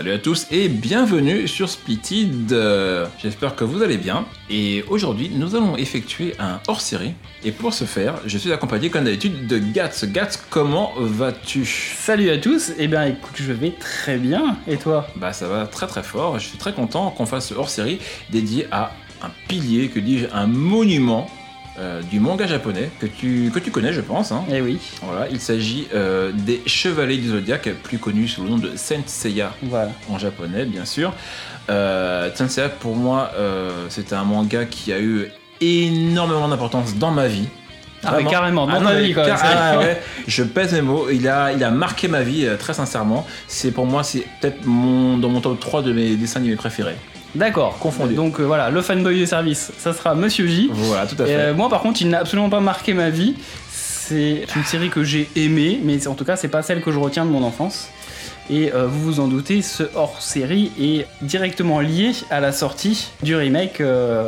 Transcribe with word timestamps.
Salut 0.00 0.12
à 0.12 0.18
tous 0.18 0.46
et 0.50 0.70
bienvenue 0.70 1.46
sur 1.46 1.68
Splitted. 1.68 2.52
Euh, 2.52 3.06
J'espère 3.18 3.54
que 3.54 3.64
vous 3.64 3.82
allez 3.82 3.98
bien. 3.98 4.24
Et 4.48 4.82
aujourd'hui, 4.88 5.30
nous 5.30 5.56
allons 5.56 5.76
effectuer 5.76 6.32
un 6.38 6.58
hors-série. 6.68 7.12
Et 7.44 7.52
pour 7.52 7.74
ce 7.74 7.84
faire, 7.84 8.14
je 8.24 8.38
suis 8.38 8.50
accompagné 8.50 8.88
comme 8.88 9.04
d'habitude 9.04 9.46
de 9.46 9.58
Gats. 9.58 9.90
Gats, 10.04 10.30
comment 10.48 10.94
vas-tu? 10.96 11.66
Salut 11.66 12.30
à 12.30 12.38
tous, 12.38 12.70
et 12.70 12.74
eh 12.78 12.88
bien 12.88 13.04
écoute, 13.04 13.34
je 13.34 13.52
vais 13.52 13.72
très 13.78 14.16
bien, 14.16 14.56
et 14.66 14.78
toi? 14.78 15.06
Bah 15.16 15.34
ça 15.34 15.48
va 15.48 15.66
très 15.66 15.86
très 15.86 16.02
fort. 16.02 16.38
Je 16.38 16.46
suis 16.46 16.56
très 16.56 16.72
content 16.72 17.10
qu'on 17.10 17.26
fasse 17.26 17.48
ce 17.48 17.54
hors-série 17.54 17.98
dédié 18.30 18.68
à 18.72 18.92
un 19.22 19.28
pilier, 19.48 19.88
que 19.88 20.00
dis-je, 20.00 20.28
un 20.32 20.46
monument 20.46 21.28
euh, 21.80 22.02
du 22.02 22.20
manga 22.20 22.46
japonais 22.46 22.90
que 23.00 23.06
tu, 23.06 23.50
que 23.54 23.58
tu 23.58 23.70
connais, 23.70 23.92
je 23.92 24.00
pense. 24.02 24.32
Hein. 24.32 24.44
Eh 24.52 24.60
oui. 24.60 24.78
Voilà, 25.02 25.28
il 25.30 25.40
s'agit 25.40 25.88
euh, 25.94 26.30
des 26.32 26.60
Chevaliers 26.66 27.16
du 27.16 27.28
Zodiaque, 27.30 27.70
plus 27.82 27.98
connus 27.98 28.28
sous 28.28 28.42
le 28.44 28.50
nom 28.50 28.58
de 28.58 28.72
Saint 28.76 29.00
Seiya 29.06 29.52
Voilà. 29.62 29.90
en 30.10 30.18
japonais, 30.18 30.66
bien 30.66 30.84
sûr. 30.84 31.12
Euh, 31.70 32.30
Saint 32.34 32.48
Seiya, 32.48 32.68
pour 32.68 32.96
moi, 32.96 33.30
euh, 33.36 33.70
c'était 33.88 34.14
un 34.14 34.24
manga 34.24 34.64
qui 34.66 34.92
a 34.92 35.00
eu 35.00 35.28
énormément 35.60 36.48
d'importance 36.48 36.94
dans 36.96 37.10
ma 37.10 37.28
vie. 37.28 37.48
Ah, 38.02 38.14
mais 38.16 38.24
carrément, 38.24 38.66
dans 38.66 38.74
Ah, 38.76 38.80
non, 38.80 38.98
vie, 38.98 39.14
ah, 39.16 39.78
ouais, 39.78 40.00
je 40.26 40.42
pèse 40.42 40.72
mes 40.72 40.80
mots. 40.80 41.08
Il 41.10 41.28
a, 41.28 41.52
il 41.52 41.62
a 41.62 41.70
marqué 41.70 42.08
ma 42.08 42.22
vie, 42.22 42.48
très 42.58 42.72
sincèrement. 42.72 43.26
C'est 43.46 43.72
pour 43.72 43.84
moi, 43.86 44.02
c'est 44.02 44.24
peut-être 44.40 44.64
mon, 44.64 45.18
dans 45.18 45.28
mon 45.28 45.40
top 45.42 45.60
3 45.60 45.82
de 45.82 45.92
mes 45.92 46.16
dessins 46.16 46.40
animés 46.40 46.56
préférés. 46.56 46.96
D'accord, 47.34 47.78
Confondu. 47.78 48.14
Donc 48.14 48.40
euh, 48.40 48.44
voilà, 48.44 48.70
le 48.70 48.82
fanboy 48.82 49.18
du 49.18 49.26
service, 49.26 49.72
ça 49.78 49.92
sera 49.92 50.14
Monsieur 50.14 50.46
J. 50.46 50.68
Voilà, 50.72 51.06
tout 51.06 51.20
à 51.22 51.26
fait. 51.26 51.34
euh, 51.34 51.54
moi 51.54 51.68
par 51.68 51.80
contre, 51.80 52.02
il 52.02 52.08
n'a 52.08 52.18
absolument 52.20 52.50
pas 52.50 52.60
marqué 52.60 52.92
ma 52.92 53.10
vie. 53.10 53.34
C'est 53.70 54.44
une 54.56 54.64
série 54.64 54.90
que 54.90 55.04
j'ai 55.04 55.28
aimée, 55.36 55.80
mais 55.84 56.06
en 56.08 56.14
tout 56.14 56.24
cas, 56.24 56.34
c'est 56.36 56.48
pas 56.48 56.62
celle 56.62 56.82
que 56.82 56.90
je 56.90 56.98
retiens 56.98 57.24
de 57.24 57.30
mon 57.30 57.44
enfance. 57.44 57.88
Et 58.50 58.72
euh, 58.72 58.86
vous 58.88 59.00
vous 59.00 59.20
en 59.20 59.28
doutez, 59.28 59.62
ce 59.62 59.84
hors-série 59.94 60.72
est 60.80 61.06
directement 61.22 61.78
lié 61.78 62.10
à 62.30 62.40
la 62.40 62.50
sortie 62.50 63.10
du 63.22 63.36
remake 63.36 63.80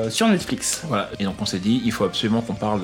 sur 0.09 0.29
Netflix. 0.29 0.83
Voilà. 0.87 1.11
Et 1.19 1.25
donc 1.25 1.35
on 1.41 1.47
s'est 1.47 1.59
dit, 1.59 1.83
il 1.85 1.91
faut 1.91 2.05
absolument 2.05 2.41
qu'on 2.41 2.55
parle 2.55 2.83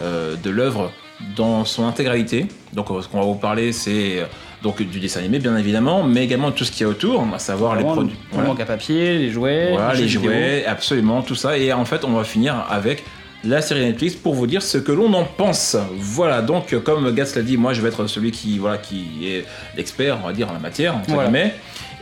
de 0.00 0.50
l'œuvre 0.50 0.92
dans 1.36 1.64
son 1.64 1.86
intégralité. 1.86 2.46
Donc 2.72 2.86
ce 2.88 3.08
qu'on 3.08 3.18
va 3.18 3.24
vous 3.24 3.34
parler, 3.34 3.72
c'est 3.72 4.24
donc 4.66 4.82
du 4.82 4.98
dessin 4.98 5.20
animé 5.20 5.38
bien 5.38 5.56
évidemment, 5.56 6.02
mais 6.02 6.24
également 6.24 6.50
tout 6.50 6.64
ce 6.64 6.72
qu'il 6.72 6.80
y 6.82 6.84
a 6.84 6.88
autour, 6.88 7.24
à 7.32 7.38
savoir 7.38 7.76
les 7.76 7.84
produits. 7.84 8.14
Le 8.30 8.32
Voilà. 8.32 8.48
manga 8.48 8.64
papier, 8.64 9.16
les 9.18 9.30
jouets, 9.30 9.68
Voilà, 9.70 9.94
les 9.94 10.06
vidéo. 10.06 10.22
jouets, 10.24 10.64
absolument, 10.66 11.22
tout 11.22 11.36
ça. 11.36 11.56
Et 11.56 11.72
en 11.72 11.84
fait, 11.84 12.04
on 12.04 12.10
va 12.10 12.24
finir 12.24 12.66
avec 12.68 13.04
la 13.44 13.62
série 13.62 13.82
Netflix 13.82 14.16
pour 14.16 14.34
vous 14.34 14.48
dire 14.48 14.62
ce 14.62 14.78
que 14.78 14.90
l'on 14.90 15.12
en 15.14 15.22
pense. 15.24 15.76
Voilà, 15.96 16.42
donc 16.42 16.74
comme 16.82 17.08
Gas 17.14 17.32
l'a 17.36 17.42
dit, 17.42 17.56
moi 17.56 17.74
je 17.74 17.80
vais 17.80 17.88
être 17.90 18.08
celui 18.08 18.32
qui, 18.32 18.58
voilà, 18.58 18.78
qui 18.78 19.06
est 19.28 19.44
l'expert, 19.76 20.18
on 20.24 20.26
va 20.26 20.32
dire, 20.32 20.50
en 20.50 20.52
la 20.52 20.58
matière, 20.58 20.96
entre 20.96 21.10
Voilà. 21.10 21.28
guillemets. 21.28 21.54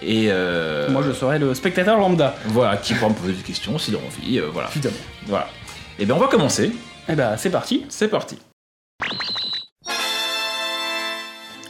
Et 0.03 0.27
euh, 0.29 0.89
Moi, 0.91 1.03
je 1.07 1.12
serai 1.12 1.39
le 1.39 1.53
spectateur 1.55 1.98
lambda. 1.98 2.35
voilà, 2.47 2.77
qui 2.79 2.95
pourra 2.95 3.11
me 3.11 3.15
poser 3.15 3.33
des 3.35 3.42
questions 3.42 3.79
s'il 3.79 3.95
a 3.95 3.98
envie. 3.98 4.39
euh, 4.39 4.48
voilà. 4.53 4.69
Évidemment. 4.73 4.97
voilà. 5.27 5.48
Et 5.98 6.07
bien 6.07 6.15
on 6.15 6.19
va 6.19 6.29
commencer. 6.29 6.73
Et 7.11 7.15
bah, 7.15 7.35
c'est 7.37 7.51
parti. 7.51 7.85
C'est 7.91 8.09
parti. 8.09 8.37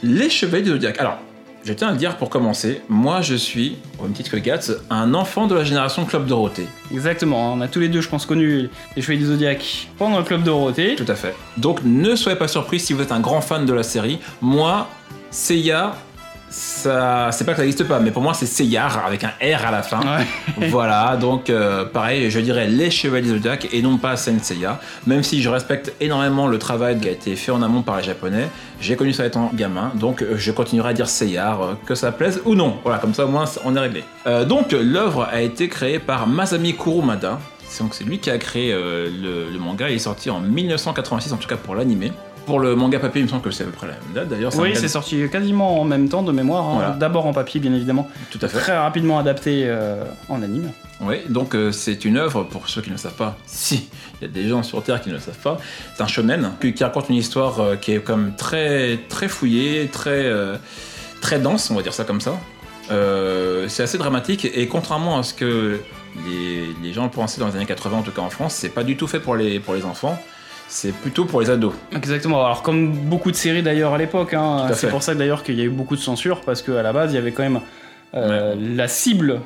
Les 0.03 0.29
Chevaliers 0.29 0.63
du 0.63 0.69
Zodiac. 0.71 0.99
Alors, 0.99 1.17
je 1.63 1.73
tiens 1.73 1.87
à 1.87 1.91
le 1.91 1.97
dire 1.97 2.17
pour 2.17 2.29
commencer, 2.29 2.81
moi 2.89 3.21
je 3.21 3.33
suis, 3.35 3.77
au 3.97 4.03
même 4.03 4.13
titre 4.13 4.31
que 4.31 4.37
Gatz, 4.37 4.71
un 4.89 5.13
enfant 5.13 5.47
de 5.47 5.55
la 5.55 5.63
génération 5.63 6.05
Club 6.05 6.27
Dorothée. 6.27 6.67
Exactement, 6.91 7.53
on 7.53 7.61
a 7.61 7.67
tous 7.67 7.79
les 7.79 7.89
deux, 7.89 8.01
je 8.01 8.09
pense, 8.09 8.25
connu 8.25 8.69
les 8.95 9.01
Chevaliers 9.01 9.19
du 9.19 9.25
Zodiac 9.25 9.87
pendant 9.97 10.19
le 10.19 10.23
club 10.23 10.43
Dorothée. 10.43 10.95
Tout 10.95 11.05
à 11.07 11.15
fait. 11.15 11.33
Donc 11.57 11.79
ne 11.83 12.15
soyez 12.15 12.37
pas 12.37 12.47
surpris 12.47 12.79
si 12.79 12.93
vous 12.93 13.01
êtes 13.01 13.11
un 13.11 13.19
grand 13.19 13.41
fan 13.41 13.65
de 13.65 13.73
la 13.73 13.83
série. 13.83 14.19
Moi, 14.41 14.87
Seiya, 15.31 15.95
ça, 16.55 17.31
c'est 17.33 17.43
pas 17.43 17.51
que 17.51 17.57
ça 17.57 17.63
n'existe 17.63 17.83
pas, 17.83 17.99
mais 17.99 18.11
pour 18.11 18.21
moi 18.21 18.33
c'est 18.33 18.45
Seiyar 18.45 19.05
avec 19.05 19.25
un 19.25 19.33
R 19.41 19.65
à 19.67 19.71
la 19.71 19.83
fin. 19.83 19.99
Ouais. 19.99 20.67
voilà, 20.69 21.17
donc 21.17 21.49
euh, 21.49 21.83
pareil, 21.83 22.31
je 22.31 22.39
dirais 22.39 22.67
les 22.67 22.89
Chevaliers 22.89 23.27
Zodiac 23.27 23.67
et 23.73 23.81
non 23.81 23.97
pas 23.97 24.15
Saint 24.15 24.39
Seiya. 24.39 24.79
Même 25.05 25.21
si 25.21 25.41
je 25.41 25.49
respecte 25.49 25.91
énormément 25.99 26.47
le 26.47 26.57
travail 26.57 26.97
qui 26.97 27.09
a 27.09 27.11
été 27.11 27.35
fait 27.35 27.51
en 27.51 27.61
amont 27.61 27.81
par 27.81 27.97
les 27.97 28.03
Japonais, 28.03 28.47
j'ai 28.79 28.95
connu 28.95 29.11
ça 29.11 29.25
étant 29.25 29.51
gamin, 29.53 29.91
donc 29.95 30.21
euh, 30.21 30.35
je 30.37 30.51
continuerai 30.53 30.91
à 30.91 30.93
dire 30.93 31.09
Seiyar, 31.09 31.61
euh, 31.61 31.73
que 31.85 31.93
ça 31.93 32.13
plaise 32.13 32.41
ou 32.45 32.55
non. 32.55 32.77
Voilà, 32.83 32.99
comme 32.99 33.13
ça 33.13 33.25
au 33.25 33.29
moins 33.29 33.45
on 33.65 33.75
est 33.75 33.79
réglé. 33.79 34.05
Euh, 34.25 34.45
donc 34.45 34.71
l'œuvre 34.71 35.27
a 35.29 35.41
été 35.41 35.67
créée 35.67 35.99
par 35.99 36.25
Masami 36.25 36.73
Kurumada. 36.73 37.37
Donc 37.79 37.93
c'est 37.93 38.05
lui 38.05 38.19
qui 38.19 38.29
a 38.29 38.37
créé 38.37 38.71
euh, 38.71 39.09
le, 39.09 39.51
le 39.51 39.59
manga, 39.59 39.89
il 39.89 39.95
est 39.95 39.99
sorti 39.99 40.29
en 40.29 40.39
1986 40.39 41.33
en 41.33 41.37
tout 41.37 41.49
cas 41.49 41.57
pour 41.57 41.75
l'animé. 41.75 42.13
Pour 42.45 42.59
le 42.59 42.75
manga 42.75 42.99
papier, 42.99 43.21
il 43.21 43.25
me 43.25 43.29
semble 43.29 43.41
que 43.41 43.51
c'est 43.51 43.63
à 43.63 43.65
peu 43.67 43.71
près 43.71 43.87
la 43.87 43.93
même 43.93 44.13
date 44.13 44.27
d'ailleurs. 44.29 44.51
Oui, 44.59 44.75
c'est 44.75 44.87
sorti 44.87 45.27
quasiment 45.31 45.81
en 45.81 45.83
même 45.83 46.09
temps 46.09 46.21
de 46.23 46.31
mémoire. 46.31 46.65
hein. 46.65 46.73
Voilà. 46.75 46.89
D'abord 46.91 47.25
en 47.25 47.33
papier, 47.33 47.59
bien 47.59 47.73
évidemment. 47.73 48.07
Tout 48.29 48.39
à 48.41 48.47
fait. 48.47 48.59
Très 48.59 48.77
rapidement 48.77 49.17
adapté 49.17 49.63
euh, 49.65 50.03
en 50.29 50.41
anime. 50.43 50.71
Oui, 51.01 51.17
donc 51.27 51.55
euh, 51.55 51.71
c'est 51.71 52.05
une 52.05 52.17
œuvre, 52.17 52.43
pour 52.43 52.69
ceux 52.69 52.81
qui 52.81 52.89
ne 52.89 52.93
le 52.95 52.99
savent 52.99 53.15
pas, 53.15 53.35
si, 53.45 53.89
il 54.21 54.27
y 54.27 54.29
a 54.29 54.31
des 54.31 54.47
gens 54.47 54.63
sur 54.63 54.81
Terre 54.83 55.01
qui 55.01 55.09
ne 55.09 55.15
le 55.15 55.19
savent 55.19 55.37
pas, 55.39 55.57
c'est 55.95 56.03
un 56.03 56.07
shonen 56.07 56.51
qui, 56.61 56.73
qui 56.73 56.83
raconte 56.83 57.09
une 57.09 57.15
histoire 57.15 57.59
euh, 57.59 57.75
qui 57.75 57.91
est 57.93 57.99
comme 57.99 58.33
très, 58.35 58.97
très 59.09 59.27
fouillée, 59.27 59.89
très, 59.91 60.31
très 61.21 61.39
dense, 61.39 61.69
on 61.71 61.75
va 61.75 61.81
dire 61.81 61.93
ça 61.93 62.03
comme 62.05 62.21
ça. 62.21 62.33
C'est 63.67 63.83
assez 63.83 63.97
dramatique 63.97 64.45
et 64.45 64.67
contrairement 64.67 65.17
à 65.17 65.23
ce 65.23 65.33
que 65.33 65.79
les, 66.25 66.67
les 66.83 66.93
gens 66.93 67.09
pensaient 67.09 67.41
dans 67.41 67.47
les 67.47 67.55
années 67.55 67.65
80, 67.65 67.97
en 67.97 68.01
tout 68.03 68.11
cas 68.11 68.21
en 68.21 68.29
France, 68.29 68.53
c'est 68.53 68.69
pas 68.69 68.83
du 68.83 68.95
tout 68.95 69.07
fait 69.07 69.19
pour 69.19 69.35
les, 69.35 69.59
pour 69.59 69.73
les 69.73 69.83
enfants, 69.85 70.21
c'est 70.67 70.93
plutôt 70.93 71.25
pour 71.25 71.41
les 71.41 71.49
ados. 71.49 71.73
Exactement. 71.95 72.43
Alors 72.45 72.61
comme 72.61 72.91
beaucoup 72.91 73.31
de 73.31 73.35
séries 73.35 73.63
d'ailleurs 73.63 73.93
à 73.93 73.97
l'époque, 73.97 74.33
hein, 74.33 74.67
c'est 74.73 74.89
pour 74.89 75.03
ça 75.03 75.15
d'ailleurs 75.15 75.43
qu'il 75.43 75.55
y 75.55 75.61
a 75.61 75.65
eu 75.65 75.69
beaucoup 75.69 75.95
de 75.95 76.01
censure 76.01 76.41
parce 76.41 76.61
qu'à 76.61 76.81
la 76.81 76.93
base 76.93 77.11
il 77.11 77.15
y 77.15 77.19
avait 77.19 77.31
quand 77.31 77.43
même 77.43 77.61
euh, 78.13 78.55
la 78.75 78.87
cible 78.87 79.41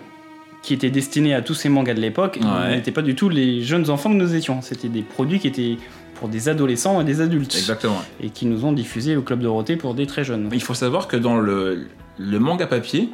qui 0.62 0.74
était 0.74 0.90
destinée 0.90 1.34
à 1.34 1.42
tous 1.42 1.54
ces 1.54 1.70
mangas 1.70 1.94
de 1.94 2.02
l'époque. 2.02 2.40
Ouais. 2.42 2.76
n'était 2.76 2.92
pas 2.92 3.02
du 3.02 3.16
tout 3.16 3.30
les 3.30 3.62
jeunes 3.62 3.90
enfants 3.90 4.10
que 4.10 4.16
nous 4.16 4.36
étions. 4.36 4.62
C'était 4.62 4.90
des 4.90 5.02
produits 5.02 5.40
qui 5.40 5.48
étaient 5.48 5.78
pour 6.16 6.28
des 6.28 6.50
adolescents 6.50 7.00
et 7.00 7.06
des 7.06 7.22
adultes 7.22 7.56
Exactement. 7.56 8.02
et 8.22 8.30
qui 8.30 8.46
nous 8.46 8.66
ont 8.66 8.74
diffusés 8.74 9.16
au 9.16 9.22
club 9.22 9.40
Dorothée 9.40 9.78
pour 9.78 9.94
des 9.94 10.06
très 10.06 10.26
jeunes. 10.26 10.50
Il 10.52 10.62
faut 10.62 10.74
savoir 10.74 11.08
que 11.08 11.16
dans 11.16 11.38
le, 11.40 11.88
le 12.18 12.40
manga 12.40 12.68
papier, 12.68 13.10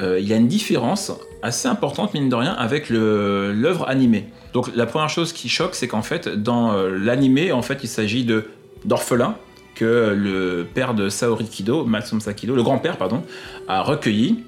euh, 0.00 0.18
il 0.20 0.28
y 0.28 0.32
a 0.32 0.36
une 0.36 0.48
différence 0.48 1.12
assez 1.42 1.68
importante, 1.68 2.14
mine 2.14 2.28
de 2.28 2.34
rien, 2.34 2.52
avec 2.52 2.90
l'œuvre 2.90 3.88
animée. 3.88 4.26
Donc 4.52 4.70
la 4.74 4.86
première 4.86 5.08
chose 5.08 5.32
qui 5.32 5.48
choque, 5.48 5.74
c'est 5.74 5.88
qu'en 5.88 6.02
fait, 6.02 6.28
dans 6.28 6.72
euh, 6.72 6.96
l'animé, 6.98 7.52
en 7.52 7.62
fait, 7.62 7.80
il 7.82 7.88
s'agit 7.88 8.26
d'orphelins 8.84 9.36
que 9.74 10.14
le 10.16 10.66
père 10.74 10.94
de 10.94 11.08
Saori 11.08 11.46
Kido, 11.46 11.84
Matsumasa 11.84 12.34
Kido, 12.34 12.54
le 12.54 12.62
grand-père, 12.62 12.96
pardon, 12.96 13.22
a 13.68 13.82
recueilli 13.82 14.44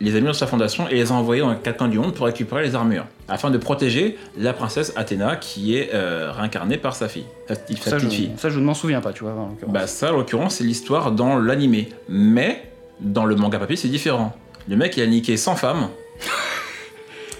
les 0.00 0.16
amis 0.16 0.28
de 0.28 0.32
sa 0.32 0.46
fondation 0.46 0.88
et 0.88 0.94
les 0.94 1.12
a 1.12 1.14
envoyés 1.14 1.42
dans 1.42 1.50
les 1.50 1.58
quatre 1.58 1.76
coins 1.76 1.88
du 1.88 1.98
monde 1.98 2.14
pour 2.14 2.24
récupérer 2.26 2.62
les 2.62 2.74
armures, 2.74 3.04
afin 3.28 3.50
de 3.50 3.58
protéger 3.58 4.16
la 4.38 4.54
princesse 4.54 4.94
Athéna 4.96 5.36
qui 5.36 5.76
est 5.76 5.90
euh, 5.92 6.32
réincarnée 6.32 6.78
par 6.78 6.94
sa 6.94 7.08
fille, 7.08 7.26
sa 7.48 7.56
petite, 7.56 7.82
sa 7.82 7.90
Ça 7.90 7.98
je, 7.98 8.06
petite 8.06 8.16
fille. 8.16 8.30
ça, 8.38 8.48
je 8.48 8.58
ne 8.58 8.64
m'en 8.64 8.74
souviens 8.74 9.02
pas, 9.02 9.12
tu 9.12 9.24
vois. 9.24 9.32
en. 9.32 9.54
Bah 9.68 9.86
ça, 9.86 10.14
en 10.14 10.16
l'occurrence, 10.16 10.54
c'est 10.56 10.64
l'histoire 10.64 11.12
dans 11.12 11.38
l'animé. 11.38 11.90
Mais 12.08 12.62
dans 13.00 13.26
le 13.26 13.36
manga 13.36 13.58
papier, 13.58 13.76
c'est 13.76 13.88
différent. 13.88 14.34
Le 14.70 14.76
mec, 14.76 14.96
il 14.96 15.02
a 15.02 15.06
niqué 15.08 15.36
100 15.36 15.56
femmes. 15.56 15.88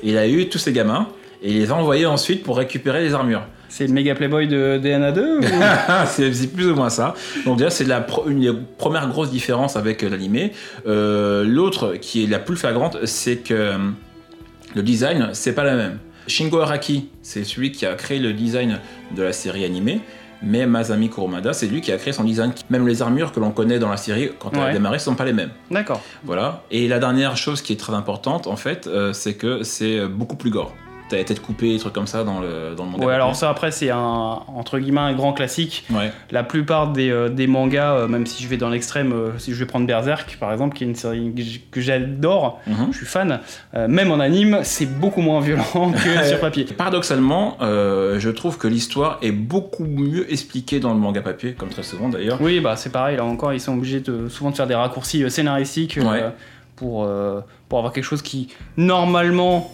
il 0.02 0.18
a 0.18 0.26
eu 0.26 0.48
tous 0.48 0.58
ces 0.58 0.72
gamins. 0.72 1.08
Et 1.42 1.52
il 1.52 1.58
les 1.58 1.70
a 1.70 1.76
envoyés 1.76 2.04
ensuite 2.04 2.42
pour 2.42 2.58
récupérer 2.58 3.02
les 3.02 3.14
armures. 3.14 3.44
C'est 3.68 3.86
le 3.86 3.92
méga 3.92 4.16
playboy 4.16 4.48
de 4.48 4.80
DNA2 4.82 5.38
ou... 5.38 6.06
c'est 6.06 6.52
plus 6.52 6.72
ou 6.72 6.74
moins 6.74 6.90
ça. 6.90 7.14
Donc 7.46 7.56
déjà, 7.56 7.70
c'est 7.70 7.86
une 8.26 8.40
des 8.40 8.52
premières 8.76 9.08
grosses 9.08 9.30
différences 9.30 9.76
avec 9.76 10.02
euh, 10.02 10.10
l'animé. 10.10 10.52
Euh, 10.88 11.44
L'autre, 11.44 11.94
qui 12.00 12.24
est 12.24 12.26
la 12.26 12.40
plus 12.40 12.56
flagrante, 12.56 12.98
c'est 13.04 13.36
que 13.36 13.54
euh, 13.54 13.78
le 14.74 14.82
design, 14.82 15.30
c'est 15.32 15.54
pas 15.54 15.64
la 15.64 15.76
même. 15.76 15.98
Shingo 16.26 16.58
Araki, 16.58 17.08
c'est 17.22 17.44
celui 17.44 17.70
qui 17.70 17.86
a 17.86 17.94
créé 17.94 18.18
le 18.18 18.32
design 18.32 18.80
de 19.16 19.22
la 19.22 19.32
série 19.32 19.64
animée. 19.64 20.00
Mais 20.42 20.66
Masami 20.66 21.10
Kurumada, 21.10 21.52
c'est 21.52 21.66
lui 21.66 21.80
qui 21.80 21.92
a 21.92 21.96
créé 21.98 22.12
son 22.12 22.24
design. 22.24 22.52
Même 22.70 22.86
les 22.86 23.02
armures 23.02 23.32
que 23.32 23.40
l'on 23.40 23.50
connaît 23.50 23.78
dans 23.78 23.90
la 23.90 23.96
série, 23.96 24.30
quand 24.38 24.50
elle 24.54 24.60
a 24.60 24.64
Ouais. 24.66 24.72
démarré, 24.72 24.96
ne 24.96 25.00
sont 25.00 25.14
pas 25.14 25.24
les 25.24 25.32
mêmes. 25.32 25.50
D'accord. 25.70 26.00
Voilà. 26.24 26.62
Et 26.70 26.88
la 26.88 26.98
dernière 26.98 27.36
chose 27.36 27.60
qui 27.62 27.72
est 27.74 27.76
très 27.80 27.92
importante, 27.94 28.46
en 28.46 28.56
fait, 28.56 28.86
euh, 28.86 29.12
c'est 29.12 29.34
que 29.34 29.62
c'est 29.62 30.06
beaucoup 30.06 30.36
plus 30.36 30.50
gore. 30.50 30.74
T'as 31.10 31.16
la 31.18 31.24
tête 31.24 31.42
coupée, 31.42 31.72
des 31.72 31.78
trucs 31.80 31.92
comme 31.92 32.06
ça 32.06 32.22
dans 32.24 32.38
le, 32.40 32.74
dans 32.76 32.84
le 32.84 32.90
manga. 32.92 33.04
Ouais, 33.04 33.14
alors 33.14 33.34
ça 33.34 33.50
après 33.50 33.72
c'est 33.72 33.90
un 33.90 33.98
entre 33.98 34.78
guillemets 34.78 35.00
un 35.00 35.12
grand 35.12 35.32
classique. 35.32 35.84
Ouais. 35.90 36.12
La 36.30 36.44
plupart 36.44 36.92
des, 36.92 37.10
euh, 37.10 37.28
des 37.28 37.48
mangas, 37.48 37.94
euh, 37.94 38.06
même 38.08 38.26
si 38.26 38.42
je 38.44 38.48
vais 38.48 38.56
dans 38.56 38.68
l'extrême, 38.70 39.12
euh, 39.12 39.30
si 39.38 39.52
je 39.52 39.58
vais 39.58 39.66
prendre 39.66 39.86
Berserk 39.86 40.36
par 40.38 40.52
exemple, 40.52 40.76
qui 40.76 40.84
est 40.84 40.86
une 40.86 40.94
série 40.94 41.32
que 41.72 41.80
j'adore, 41.80 42.60
Mhm. 42.68 42.92
je 42.92 42.96
suis 42.96 43.06
fan, 43.06 43.40
même 43.88 44.10
en 44.12 44.20
anime, 44.20 44.60
c'est 44.62 44.86
beaucoup 44.86 45.20
moins 45.20 45.40
violent 45.40 45.64
que 45.92 46.24
sur 46.28 46.38
papier. 46.40 46.64
Paradoxalement, 46.64 47.56
je 47.60 48.28
trouve 48.30 48.56
que 48.56 48.68
l'histoire 48.68 49.18
est 49.20 49.32
beaucoup 49.32 49.84
mieux 49.84 50.30
expliquée 50.32 50.78
dans 50.78 50.94
le 50.94 51.00
manga 51.00 51.22
papier, 51.22 51.54
comme 51.54 51.70
très 51.70 51.82
souvent 51.82 52.08
d'ailleurs. 52.08 52.38
Oui, 52.40 52.60
bah 52.60 52.76
c'est 52.76 52.90
pareil, 52.92 53.16
là 53.16 53.24
encore, 53.24 53.52
ils 53.52 53.60
sont 53.60 53.74
obligés 53.76 54.00
de, 54.00 54.28
souvent 54.28 54.50
de 54.52 54.56
faire 54.56 54.66
des 54.68 54.74
raccourcis 54.76 55.28
scénaristiques 55.30 55.98
Ouais. 56.00 56.24
pour, 56.76 57.08
pour 57.68 57.78
avoir 57.78 57.92
quelque 57.92 58.04
chose 58.04 58.22
qui 58.22 58.48
normalement 58.76 59.70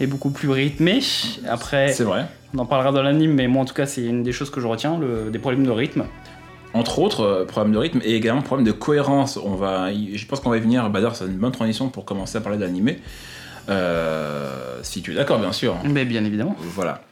est 0.00 0.06
beaucoup 0.06 0.30
plus 0.30 0.48
rythmé. 0.50 1.00
Après, 1.48 1.88
C'est 1.92 2.04
vrai. 2.04 2.26
on 2.54 2.58
en 2.58 2.66
parlera 2.66 2.92
dans 2.92 3.02
l'anime, 3.02 3.32
mais 3.34 3.46
moi 3.48 3.62
en 3.62 3.64
tout 3.64 3.74
cas, 3.74 3.86
c'est 3.86 4.04
une 4.04 4.22
des 4.22 4.32
choses 4.32 4.50
que 4.50 4.60
je 4.60 4.66
retiens, 4.66 4.98
le- 4.98 5.30
des 5.30 5.38
problèmes 5.38 5.64
de 5.64 5.70
rythme. 5.70 6.04
Entre 6.74 6.98
autres, 6.98 7.22
euh, 7.22 7.44
problème 7.46 7.72
de 7.72 7.78
rythme 7.78 8.00
et 8.04 8.14
également 8.14 8.42
problème 8.42 8.66
de 8.66 8.72
cohérence. 8.72 9.38
On 9.42 9.54
va, 9.54 9.90
je 9.92 10.26
pense 10.26 10.40
qu'on 10.40 10.50
va 10.50 10.58
y 10.58 10.60
venir. 10.60 10.82
Bah, 10.90 11.00
d'ailleurs, 11.00 11.16
c'est 11.16 11.24
une 11.24 11.38
bonne 11.38 11.52
transition 11.52 11.88
pour 11.88 12.04
commencer 12.04 12.36
à 12.38 12.40
parler 12.40 12.58
d'animé. 12.58 12.98
Euh, 13.70 14.78
si 14.82 15.02
tu 15.02 15.12
es 15.12 15.14
d'accord, 15.14 15.38
bien 15.38 15.52
sûr. 15.52 15.76
Mais 15.84 16.04
bien 16.04 16.24
évidemment. 16.24 16.56
Voilà. 16.60 17.02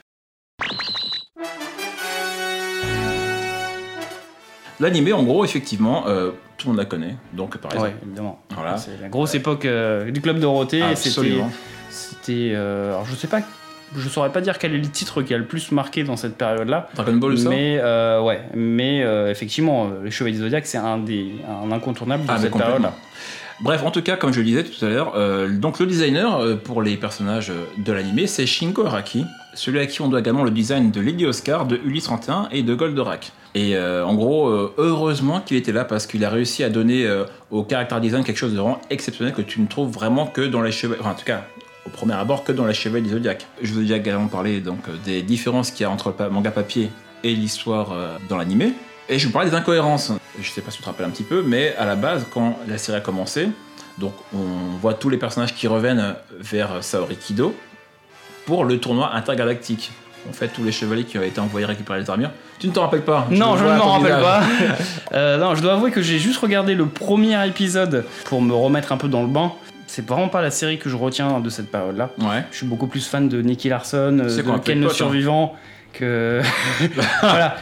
L'animé, 4.78 5.12
en 5.14 5.22
gros, 5.22 5.42
effectivement, 5.44 6.06
euh, 6.06 6.32
tout 6.58 6.66
le 6.66 6.72
monde 6.72 6.78
la 6.78 6.84
connaît. 6.84 7.16
Donc, 7.32 7.56
par 7.56 7.72
exemple. 7.72 7.90
Ouais, 7.92 7.96
évidemment. 8.06 8.40
Voilà. 8.50 8.76
C'est 8.76 8.90
la 9.00 9.08
grosse 9.08 9.34
époque 9.34 9.64
euh, 9.64 10.10
du 10.10 10.20
club 10.20 10.38
Dorothée. 10.38 10.82
C'était, 10.96 11.08
Absolument. 11.08 11.50
C'était, 11.96 12.52
euh, 12.54 12.90
alors 12.90 13.06
je 13.06 13.14
sais 13.14 13.26
pas, 13.26 13.40
je 13.96 14.08
saurais 14.08 14.30
pas 14.30 14.40
dire 14.40 14.58
quel 14.58 14.74
est 14.74 14.78
le 14.78 14.88
titre 14.88 15.22
qui 15.22 15.32
a 15.34 15.38
le 15.38 15.44
plus 15.44 15.72
marqué 15.72 16.04
dans 16.04 16.16
cette 16.16 16.36
période-là. 16.36 16.88
Dragon 16.94 17.14
Ball, 17.14 17.38
ça 17.38 17.48
Mais 17.48 17.78
euh, 17.80 18.20
ouais, 18.20 18.40
mais 18.54 19.02
euh, 19.02 19.30
effectivement, 19.30 19.86
euh, 19.86 20.04
les 20.04 20.10
Chevaliers 20.10 20.36
du 20.36 20.42
Zodiac, 20.42 20.66
c'est 20.66 20.78
un 20.78 20.98
des 20.98 21.32
un 21.48 21.70
incontournable 21.72 22.24
de 22.24 22.30
Ah, 22.30 22.38
cette 22.38 22.56
période-là. 22.56 22.92
Bref, 23.60 23.82
en 23.84 23.90
tout 23.90 24.02
cas, 24.02 24.16
comme 24.16 24.32
je 24.34 24.40
le 24.40 24.44
disais 24.44 24.64
tout 24.64 24.84
à 24.84 24.88
l'heure, 24.88 25.14
euh, 25.16 25.48
donc 25.48 25.78
le 25.78 25.86
designer 25.86 26.38
euh, 26.38 26.56
pour 26.56 26.82
les 26.82 26.98
personnages 26.98 27.50
de 27.78 27.92
l'animé, 27.92 28.26
c'est 28.26 28.44
Shinko 28.44 28.84
Araki, 28.84 29.24
celui 29.54 29.78
à 29.78 29.86
qui 29.86 30.02
on 30.02 30.08
doit 30.08 30.20
également 30.20 30.44
le 30.44 30.50
design 30.50 30.90
de 30.90 31.00
Lady 31.00 31.24
Oscar, 31.24 31.64
de 31.64 31.80
Ulysse 31.82 32.04
31 32.04 32.48
et 32.52 32.62
de 32.62 32.74
Goldorak. 32.74 33.32
Et 33.54 33.74
euh, 33.74 34.04
en 34.04 34.14
gros, 34.14 34.50
heureusement 34.76 35.40
qu'il 35.40 35.56
était 35.56 35.72
là 35.72 35.86
parce 35.86 36.06
qu'il 36.06 36.22
a 36.26 36.28
réussi 36.28 36.62
à 36.64 36.68
donner 36.68 37.08
au 37.50 37.66
character 37.66 37.98
design 38.02 38.22
quelque 38.22 38.36
chose 38.36 38.52
de 38.52 38.58
vraiment 38.58 38.82
exceptionnel 38.90 39.32
que 39.32 39.40
tu 39.40 39.62
ne 39.62 39.66
trouves 39.66 39.90
vraiment 39.90 40.26
que 40.26 40.42
dans 40.42 40.60
les 40.60 40.72
chevaliers, 40.72 41.00
enfin 41.00 41.12
en 41.12 41.14
tout 41.14 41.24
cas 41.24 41.46
au 41.86 41.90
premier 41.90 42.14
abord 42.14 42.44
que 42.44 42.52
dans 42.52 42.66
les 42.66 42.74
chevaliers 42.74 43.04
du 43.04 43.10
Zodiac. 43.10 43.46
Je 43.62 43.72
veux 43.72 43.82
déjà 43.82 43.96
également 43.96 44.26
parler 44.26 44.60
donc 44.60 44.88
euh, 44.88 44.92
des 45.04 45.22
différences 45.22 45.70
qu'il 45.70 45.82
y 45.82 45.84
a 45.84 45.90
entre 45.90 46.14
le 46.18 46.30
manga 46.30 46.50
papier 46.50 46.90
et 47.24 47.34
l'histoire 47.34 47.92
euh, 47.92 48.16
dans 48.28 48.36
l'animé. 48.36 48.72
Et 49.08 49.18
je 49.18 49.26
vous 49.26 49.32
parlais 49.32 49.50
des 49.50 49.56
incohérences. 49.56 50.12
Je 50.40 50.50
sais 50.50 50.60
pas 50.60 50.70
si 50.70 50.78
tu 50.78 50.82
te 50.82 50.88
rappelles 50.88 51.06
un 51.06 51.10
petit 51.10 51.22
peu, 51.22 51.42
mais 51.42 51.74
à 51.76 51.84
la 51.84 51.94
base, 51.94 52.26
quand 52.32 52.58
la 52.68 52.76
série 52.76 52.98
a 52.98 53.00
commencé, 53.00 53.48
donc 53.98 54.12
on 54.34 54.76
voit 54.80 54.94
tous 54.94 55.08
les 55.08 55.16
personnages 55.16 55.54
qui 55.54 55.68
reviennent 55.68 56.16
vers 56.40 56.82
Saori 56.82 57.16
Kido 57.16 57.54
pour 58.46 58.64
le 58.64 58.78
tournoi 58.78 59.14
intergalactique. 59.14 59.92
En 60.28 60.32
fait, 60.32 60.48
tous 60.48 60.64
les 60.64 60.72
chevaliers 60.72 61.04
qui 61.04 61.18
ont 61.18 61.22
été 61.22 61.40
envoyés 61.40 61.66
récupérer 61.66 62.00
les 62.00 62.10
armures. 62.10 62.30
Tu 62.58 62.66
ne 62.66 62.72
t'en 62.72 62.82
rappelles 62.82 63.04
pas 63.04 63.28
Non, 63.30 63.56
je 63.56 63.64
ne 63.64 63.76
m'en 63.76 63.92
rappelle 63.92 64.20
pas. 64.20 64.42
Euh, 65.12 65.38
non, 65.38 65.54
je 65.54 65.62
dois 65.62 65.74
avouer 65.74 65.92
que 65.92 66.02
j'ai 66.02 66.18
juste 66.18 66.40
regardé 66.40 66.74
le 66.74 66.84
premier 66.86 67.46
épisode 67.46 68.04
pour 68.24 68.42
me 68.42 68.52
remettre 68.52 68.92
un 68.92 68.96
peu 68.96 69.08
dans 69.08 69.22
le 69.22 69.28
bain. 69.28 69.52
C'est 69.86 70.06
vraiment 70.06 70.28
pas 70.28 70.42
la 70.42 70.50
série 70.50 70.78
que 70.78 70.88
je 70.88 70.96
retiens 70.96 71.40
de 71.40 71.48
cette 71.50 71.70
période-là. 71.70 72.10
Ouais. 72.18 72.44
Je 72.50 72.56
suis 72.58 72.66
beaucoup 72.66 72.86
plus 72.86 73.06
fan 73.06 73.28
de 73.28 73.40
Nicky 73.42 73.68
Larson, 73.68 74.18
euh, 74.20 74.36
de 74.36 74.58
Ken 74.64 74.80
le 74.80 74.86
hein. 74.86 74.90
Survivant. 74.90 75.54
Que 75.92 76.42
voilà, 77.22 77.56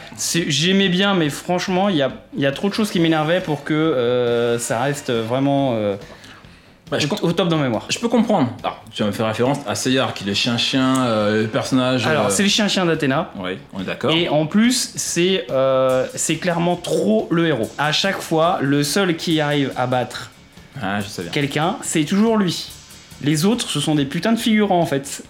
j'aimais 0.47 0.89
bien, 0.89 1.13
mais 1.13 1.29
franchement, 1.29 1.87
il 1.87 1.95
y 1.95 2.01
a, 2.01 2.11
y 2.37 2.45
a 2.45 2.51
trop 2.51 2.67
de 2.67 2.73
choses 2.73 2.91
qui 2.91 2.99
m'énervaient 2.99 3.39
pour 3.39 3.63
que 3.63 3.73
euh, 3.73 4.59
ça 4.59 4.81
reste 4.81 5.09
vraiment 5.09 5.73
euh, 5.75 5.95
Bah, 6.91 6.99
je, 6.99 7.07
au, 7.07 7.31
top 7.31 7.47
dans 7.47 7.57
ma 7.57 7.63
mémoire. 7.63 7.85
je 7.89 7.97
peux 7.97 8.09
comprendre. 8.09 8.49
Alors, 8.63 8.83
tu 8.91 9.01
vas 9.01 9.07
me 9.07 9.13
faire 9.13 9.25
référence 9.25 9.57
à 9.67 9.73
Seyar, 9.73 10.13
qui 10.13 10.23
est 10.23 10.27
le 10.27 10.33
chien-chien, 10.35 11.03
euh, 11.05 11.41
le 11.43 11.47
personnage. 11.47 12.05
Alors, 12.05 12.27
euh, 12.27 12.29
c'est 12.29 12.43
le 12.43 12.49
chien-chien 12.49 12.85
d'Athéna. 12.85 13.31
Oui, 13.37 13.57
on 13.73 13.81
est 13.81 13.85
d'accord. 13.85 14.11
Et 14.11 14.29
en 14.29 14.45
plus, 14.45 14.91
c'est 14.95 15.47
euh, 15.49 16.05
c'est 16.13 16.35
clairement 16.35 16.75
trop 16.75 17.27
le 17.31 17.47
héros. 17.47 17.71
À 17.79 17.91
chaque 17.91 18.21
fois, 18.21 18.59
le 18.61 18.83
seul 18.83 19.15
qui 19.15 19.39
arrive 19.41 19.71
à 19.75 19.87
battre 19.87 20.29
Ah, 20.81 20.99
je 21.01 21.07
sais 21.07 21.21
bien. 21.23 21.31
quelqu'un, 21.31 21.77
c'est 21.81 22.03
toujours 22.05 22.37
lui. 22.37 22.67
Les 23.21 23.45
autres, 23.45 23.69
ce 23.69 23.79
sont 23.79 23.95
des 23.95 24.05
putains 24.05 24.33
de 24.33 24.39
figurants 24.39 24.79
en 24.81 24.85
fait. 24.85 25.23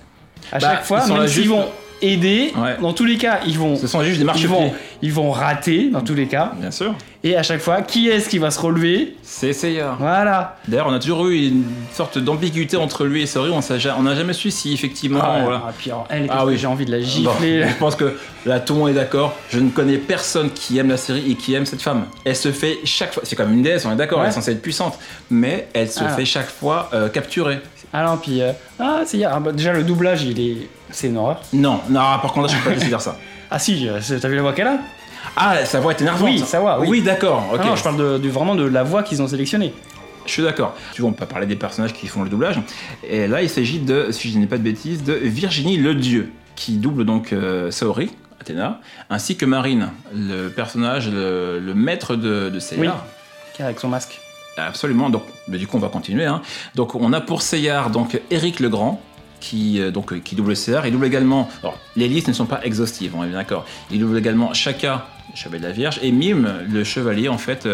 À 0.52 0.60
Bah, 0.60 0.72
chaque 0.76 0.86
fois, 0.86 1.00
ils 1.04 1.08
sont 1.08 1.14
même 1.14 1.22
là 1.24 1.28
s'ils 1.28 1.44
juste- 1.44 1.50
vont 1.50 1.68
aider, 2.02 2.52
Ouais. 2.58 2.76
dans 2.82 2.94
tous 2.94 3.06
les 3.06 3.18
cas, 3.18 3.40
ils 3.48 3.58
vont, 3.58 3.76
Ce 3.76 3.88
sont 3.88 4.04
juste 4.04 4.20
des 4.22 4.28
ils 4.38 4.48
vont, 4.48 4.72
ils 5.02 5.14
vont 5.14 5.32
rater 5.32 5.90
dans 5.92 6.02
tous 6.02 6.14
les 6.16 6.28
cas. 6.28 6.54
Bien 6.60 6.72
sûr. 6.72 6.94
Et 7.24 7.36
à 7.36 7.42
chaque 7.42 7.62
fois, 7.62 7.82
qui 7.82 8.08
est-ce 8.10 8.30
qui 8.30 8.38
va 8.38 8.52
se 8.52 8.60
relever? 8.60 9.16
C'est 9.24 9.52
Seyar. 9.54 9.98
Voilà. 10.00 10.58
D'ailleurs, 10.68 10.86
on 10.88 10.94
a 10.94 11.00
toujours 11.00 11.26
eu 11.28 11.48
une 11.48 11.64
sorte 11.92 12.20
d'ambiguïté 12.20 12.78
entre 12.78 13.04
lui 13.06 13.24
et 13.24 13.26
Saori. 13.26 13.50
On 13.52 14.04
n'a 14.04 14.14
jamais 14.16 14.34
su 14.34 14.52
si 14.52 14.74
effectivement. 14.74 15.20
Ah, 15.24 15.40
voilà. 15.42 15.64
ah, 15.68 15.74
puis 15.76 15.90
alors, 15.90 16.06
elle, 16.12 16.28
Ah 16.30 16.46
oui. 16.46 16.56
j'ai 16.58 16.68
envie 16.68 16.86
de 16.86 16.92
la 16.92 17.00
Bon, 17.00 17.04
gifler. 17.04 17.64
je 17.68 17.74
pense 17.80 17.96
que 17.96 18.16
là, 18.46 18.60
tout 18.60 18.74
le 18.74 18.80
monde 18.80 18.90
est 18.90 18.94
d'accord. 18.94 19.36
Je 19.50 19.60
ne 19.60 19.70
connais 19.72 19.98
personne 19.98 20.52
qui 20.52 20.78
aime 20.78 20.90
la 20.90 20.98
série 20.98 21.32
et 21.32 21.36
qui 21.36 21.56
aime 21.56 21.66
cette 21.66 21.82
femme. 21.82 22.06
Elle 22.26 22.36
se 22.36 22.52
fait 22.52 22.78
chaque 22.84 23.14
fois. 23.14 23.24
C'est 23.26 23.36
comme 23.36 23.52
une 23.54 23.64
déesse, 23.64 23.86
on 23.86 23.92
est 23.92 23.96
d'accord. 23.96 24.20
Ouais. 24.20 24.26
Elle 24.26 24.32
est 24.32 24.36
censée 24.36 24.52
être 24.52 24.62
puissante, 24.62 25.00
mais 25.32 25.68
elle 25.74 25.90
se 25.90 26.04
Ah. 26.04 26.10
fait 26.10 26.26
chaque 26.26 26.50
fois 26.50 26.90
euh, 26.94 27.10
capturer. 27.10 27.58
Alors, 27.96 28.20
puis, 28.20 28.42
euh, 28.42 28.52
ah, 28.78 29.04
c'est 29.06 29.24
ah, 29.24 29.40
bah, 29.40 29.54
déjà 29.54 29.72
le 29.72 29.84
doublage, 29.84 30.24
il 30.24 30.38
est, 30.38 30.70
c'est 30.92 31.08
une 31.08 31.16
horreur. 31.16 31.42
Non, 31.54 31.80
non. 31.90 32.00
Par 32.22 32.34
contre, 32.34 32.48
là, 32.48 32.54
je 32.54 32.58
peux 32.58 32.70
pas 32.70 32.76
laisser 32.76 32.88
dire 32.88 33.02
ça. 33.02 33.18
Ah 33.52 33.60
si, 33.60 33.88
euh, 33.88 34.00
t'as 34.20 34.28
vu 34.28 34.36
la 34.36 34.42
voix 34.42 34.54
qu'elle 34.54 34.68
a? 34.68 34.80
Ah, 35.38 35.64
sa 35.66 35.80
voix 35.80 35.92
est 35.92 36.02
énervante. 36.02 36.28
Oui, 36.28 36.40
sa 36.40 36.60
voix, 36.60 36.80
oui. 36.80 36.88
Oui, 36.90 37.02
d'accord. 37.04 37.44
Ok. 37.54 37.60
Ah 37.62 37.68
non, 37.68 37.76
je 37.76 37.84
parle 37.84 38.20
de, 38.20 38.28
vraiment 38.28 38.56
de 38.56 38.66
la 38.66 38.82
voix 38.82 39.04
qu'ils 39.04 39.22
ont 39.22 39.28
sélectionnée. 39.28 39.72
Je 40.26 40.32
suis 40.32 40.42
d'accord. 40.42 40.76
Tu 40.94 41.02
vois, 41.02 41.12
on 41.12 41.14
peut 41.14 41.20
pas 41.20 41.34
parler 41.34 41.46
des 41.46 41.56
personnages 41.56 41.94
qui 41.94 42.08
font 42.08 42.24
le 42.24 42.30
doublage. 42.30 42.60
Et 43.08 43.28
là, 43.28 43.44
il 43.44 43.50
s'agit 43.50 43.78
de, 43.80 44.08
si 44.10 44.32
je 44.32 44.40
n'ai 44.40 44.48
pas 44.48 44.58
de 44.58 44.64
bêtises, 44.64 45.04
de 45.04 45.14
Virginie 45.14 45.78
le 45.78 45.94
Dieu, 45.94 46.34
qui 46.56 46.78
double 46.78 47.06
donc 47.06 47.34
euh, 47.34 47.70
Saori, 47.70 48.10
Athéna, 48.42 48.82
ainsi 49.12 49.38
que 49.38 49.46
Marine, 49.46 49.92
le 50.12 50.50
personnage, 50.50 51.08
le, 51.08 51.60
le 51.60 51.74
maître 51.76 52.16
de, 52.16 52.50
de 52.50 52.60
Seyar. 52.60 53.06
Avec 53.60 53.80
son 53.80 53.90
masque. 53.90 54.20
Absolument. 54.58 55.10
Donc, 55.10 55.24
mais 55.48 55.58
du 55.58 55.68
coup, 55.68 55.78
on 55.78 55.82
va 55.82 55.90
continuer. 55.90 56.26
hein. 56.26 56.42
Donc, 56.76 56.96
on 56.96 57.12
a 57.14 57.22
pour 57.22 57.42
Seyar 57.42 57.90
donc 57.90 58.20
Eric 58.32 58.60
le 58.60 58.70
Grand. 58.70 59.02
Qui, 59.42 59.80
euh, 59.80 59.92
donc, 59.92 60.12
euh, 60.12 60.20
qui 60.20 60.34
double 60.34 60.56
Seyar. 60.56 60.88
Il 60.88 60.94
double 60.94 61.06
également. 61.06 61.48
Alors, 61.62 61.78
les 61.96 62.08
listes 62.08 62.30
ne 62.30 62.34
sont 62.34 62.46
pas 62.48 62.62
exhaustives, 62.64 63.14
on 63.16 63.24
est 63.24 63.28
bien 63.28 63.38
d'accord. 63.38 63.66
Il 63.92 64.00
double 64.00 64.18
également 64.18 64.54
Shaka, 64.56 65.06
le 65.30 65.36
chevalier 65.38 65.60
de 65.62 65.68
la 65.68 65.74
Vierge, 65.74 66.00
et 66.02 66.12
Mime, 66.12 66.52
le 66.68 66.84
chevalier, 66.84 67.28
en 67.28 67.38
fait, 67.38 67.68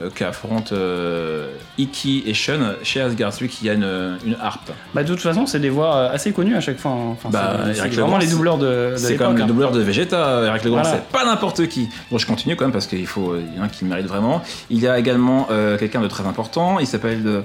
euh, 0.00 0.06
euh, 0.06 0.10
qui 0.14 0.24
affronte 0.24 0.72
euh, 0.72 1.48
Iki 1.78 2.24
et 2.26 2.34
Shun 2.34 2.74
chez 2.82 3.00
Asgard, 3.00 3.32
celui 3.32 3.48
qui 3.48 3.68
a 3.70 3.72
une, 3.74 4.18
une 4.26 4.36
harpe. 4.40 4.70
Bah, 4.94 5.02
de 5.02 5.08
toute 5.08 5.20
façon, 5.22 5.46
c'est 5.46 5.60
des 5.60 5.70
voix 5.70 5.94
euh, 5.96 6.12
assez 6.12 6.32
connues 6.32 6.54
à 6.56 6.60
chaque 6.60 6.78
fois. 6.78 6.90
hein. 6.92 7.10
Enfin, 7.12 7.28
Bah, 7.30 7.56
c'est- 7.66 7.72
c'est 7.74 7.78
Eric 7.80 7.92
vraiment 7.94 8.06
Legrand, 8.06 8.18
les 8.18 8.26
doubleurs 8.26 8.58
de, 8.58 8.66
de 8.92 8.96
C'est 8.96 9.10
l'époque. 9.12 9.18
quand 9.26 9.28
même 9.32 9.36
le 9.38 9.42
hein. 9.44 9.46
doubleur 9.46 9.72
de 9.72 9.80
Vegeta, 9.80 10.42
Eric 10.46 10.64
Legrand, 10.64 10.82
Voilà. 10.82 10.98
c'est 10.98 11.12
pas 11.18 11.24
n'importe 11.24 11.66
qui. 11.68 11.88
Bon, 12.10 12.18
je 12.18 12.26
continue 12.26 12.56
quand 12.56 12.64
même 12.64 12.72
parce 12.72 12.86
qu'il 12.86 13.06
faut, 13.06 13.36
il 13.36 13.56
y 13.56 13.58
en 13.58 13.62
a 13.62 13.66
un 13.66 13.68
qui 13.68 13.84
le 13.84 13.90
mérite 13.90 14.06
vraiment. 14.06 14.42
Il 14.70 14.78
y 14.80 14.86
a 14.88 14.98
également 14.98 15.48
euh, 15.50 15.78
quelqu'un 15.78 16.00
de 16.00 16.08
très 16.08 16.24
important, 16.26 16.78
il 16.78 16.86
s'appelle 16.86 17.22
euh, 17.26 17.40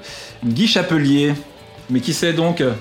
Guy 0.45 0.68
Chapelier. 0.68 1.33
Mais 1.89 2.00
qui 2.00 2.13
c'est 2.13 2.31
donc 2.31 2.62
euh, 2.62 2.71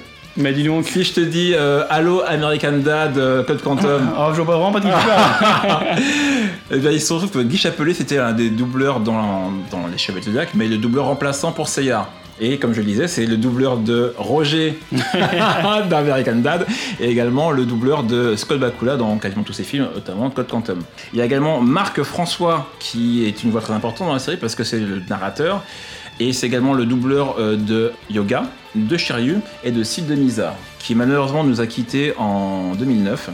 Mais 0.40 0.52
dis 0.52 0.64
donc. 0.64 0.86
Si 0.86 1.04
je 1.04 1.12
te 1.12 1.20
dis 1.20 1.52
euh, 1.54 1.84
Allo 1.90 2.22
American 2.26 2.78
Dad, 2.78 3.18
euh, 3.18 3.42
Code 3.44 3.62
Quantum, 3.62 4.10
Oh, 4.18 4.28
je 4.32 4.40
vois 4.40 4.46
pas 4.46 4.58
vraiment 4.58 4.72
pas 4.72 4.80
de 4.80 4.86
qui 4.86 6.02
eh 6.70 6.78
bien, 6.78 6.90
il 6.90 7.00
se 7.00 7.12
trouve 7.12 7.30
que 7.30 7.38
Guy 7.40 7.58
Chapelier 7.58 7.94
c'était 7.94 8.18
un 8.18 8.32
des 8.32 8.50
doubleurs 8.50 9.00
dans, 9.00 9.52
dans 9.70 9.86
Les 9.90 9.98
Chevaliers 9.98 10.24
de 10.24 10.30
Zodiac, 10.30 10.50
mais 10.54 10.66
le 10.66 10.78
doubleur 10.78 11.06
remplaçant 11.06 11.52
pour 11.52 11.68
Seyar. 11.68 12.08
Et 12.42 12.56
comme 12.56 12.72
je 12.72 12.80
le 12.80 12.86
disais, 12.86 13.06
c'est 13.06 13.26
le 13.26 13.36
doubleur 13.36 13.76
de 13.76 14.14
Roger 14.16 14.78
d'American 15.90 16.36
Dad 16.36 16.66
et 16.98 17.10
également 17.10 17.50
le 17.50 17.66
doubleur 17.66 18.02
de 18.02 18.34
Scott 18.34 18.58
Bakula 18.58 18.96
dans 18.96 19.18
quasiment 19.18 19.42
tous 19.42 19.52
ses 19.52 19.62
films, 19.62 19.88
notamment 19.94 20.30
Code 20.30 20.48
Quantum. 20.48 20.80
Il 21.12 21.18
y 21.18 21.22
a 21.22 21.26
également 21.26 21.60
Marc 21.60 22.02
François 22.02 22.66
qui 22.78 23.26
est 23.26 23.44
une 23.44 23.50
voix 23.50 23.60
très 23.60 23.74
importante 23.74 24.08
dans 24.08 24.14
la 24.14 24.20
série 24.20 24.38
parce 24.38 24.54
que 24.54 24.64
c'est 24.64 24.80
le 24.80 25.02
narrateur 25.10 25.62
et 26.20 26.32
c'est 26.32 26.46
également 26.46 26.74
le 26.74 26.86
doubleur 26.86 27.36
euh, 27.38 27.56
de 27.56 27.92
Yoga, 28.10 28.44
de 28.76 28.96
Shiryu 28.96 29.38
et 29.64 29.72
de 29.72 29.82
Sid 29.82 30.06
de 30.06 30.14
Mizar 30.14 30.54
qui 30.78 30.94
malheureusement 30.94 31.42
nous 31.44 31.60
a 31.60 31.66
quittés 31.66 32.14
en 32.18 32.74
2009. 32.74 33.30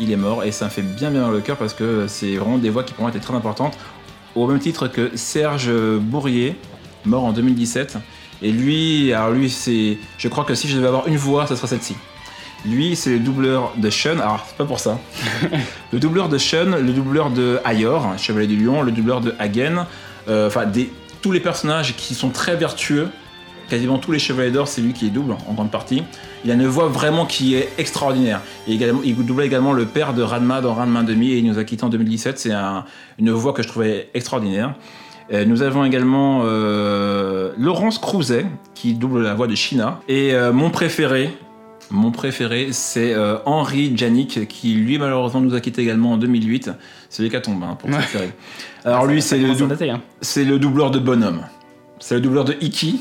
Il 0.00 0.10
est 0.12 0.16
mort 0.16 0.44
et 0.44 0.52
ça 0.52 0.66
me 0.66 0.70
fait 0.70 0.82
bien 0.82 1.10
bien 1.10 1.22
dans 1.22 1.30
le 1.30 1.40
cœur 1.40 1.56
parce 1.56 1.74
que 1.74 2.06
c'est 2.08 2.36
vraiment 2.36 2.58
des 2.58 2.70
voix 2.70 2.84
qui 2.84 2.94
pour 2.94 3.02
moi 3.02 3.10
étaient 3.10 3.20
très 3.20 3.34
importantes 3.34 3.76
au 4.34 4.46
même 4.46 4.58
titre 4.60 4.88
que 4.88 5.10
Serge 5.16 5.70
Bourrier, 6.00 6.56
mort 7.04 7.24
en 7.24 7.32
2017. 7.32 7.98
Et 8.42 8.52
lui, 8.52 9.12
alors 9.12 9.30
lui, 9.32 9.50
c'est. 9.50 9.98
Je 10.16 10.28
crois 10.28 10.44
que 10.44 10.54
si 10.54 10.68
je 10.68 10.76
devais 10.76 10.86
avoir 10.86 11.08
une 11.08 11.16
voix, 11.16 11.46
ce 11.48 11.56
serait 11.56 11.66
celle-ci. 11.66 11.96
Lui, 12.64 12.94
c'est 12.94 13.10
le 13.10 13.18
doubleur 13.18 13.72
de 13.76 13.90
Shun. 13.90 14.18
Alors, 14.20 14.44
c'est 14.48 14.56
pas 14.56 14.64
pour 14.64 14.78
ça. 14.78 14.98
le 15.92 15.98
doubleur 15.98 16.28
de 16.28 16.38
Shun, 16.38 16.76
le 16.80 16.92
doubleur 16.92 17.30
de 17.30 17.58
Ayor, 17.64 18.16
Chevalier 18.16 18.46
du 18.46 18.56
Lion, 18.56 18.82
le 18.82 18.92
doubleur 18.92 19.20
de 19.20 19.34
Hagen. 19.40 19.86
euh, 20.28 20.46
Enfin, 20.46 20.66
des 20.66 20.90
tous 21.20 21.32
les 21.32 21.40
personnages 21.40 21.96
qui 21.96 22.14
sont 22.14 22.30
très 22.30 22.56
vertueux. 22.56 23.08
Quasiment 23.68 23.98
tous 23.98 24.12
les 24.12 24.18
Chevaliers 24.18 24.50
d'Or, 24.50 24.66
c'est 24.66 24.80
lui 24.80 24.94
qui 24.94 25.04
les 25.04 25.10
double 25.10 25.36
en 25.46 25.52
grande 25.52 25.70
partie. 25.70 26.02
Il 26.44 26.50
a 26.50 26.54
une 26.54 26.66
voix 26.66 26.88
vraiment 26.88 27.26
qui 27.26 27.54
est 27.54 27.68
extraordinaire. 27.76 28.40
Et 28.66 28.72
également, 28.72 29.00
il 29.04 29.14
doublait 29.14 29.44
également 29.46 29.74
le 29.74 29.84
père 29.84 30.14
de 30.14 30.22
Ranma 30.22 30.62
dans 30.62 30.72
Ranma 30.72 31.02
demi 31.02 31.32
et 31.32 31.38
il 31.38 31.44
nous 31.46 31.58
a 31.58 31.64
quitté 31.64 31.84
en 31.84 31.90
2017. 31.90 32.38
C'est 32.38 32.52
un- 32.52 32.84
une 33.18 33.30
voix 33.30 33.52
que 33.52 33.62
je 33.62 33.68
trouvais 33.68 34.08
extraordinaire. 34.14 34.74
Euh, 35.34 35.44
nous 35.44 35.60
avons 35.60 35.84
également 35.84 36.40
euh, 36.44 37.52
Laurence 37.58 37.98
Crouzet 37.98 38.46
qui 38.74 38.94
double 38.94 39.22
la 39.22 39.34
voix 39.34 39.46
de 39.46 39.54
China. 39.54 40.00
Et 40.08 40.32
euh, 40.32 40.50
mon 40.52 40.70
préféré, 40.70 41.36
mon 41.90 42.10
préféré, 42.10 42.68
c'est 42.72 43.14
euh, 43.14 43.38
Henri 43.46 43.92
Janik 43.96 44.46
qui 44.48 44.74
lui 44.74 44.98
malheureusement 44.98 45.40
nous 45.40 45.54
a 45.54 45.60
quitté 45.60 45.82
également 45.82 46.12
en 46.12 46.16
2008. 46.16 46.70
C'est 47.08 47.22
l'hécatombe 47.22 47.62
hein, 47.62 47.76
pour 47.78 47.90
série. 48.02 48.30
Alors 48.84 49.06
lui, 49.06 49.22
c'est 49.22 49.38
le, 49.38 49.50
hein. 49.50 50.00
c'est 50.20 50.44
le 50.44 50.58
doubleur 50.58 50.90
de 50.90 50.98
Bonhomme. 50.98 51.42
C'est 51.98 52.14
le 52.14 52.20
doubleur 52.20 52.44
de 52.44 52.56
Iki. 52.60 53.00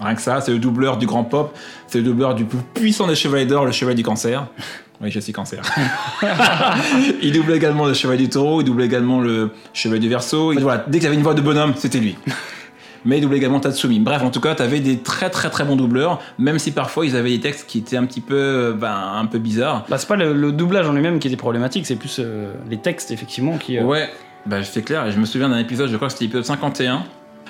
Rien 0.00 0.14
que 0.14 0.22
ça, 0.22 0.40
c'est 0.40 0.52
le 0.52 0.58
doubleur 0.58 0.96
du 0.96 1.06
grand 1.06 1.24
pop, 1.24 1.56
c'est 1.86 1.98
le 1.98 2.04
doubleur 2.04 2.34
du 2.34 2.44
plus 2.44 2.58
puissant 2.74 3.06
des 3.06 3.14
chevaliers 3.14 3.46
d'or, 3.46 3.66
le 3.66 3.72
chevalier 3.72 3.96
du 3.96 4.02
cancer. 4.02 4.48
Oui, 5.00 5.10
je 5.10 5.20
suis 5.20 5.32
cancer. 5.32 5.62
il 7.22 7.32
double 7.32 7.52
également 7.52 7.86
le 7.86 7.94
chevalier 7.94 8.24
du 8.24 8.28
taureau, 8.30 8.62
il 8.62 8.64
double 8.64 8.82
également 8.82 9.20
le 9.20 9.50
chevalier 9.72 10.00
du 10.00 10.08
verso. 10.08 10.52
Et 10.52 10.56
voilà, 10.56 10.84
dès 10.88 10.98
qu'il 10.98 11.06
avait 11.06 11.16
une 11.16 11.22
voix 11.22 11.34
de 11.34 11.40
bonhomme, 11.40 11.74
c'était 11.76 11.98
lui. 11.98 12.16
Mais 13.04 13.18
il 13.18 13.20
doublait 13.20 13.38
également 13.38 13.58
Tatsumi. 13.60 13.98
Bref, 14.00 14.22
en 14.22 14.30
tout 14.30 14.40
cas, 14.40 14.54
t'avais 14.54 14.80
des 14.80 14.98
très 14.98 15.28
très 15.30 15.50
très 15.50 15.64
bons 15.64 15.76
doubleurs, 15.76 16.20
même 16.38 16.58
si 16.58 16.70
parfois 16.72 17.04
ils 17.06 17.16
avaient 17.16 17.30
des 17.30 17.40
textes 17.40 17.66
qui 17.68 17.78
étaient 17.78 17.96
un 17.96 18.04
petit 18.06 18.20
peu, 18.20 18.76
ben, 18.78 18.94
un 19.16 19.26
peu 19.26 19.38
bizarres. 19.38 19.84
Bah, 19.88 19.98
c'est 19.98 20.06
pas 20.08 20.16
le, 20.16 20.32
le 20.32 20.52
doublage 20.52 20.88
en 20.88 20.92
lui-même 20.92 21.18
qui 21.18 21.28
était 21.28 21.36
problématique, 21.36 21.86
c'est 21.86 21.96
plus 21.96 22.16
euh, 22.20 22.52
les 22.70 22.78
textes, 22.78 23.10
effectivement, 23.10 23.58
qui. 23.58 23.78
euh, 23.78 23.82
Ouais, 23.84 24.08
bah 24.46 24.62
c'est 24.64 24.82
clair. 24.82 25.06
Et 25.06 25.12
je 25.12 25.18
me 25.18 25.24
souviens 25.24 25.48
d'un 25.48 25.58
épisode, 25.58 25.88
je 25.90 25.96
crois 25.96 26.08
que 26.08 26.12
c'était 26.12 26.24
l'épisode 26.24 26.44
51. 26.44 27.02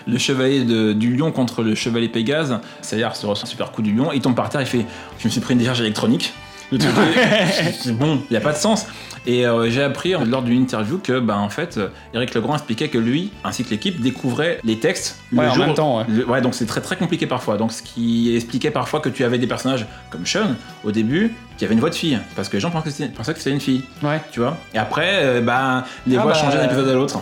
Le 0.08 0.18
chevalier 0.18 0.64
de- 0.64 0.92
du 0.92 1.14
lion 1.16 1.30
contre 1.30 1.62
le 1.62 1.74
chevalier 1.76 2.08
Pégase. 2.08 2.58
C'est-à-dire, 2.80 3.10
reçoit 3.10 3.30
un 3.32 3.46
super 3.46 3.70
coup 3.70 3.82
du 3.82 3.92
lion. 3.94 4.10
Il 4.12 4.20
tombe 4.20 4.34
par 4.34 4.48
terre, 4.48 4.60
il 4.60 4.66
fait 4.66 4.84
Je 5.18 5.26
me 5.28 5.30
suis 5.30 5.40
pris 5.40 5.52
une 5.52 5.60
décharge 5.60 5.80
électronique. 5.80 6.32
Le 6.72 6.78
truc 6.78 6.90
est- 7.16 7.72
c'est 7.80 7.92
bon, 7.96 8.20
il 8.28 8.32
n'y 8.32 8.36
a 8.36 8.40
pas 8.40 8.52
de 8.52 8.56
sens. 8.58 8.86
Et 9.24 9.46
euh, 9.46 9.70
j'ai 9.70 9.84
appris 9.84 10.14
euh, 10.16 10.24
lors 10.24 10.42
d'une 10.42 10.60
interview 10.62 10.98
que, 10.98 11.20
bah, 11.20 11.36
en 11.38 11.48
fait, 11.48 11.76
euh, 11.76 11.88
Eric 12.12 12.34
Legrand 12.34 12.54
expliquait 12.54 12.88
que 12.88 12.98
lui, 12.98 13.30
ainsi 13.44 13.62
que 13.62 13.70
l'équipe, 13.70 14.00
découvraient 14.00 14.58
les 14.64 14.78
textes 14.80 15.20
Ouais, 15.32 15.44
le 15.44 15.50
en 15.50 15.54
jour- 15.54 15.66
même 15.66 15.74
temps, 15.74 15.98
ouais. 15.98 16.04
le- 16.08 16.26
ouais, 16.26 16.40
donc 16.40 16.54
c'est 16.56 16.66
très 16.66 16.80
très 16.80 16.96
compliqué 16.96 17.26
parfois. 17.28 17.56
Donc 17.56 17.70
ce 17.70 17.82
qui 17.84 18.34
expliquait 18.34 18.72
parfois 18.72 18.98
que 18.98 19.08
tu 19.08 19.22
avais 19.22 19.38
des 19.38 19.46
personnages 19.46 19.86
comme 20.10 20.26
Sean 20.26 20.56
au 20.82 20.90
début 20.90 21.34
qui 21.56 21.64
avait 21.64 21.74
une 21.74 21.80
voix 21.80 21.90
de 21.90 21.94
fille 21.94 22.18
parce 22.34 22.48
que 22.48 22.56
les 22.56 22.60
gens 22.60 22.70
pensaient 22.72 22.90
que 22.90 23.38
c'était 23.38 23.50
une 23.52 23.60
fille 23.60 23.84
Ouais. 24.02 24.20
tu 24.32 24.40
vois? 24.40 24.56
Et 24.74 24.78
après, 24.78 25.18
euh, 25.22 25.40
bah, 25.40 25.84
les 26.06 26.16
Ah 26.16 26.22
voix 26.22 26.32
bah, 26.32 26.38
changeaient 26.38 26.56
d'un 26.56 26.62
euh, 26.64 26.66
épisode 26.66 26.88
à 26.88 26.94
l'autre. 26.94 27.20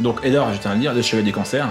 Donc, 0.00 0.18
Eder, 0.24 0.42
je 0.54 0.58
tiens 0.58 0.70
à 0.72 0.74
le 0.74 0.80
dire, 0.80 0.94
le 0.94 1.02
chevalier 1.02 1.26
des 1.26 1.32
cancers, 1.32 1.68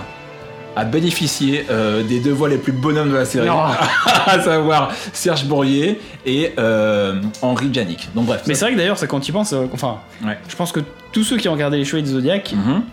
a 0.76 0.86
bénéficié 0.86 1.66
euh, 1.70 2.04
des 2.04 2.20
deux 2.20 2.32
voix 2.32 2.48
les 2.50 2.58
plus 2.58 2.72
bonhommes 2.72 3.10
de 3.12 3.16
la 3.16 3.26
série, 3.26 3.50
à 4.26 4.40
savoir 4.42 4.92
Serge 5.14 5.46
Bourrier 5.46 6.00
et 6.26 6.54
euh, 6.58 7.22
Henri 7.42 7.70
Janik. 7.74 8.10
Donc, 8.16 8.26
bref. 8.28 8.44
Mais 8.48 8.54
c'est 8.54 8.66
vrai 8.66 8.74
que 8.74 8.78
d'ailleurs, 8.78 8.98
quand 9.08 9.20
tu 9.20 9.30
y 9.30 9.34
penses, 9.34 9.54
euh, 9.54 9.66
enfin, 9.74 9.98
Ouais. 10.26 10.38
je 10.48 10.56
pense 10.56 10.72
que 10.72 10.80
tous 11.12 11.24
ceux 11.24 11.38
qui 11.38 11.50
ont 11.50 11.54
regardé 11.54 11.78
les 11.78 11.86
Chevaliers 11.86 12.04
du 12.08 12.14
Zodiac, 12.14 12.54
Mhm. 12.54 12.84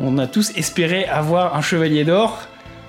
on 0.00 0.18
a 0.18 0.26
tous 0.26 0.50
espéré 0.56 1.04
avoir 1.06 1.54
un 1.56 1.62
chevalier 1.62 2.04
d'or 2.04 2.40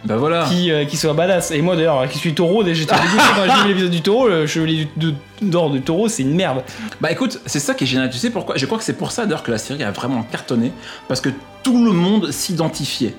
Bah 0.06 0.18
voilà. 0.18 0.46
qui, 0.46 0.72
qui 0.90 0.98
soit 0.98 1.14
badass. 1.14 1.52
Et 1.52 1.62
moi 1.62 1.76
d'ailleurs, 1.76 2.08
qui 2.10 2.18
suis 2.18 2.34
taureau, 2.34 2.64
j'étais 2.66 2.96
dégoûté 2.96 3.24
quand 3.36 3.56
j'ai 3.56 3.62
vu 3.64 3.68
l'épisode 3.70 3.92
du 3.92 4.02
taureau, 4.02 4.28
le 4.28 4.48
chevalier 4.48 4.88
du- 4.98 5.14
d'or 5.42 5.70
du 5.70 5.82
taureau, 5.82 6.08
c'est 6.10 6.24
une 6.24 6.34
merde. 6.36 6.64
Bah 7.00 7.12
écoute, 7.12 7.40
c'est 7.46 7.60
ça 7.60 7.74
qui 7.76 7.84
est 7.84 7.88
génial. 7.88 8.10
Tu 8.10 8.18
sais 8.18 8.30
pourquoi? 8.32 8.56
Je 8.58 8.66
crois 8.66 8.78
que 8.78 8.84
c'est 8.84 8.98
pour 8.98 9.12
ça 9.12 9.26
d'ailleurs 9.26 9.44
que 9.44 9.52
la 9.52 9.58
série 9.58 9.84
a 9.84 9.92
vraiment 9.92 10.24
cartonné. 10.24 10.72
Parce 11.08 11.22
que 11.22 11.30
tout 11.62 11.86
le 11.86 11.92
monde 11.92 12.32
s'identifiait. 12.32 13.16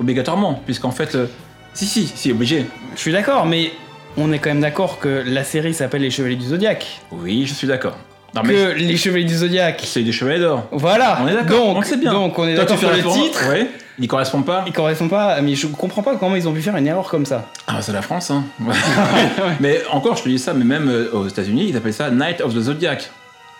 Obligatoirement. 0.00 0.60
Puisqu'en 0.64 0.90
fait. 0.90 1.14
euh, 1.14 1.26
si, 1.72 1.86
si, 1.86 2.06
si, 2.06 2.30
obligé. 2.32 2.66
Je 2.94 3.00
suis 3.00 3.12
d'accord, 3.12 3.46
mais 3.46 3.72
on 4.16 4.32
est 4.32 4.38
quand 4.38 4.50
même 4.50 4.60
d'accord 4.60 4.98
que 5.00 5.22
la 5.26 5.42
série 5.44 5.74
s'appelle 5.74 6.02
Les 6.02 6.10
Chevaliers 6.10 6.36
du 6.36 6.46
Zodiac. 6.46 7.00
Oui, 7.10 7.46
je 7.46 7.54
suis 7.54 7.66
d'accord. 7.66 7.96
Non, 8.34 8.42
mais 8.44 8.52
Que 8.54 8.72
les 8.72 8.96
Chevaliers 8.96 9.24
du 9.24 9.34
Zodiac. 9.36 9.80
c'est 9.84 10.02
des 10.02 10.12
chevaliers 10.12 10.40
d'or. 10.40 10.64
Voilà. 10.72 11.18
On 11.22 11.28
est 11.28 11.34
d'accord. 11.34 11.66
Donc, 11.66 11.76
on 11.76 11.80
le 11.80 11.86
sait 11.86 11.96
bien. 11.96 12.12
Donc 12.12 12.38
on 12.38 12.46
est 12.48 12.54
d'accord 12.54 12.78
sur 12.78 12.90
le 12.90 13.02
titre. 13.02 13.48
Ouais. 13.48 13.68
Il 14.00 14.08
correspond 14.08 14.42
pas. 14.42 14.64
Il 14.66 14.72
correspond 14.72 15.06
pas, 15.08 15.40
mais 15.40 15.54
je 15.54 15.68
comprends 15.68 16.02
pas 16.02 16.16
comment 16.16 16.34
ils 16.34 16.48
ont 16.48 16.52
pu 16.52 16.60
faire 16.60 16.76
une 16.76 16.86
erreur 16.88 17.08
comme 17.08 17.24
ça. 17.24 17.48
Ah, 17.68 17.80
c'est 17.80 17.92
la 17.92 18.02
France, 18.02 18.32
hein. 18.32 18.42
mais 19.60 19.82
encore, 19.92 20.16
je 20.16 20.24
te 20.24 20.28
dis 20.28 20.38
ça, 20.40 20.52
mais 20.52 20.64
même 20.64 20.88
euh, 20.88 21.10
aux 21.12 21.28
États-Unis, 21.28 21.66
ils 21.68 21.76
appellent 21.76 21.94
ça 21.94 22.10
Night 22.10 22.40
of 22.40 22.52
the 22.54 22.60
Zodiac. 22.60 23.08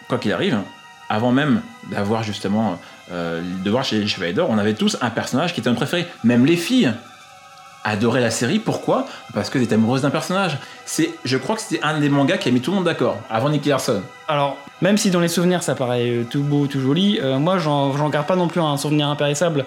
Quoi 0.09 0.19
qu'il 0.19 0.33
arrive, 0.33 0.59
avant 1.15 1.33
même 1.33 1.63
d'avoir 1.91 2.23
justement 2.23 2.79
euh, 3.13 3.43
de 3.65 3.71
voir 3.71 3.85
chez 3.85 3.99
les 3.99 4.07
Chevaliers 4.07 4.33
d'Or, 4.33 4.49
on 4.51 4.59
avait 4.59 4.75
tous 4.75 4.97
un 5.01 5.11
personnage 5.11 5.55
qui 5.55 5.61
était 5.61 5.69
notre 5.69 5.81
préféré. 5.81 6.07
Même 6.25 6.45
les 6.45 6.57
filles 6.57 6.93
adoraient 7.85 8.21
la 8.21 8.31
série. 8.31 8.59
Pourquoi? 8.59 9.07
Parce 9.33 9.51
qu'elles 9.51 9.63
étaient 9.63 9.75
amoureuses 9.75 10.03
d'un 10.03 10.11
personnage. 10.11 10.59
C'est, 10.87 11.11
je 11.25 11.37
crois 11.37 11.55
que 11.55 11.63
c'était 11.63 11.85
un 11.85 12.01
des 12.01 12.09
mangas 12.09 12.39
qui 12.39 12.49
a 12.49 12.53
mis 12.53 12.61
tout 12.61 12.71
le 12.71 12.77
monde 12.77 12.87
d'accord, 12.87 13.19
avant 13.31 13.51
Nicky 13.51 13.69
Larson. 13.69 14.03
Alors, 14.27 14.57
même 14.81 14.97
si 14.97 15.11
dans 15.11 15.21
les 15.21 15.29
souvenirs 15.29 15.63
ça 15.63 15.75
paraît 15.75 16.09
euh, 16.09 16.25
tout 16.29 16.43
beau, 16.43 16.67
tout 16.67 16.81
joli, 16.81 17.21
euh, 17.23 17.39
moi 17.39 17.59
j'en 17.59 18.09
garde 18.09 18.27
pas 18.27 18.37
non 18.37 18.49
plus 18.49 18.61
un 18.61 18.77
souvenir 18.77 19.09
impérissable. 19.09 19.67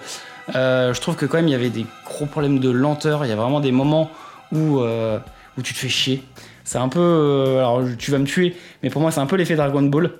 Je 0.52 1.00
trouve 1.00 1.14
que 1.14 1.26
quand 1.26 1.36
même 1.36 1.48
il 1.48 1.52
y 1.52 1.54
avait 1.54 1.70
des 1.70 1.86
gros 2.04 2.26
problèmes 2.26 2.58
de 2.58 2.70
lenteur, 2.70 3.24
il 3.24 3.28
y 3.28 3.32
a 3.32 3.36
vraiment 3.36 3.60
des 3.60 3.72
moments 3.72 4.10
où, 4.50 4.80
où 4.80 5.62
tu 5.62 5.74
te 5.74 5.78
fais 5.78 5.88
chier. 5.88 6.24
C'est 6.70 6.76
un 6.76 6.88
peu. 6.90 7.00
euh, 7.00 7.58
alors 7.60 7.80
tu 7.98 8.10
vas 8.10 8.18
me 8.18 8.26
tuer, 8.26 8.54
mais 8.82 8.90
pour 8.90 9.00
moi 9.00 9.10
c'est 9.10 9.20
un 9.20 9.24
peu 9.26 9.36
l'effet 9.36 9.56
Dragon 9.56 9.80
Ball. 9.80 10.10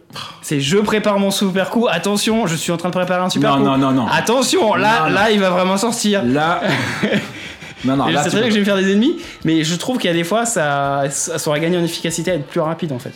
C'est 0.41 0.61
je 0.63 0.79
prépare 0.79 1.19
mon 1.19 1.31
super 1.31 1.69
coup, 1.69 1.89
attention, 1.91 2.47
je 2.47 2.55
suis 2.57 2.73
en 2.73 2.79
train 2.79 2.89
de 2.89 2.95
préparer 2.95 3.21
un 3.23 3.29
super 3.29 3.51
non, 3.51 3.59
coup. 3.59 3.65
non, 3.65 3.77
non, 3.77 3.93
non. 3.93 4.07
Attention, 4.07 4.75
là, 4.75 5.01
Non, 5.03 5.09
non. 5.11 5.15
là 5.15 5.31
il 5.31 5.41
va 5.41 5.51
vraiment 5.51 5.77
sortir. 5.77 6.25
Là. 6.25 6.63
non, 7.85 7.97
non, 7.97 8.07
là, 8.07 8.25
tu 8.25 8.31
très 8.31 8.39
bien 8.39 8.47
que 8.49 8.55
je 8.55 8.55
vais 8.55 8.61
me 8.61 8.65
faire 8.65 8.79
des 8.79 8.91
ennemis, 8.93 9.19
mais 9.45 9.63
je 9.63 9.75
trouve 9.77 9.99
qu'il 9.99 10.09
y 10.09 10.11
a 10.11 10.17
des 10.17 10.25
fois 10.25 10.47
ça, 10.47 11.03
ça 11.11 11.39
saurait 11.39 11.61
gagner 11.61 11.77
en 11.77 11.85
efficacité 11.85 12.31
à 12.31 12.35
être 12.37 12.47
plus 12.47 12.61
rapide 12.61 12.93
en 12.93 12.99
fait. 12.99 13.13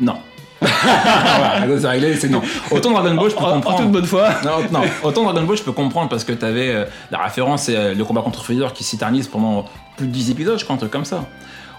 Non. 0.00 0.16
voilà, 0.62 1.78
c'est 1.80 1.86
réglé, 1.88 2.16
c'est 2.16 2.28
non. 2.28 2.42
Autant 2.72 2.90
Dragon 2.90 3.14
Ball, 3.14 3.30
je 3.30 3.36
peux 3.36 3.42
En, 3.44 3.50
en 3.50 3.52
comprendre. 3.54 3.78
toute 3.82 3.92
bonne 3.92 4.04
foi. 4.06 4.30
Non, 4.44 4.62
non, 4.72 4.80
autant 5.04 5.22
Dragon 5.24 5.44
Ball, 5.44 5.56
je 5.56 5.62
peux 5.62 5.70
comprendre 5.70 6.08
parce 6.08 6.24
que 6.24 6.32
t'avais 6.32 6.70
euh, 6.70 6.84
la 7.12 7.18
référence, 7.18 7.62
c'est 7.64 7.76
euh, 7.76 7.94
le 7.94 8.04
combat 8.04 8.22
contre 8.22 8.42
Freezer 8.44 8.72
qui 8.72 8.82
s'éternise 8.82 9.28
pendant 9.28 9.64
plus 9.96 10.08
de 10.08 10.12
10 10.12 10.32
épisodes, 10.32 10.58
je 10.58 10.64
crois, 10.64 10.74
un 10.74 10.78
truc 10.78 10.90
comme 10.90 11.04
ça. 11.04 11.24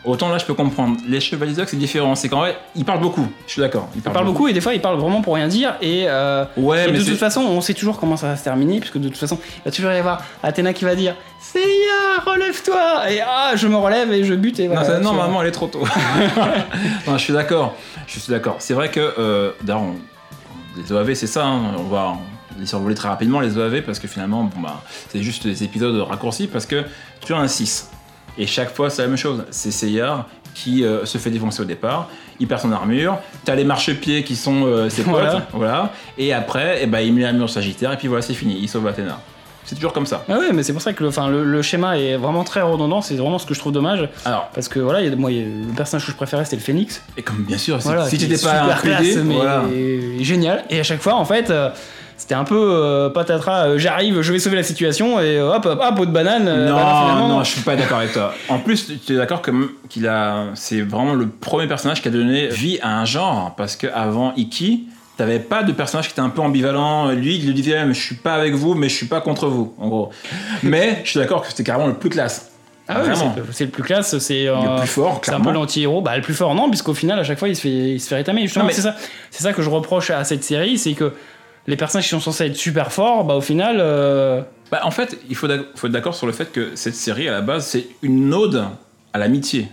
Autant 0.05 0.27
là, 0.29 0.37
je 0.37 0.43
peux 0.45 0.53
comprendre. 0.53 0.97
Les 1.07 1.21
Chevaliers 1.21 1.51
Zodiac, 1.53 1.69
c'est 1.69 1.77
différent. 1.77 2.15
C'est 2.15 2.27
qu'en 2.27 2.39
vrai, 2.39 2.57
ils 2.75 2.83
parlent 2.83 2.99
beaucoup. 2.99 3.25
Je 3.47 3.51
suis 3.53 3.61
d'accord. 3.61 3.87
Ils 3.95 3.99
Il 3.99 4.01
parle 4.03 4.25
beaucoup 4.25 4.47
et 4.49 4.53
des 4.53 4.59
fois 4.59 4.73
il 4.73 4.81
parle 4.81 4.97
vraiment 4.99 5.21
pour 5.21 5.35
rien 5.35 5.47
dire 5.47 5.75
et, 5.81 6.03
euh, 6.07 6.43
Ouais, 6.57 6.89
et 6.89 6.91
mais 6.91 6.97
de 6.99 7.03
toute 7.03 7.17
façon 7.17 7.39
on 7.41 7.61
sait 7.61 7.73
toujours 7.73 7.97
comment 7.99 8.17
ça 8.17 8.27
va 8.27 8.35
se 8.35 8.43
terminer 8.43 8.79
puisque 8.81 8.97
de 8.97 9.07
toute 9.07 9.17
façon 9.17 9.39
il 9.59 9.61
va 9.63 9.71
toujours 9.71 9.91
y 9.91 9.97
avoir 9.97 10.21
Athéna 10.43 10.73
qui 10.73 10.83
va 10.83 10.95
dire 10.95 11.15
Seiya 11.39 12.19
relève-toi 12.25 13.11
et 13.11 13.21
ah 13.25 13.51
je 13.55 13.67
me 13.67 13.77
relève 13.77 14.11
et 14.11 14.23
je 14.25 14.33
bute 14.33 14.59
et 14.59 14.67
Non, 14.67 14.73
voilà. 14.75 14.87
ça- 14.87 14.99
non, 14.99 15.13
vois. 15.13 15.27
maman, 15.27 15.41
elle 15.41 15.47
est 15.47 15.51
trop 15.51 15.67
tôt. 15.67 15.83
non, 17.07 17.17
je 17.17 17.23
suis 17.23 17.33
d'accord. 17.33 17.75
Je 18.07 18.19
suis 18.19 18.31
d'accord. 18.31 18.57
C'est 18.59 18.73
vrai 18.73 18.89
que, 18.91 18.99
euh, 19.17 19.51
d'ailleurs, 19.61 19.81
on- 19.83 19.95
les 20.77 20.91
OAV, 20.91 21.13
c'est 21.13 21.27
ça. 21.27 21.45
hein. 21.45 21.61
On 21.77 21.83
va 21.83 22.13
les 22.59 22.65
survoler 22.65 22.95
très 22.95 23.07
rapidement, 23.07 23.39
les 23.39 23.57
OAV, 23.57 23.81
parce 23.83 23.99
que 23.99 24.07
finalement, 24.07 24.43
bon, 24.43 24.59
bah, 24.61 24.81
c'est 25.09 25.21
juste 25.21 25.45
des 25.47 25.63
épisodes 25.63 25.95
raccourcis, 26.01 26.47
parce 26.47 26.65
que 26.65 26.83
tu 27.25 27.33
as 27.33 27.37
un 27.37 27.47
6. 27.47 27.89
Et 28.37 28.47
chaque 28.47 28.73
fois, 28.75 28.89
c'est 28.89 29.01
la 29.01 29.07
même 29.07 29.17
chose. 29.17 29.43
C'est 29.51 29.71
Seyar 29.71 30.27
qui 30.53 30.83
euh, 30.83 31.05
se 31.05 31.17
fait 31.17 31.31
défoncer 31.31 31.61
au 31.63 31.65
départ, 31.65 32.09
il 32.39 32.47
perd 32.47 32.61
son 32.61 32.71
armure, 32.71 33.17
t'as 33.43 33.55
les 33.55 33.63
marchepieds 33.63 34.23
qui 34.23 34.35
sont 34.35 34.65
euh, 34.65 34.87
ses 34.87 35.01
potes, 35.01 35.13
Voilà. 35.13 35.47
voilà. 35.51 35.91
Et 36.17 36.31
après, 36.31 36.79
eh 36.81 36.85
ben, 36.85 36.99
il 36.99 37.11
met 37.13 37.21
l'armure 37.23 37.49
Sagittaire, 37.49 37.91
et 37.91 37.97
puis 37.97 38.07
voilà, 38.07 38.21
c'est 38.21 38.35
fini, 38.35 38.59
il 38.61 38.69
sauve 38.69 38.85
Athéna. 38.87 39.19
C'est 39.65 39.75
toujours 39.75 39.93
comme 39.93 40.05
ça. 40.05 40.25
Ah 40.29 40.37
ouais 40.37 40.51
mais 40.53 40.61
c'est 40.61 40.73
pour 40.73 40.81
ça 40.81 40.91
que 40.93 41.03
le, 41.05 41.09
le, 41.31 41.43
le 41.45 41.61
schéma 41.61 41.97
est 41.97 42.17
vraiment 42.17 42.43
très 42.43 42.61
redondant 42.61 43.01
c'est 43.01 43.15
vraiment 43.15 43.39
ce 43.39 43.45
que 43.45 43.53
je 43.53 43.59
trouve 43.59 43.71
dommage 43.71 44.09
Alors, 44.25 44.49
parce 44.53 44.67
que 44.67 44.77
voilà 44.79 45.01
il 45.01 45.09
y 45.09 45.13
a, 45.13 45.15
moi 45.15 45.31
y 45.31 45.39
a- 45.41 45.45
le 45.45 45.73
personnage 45.73 46.05
que 46.05 46.11
je 46.11 46.17
préférais 46.17 46.43
c'était 46.43 46.57
le 46.57 46.61
Phénix 46.61 47.01
et 47.15 47.21
comme 47.21 47.43
bien 47.43 47.57
sûr, 47.57 47.81
si, 47.81 47.87
voilà 47.87 48.05
si 48.09 48.17
n'étais 48.17 48.37
pas 48.43 48.61
un 48.63 48.73
classe 48.75 48.99
PD, 49.01 49.23
mais 49.23 49.35
voilà. 49.35 49.63
génial 50.19 50.65
et 50.69 50.81
à 50.81 50.83
chaque 50.83 51.01
fois 51.01 51.15
en 51.15 51.23
fait 51.23 51.49
euh, 51.49 51.69
c'était 52.17 52.35
un 52.35 52.43
peu 52.43 52.55
euh, 52.57 53.09
patatras 53.09 53.67
euh, 53.67 53.77
j'arrive 53.77 54.21
je 54.21 54.31
vais 54.31 54.39
sauver 54.39 54.55
la 54.55 54.63
situation 54.63 55.19
et 55.19 55.37
euh, 55.37 55.55
hop 55.55 55.65
hop 55.65 55.79
hop 55.83 55.95
peau 55.95 56.05
de 56.05 56.11
banane 56.11 56.47
euh, 56.47 56.69
non, 56.69 56.75
bah 56.75 57.15
non, 57.27 57.43
je 57.43 57.51
suis 57.51 57.61
pas 57.61 57.75
d'accord 57.75 57.97
avec 57.99 58.13
toi. 58.13 58.33
En 58.49 58.59
plus, 58.59 58.91
tu 59.05 59.13
es 59.13 59.17
d'accord 59.17 59.41
que- 59.41 59.51
qu'il 59.89 60.07
a, 60.07 60.45
c'est 60.55 60.81
vraiment 60.81 61.13
le 61.13 61.27
premier 61.27 61.67
personnage 61.67 62.01
qui 62.01 62.07
a 62.07 62.11
donné 62.11 62.47
vie 62.47 62.79
à 62.81 62.99
un 62.99 63.05
genre, 63.05 63.53
parce 63.57 63.75
que 63.75 63.87
avant 63.93 64.33
Iki, 64.37 64.87
t'avais 65.17 65.39
pas 65.39 65.63
de 65.63 65.71
personnage 65.71 66.07
qui 66.07 66.13
était 66.13 66.21
un 66.21 66.29
peu 66.29 66.41
ambivalent. 66.41 67.11
Lui, 67.11 67.35
il 67.37 67.47
le 67.47 67.53
disait, 67.53 67.79
je 67.89 67.93
suis 67.99 68.15
pas 68.15 68.33
avec 68.35 68.53
vous, 68.53 68.73
mais 68.75 68.89
je 68.89 68.95
suis 68.95 69.05
pas 69.07 69.21
contre 69.21 69.47
vous, 69.47 69.73
en 69.79 69.87
gros. 69.87 70.09
mais 70.63 71.01
je 71.03 71.11
suis 71.11 71.19
d'accord 71.19 71.41
que 71.41 71.47
c'était 71.49 71.63
carrément 71.63 71.87
le 71.87 71.93
plus 71.95 72.09
classe. 72.09 72.49
Ah 72.87 72.99
Vraiment. 73.01 73.33
c'est 73.51 73.65
le- 73.65 73.69
plus 73.71 73.83
classe, 73.83 74.17
c'est 74.17 74.47
euh, 74.47 74.55
Le 74.55 74.79
plus 74.79 74.87
fort, 74.87 75.21
c'est 75.23 75.33
un 75.33 75.39
peu 75.39 75.51
l'anti-héros. 75.51 76.01
Bah, 76.01 76.15
le 76.17 76.21
plus 76.21 76.33
fort, 76.33 76.53
non, 76.53 76.69
puisqu'au 76.69 76.93
final, 76.93 77.17
à 77.19 77.23
chaque 77.23 77.39
fois, 77.39 77.47
il 77.47 77.55
se 77.55 77.61
fait, 77.61 77.69
il 77.69 77.99
se 78.01 78.07
fait 78.09 78.15
rétamer. 78.15 78.41
Justement, 78.41 78.65
mais- 78.65 78.73
c'est 78.73 78.81
ça, 78.81 78.95
c'est 79.31 79.43
ça 79.43 79.53
que 79.53 79.61
je 79.61 79.69
reproche 79.69 80.09
à 80.09 80.23
cette 80.25 80.43
série, 80.43 80.77
c'est 80.77 80.93
que 80.93 81.13
les 81.67 81.77
personnages 81.77 82.05
qui 82.05 82.09
sont 82.11 82.19
censés 82.19 82.45
être 82.45 82.55
super 82.55 82.91
forts, 82.91 83.23
bah, 83.23 83.35
au 83.35 83.41
final, 83.41 83.77
euh, 83.79 84.41
Bah, 84.71 84.81
en 84.83 84.91
fait, 84.91 85.17
il 85.29 85.35
faut, 85.35 85.47
être 85.49 85.87
d'accord 85.87 86.15
sur 86.15 86.27
le 86.27 86.33
fait 86.33 86.51
que 86.51 86.75
cette 86.75 86.95
série, 86.95 87.27
à 87.27 87.31
la 87.31 87.41
base, 87.41 87.65
c'est 87.67 87.87
une 88.01 88.33
ode 88.33 88.65
à 89.13 89.17
l'amitié. 89.19 89.67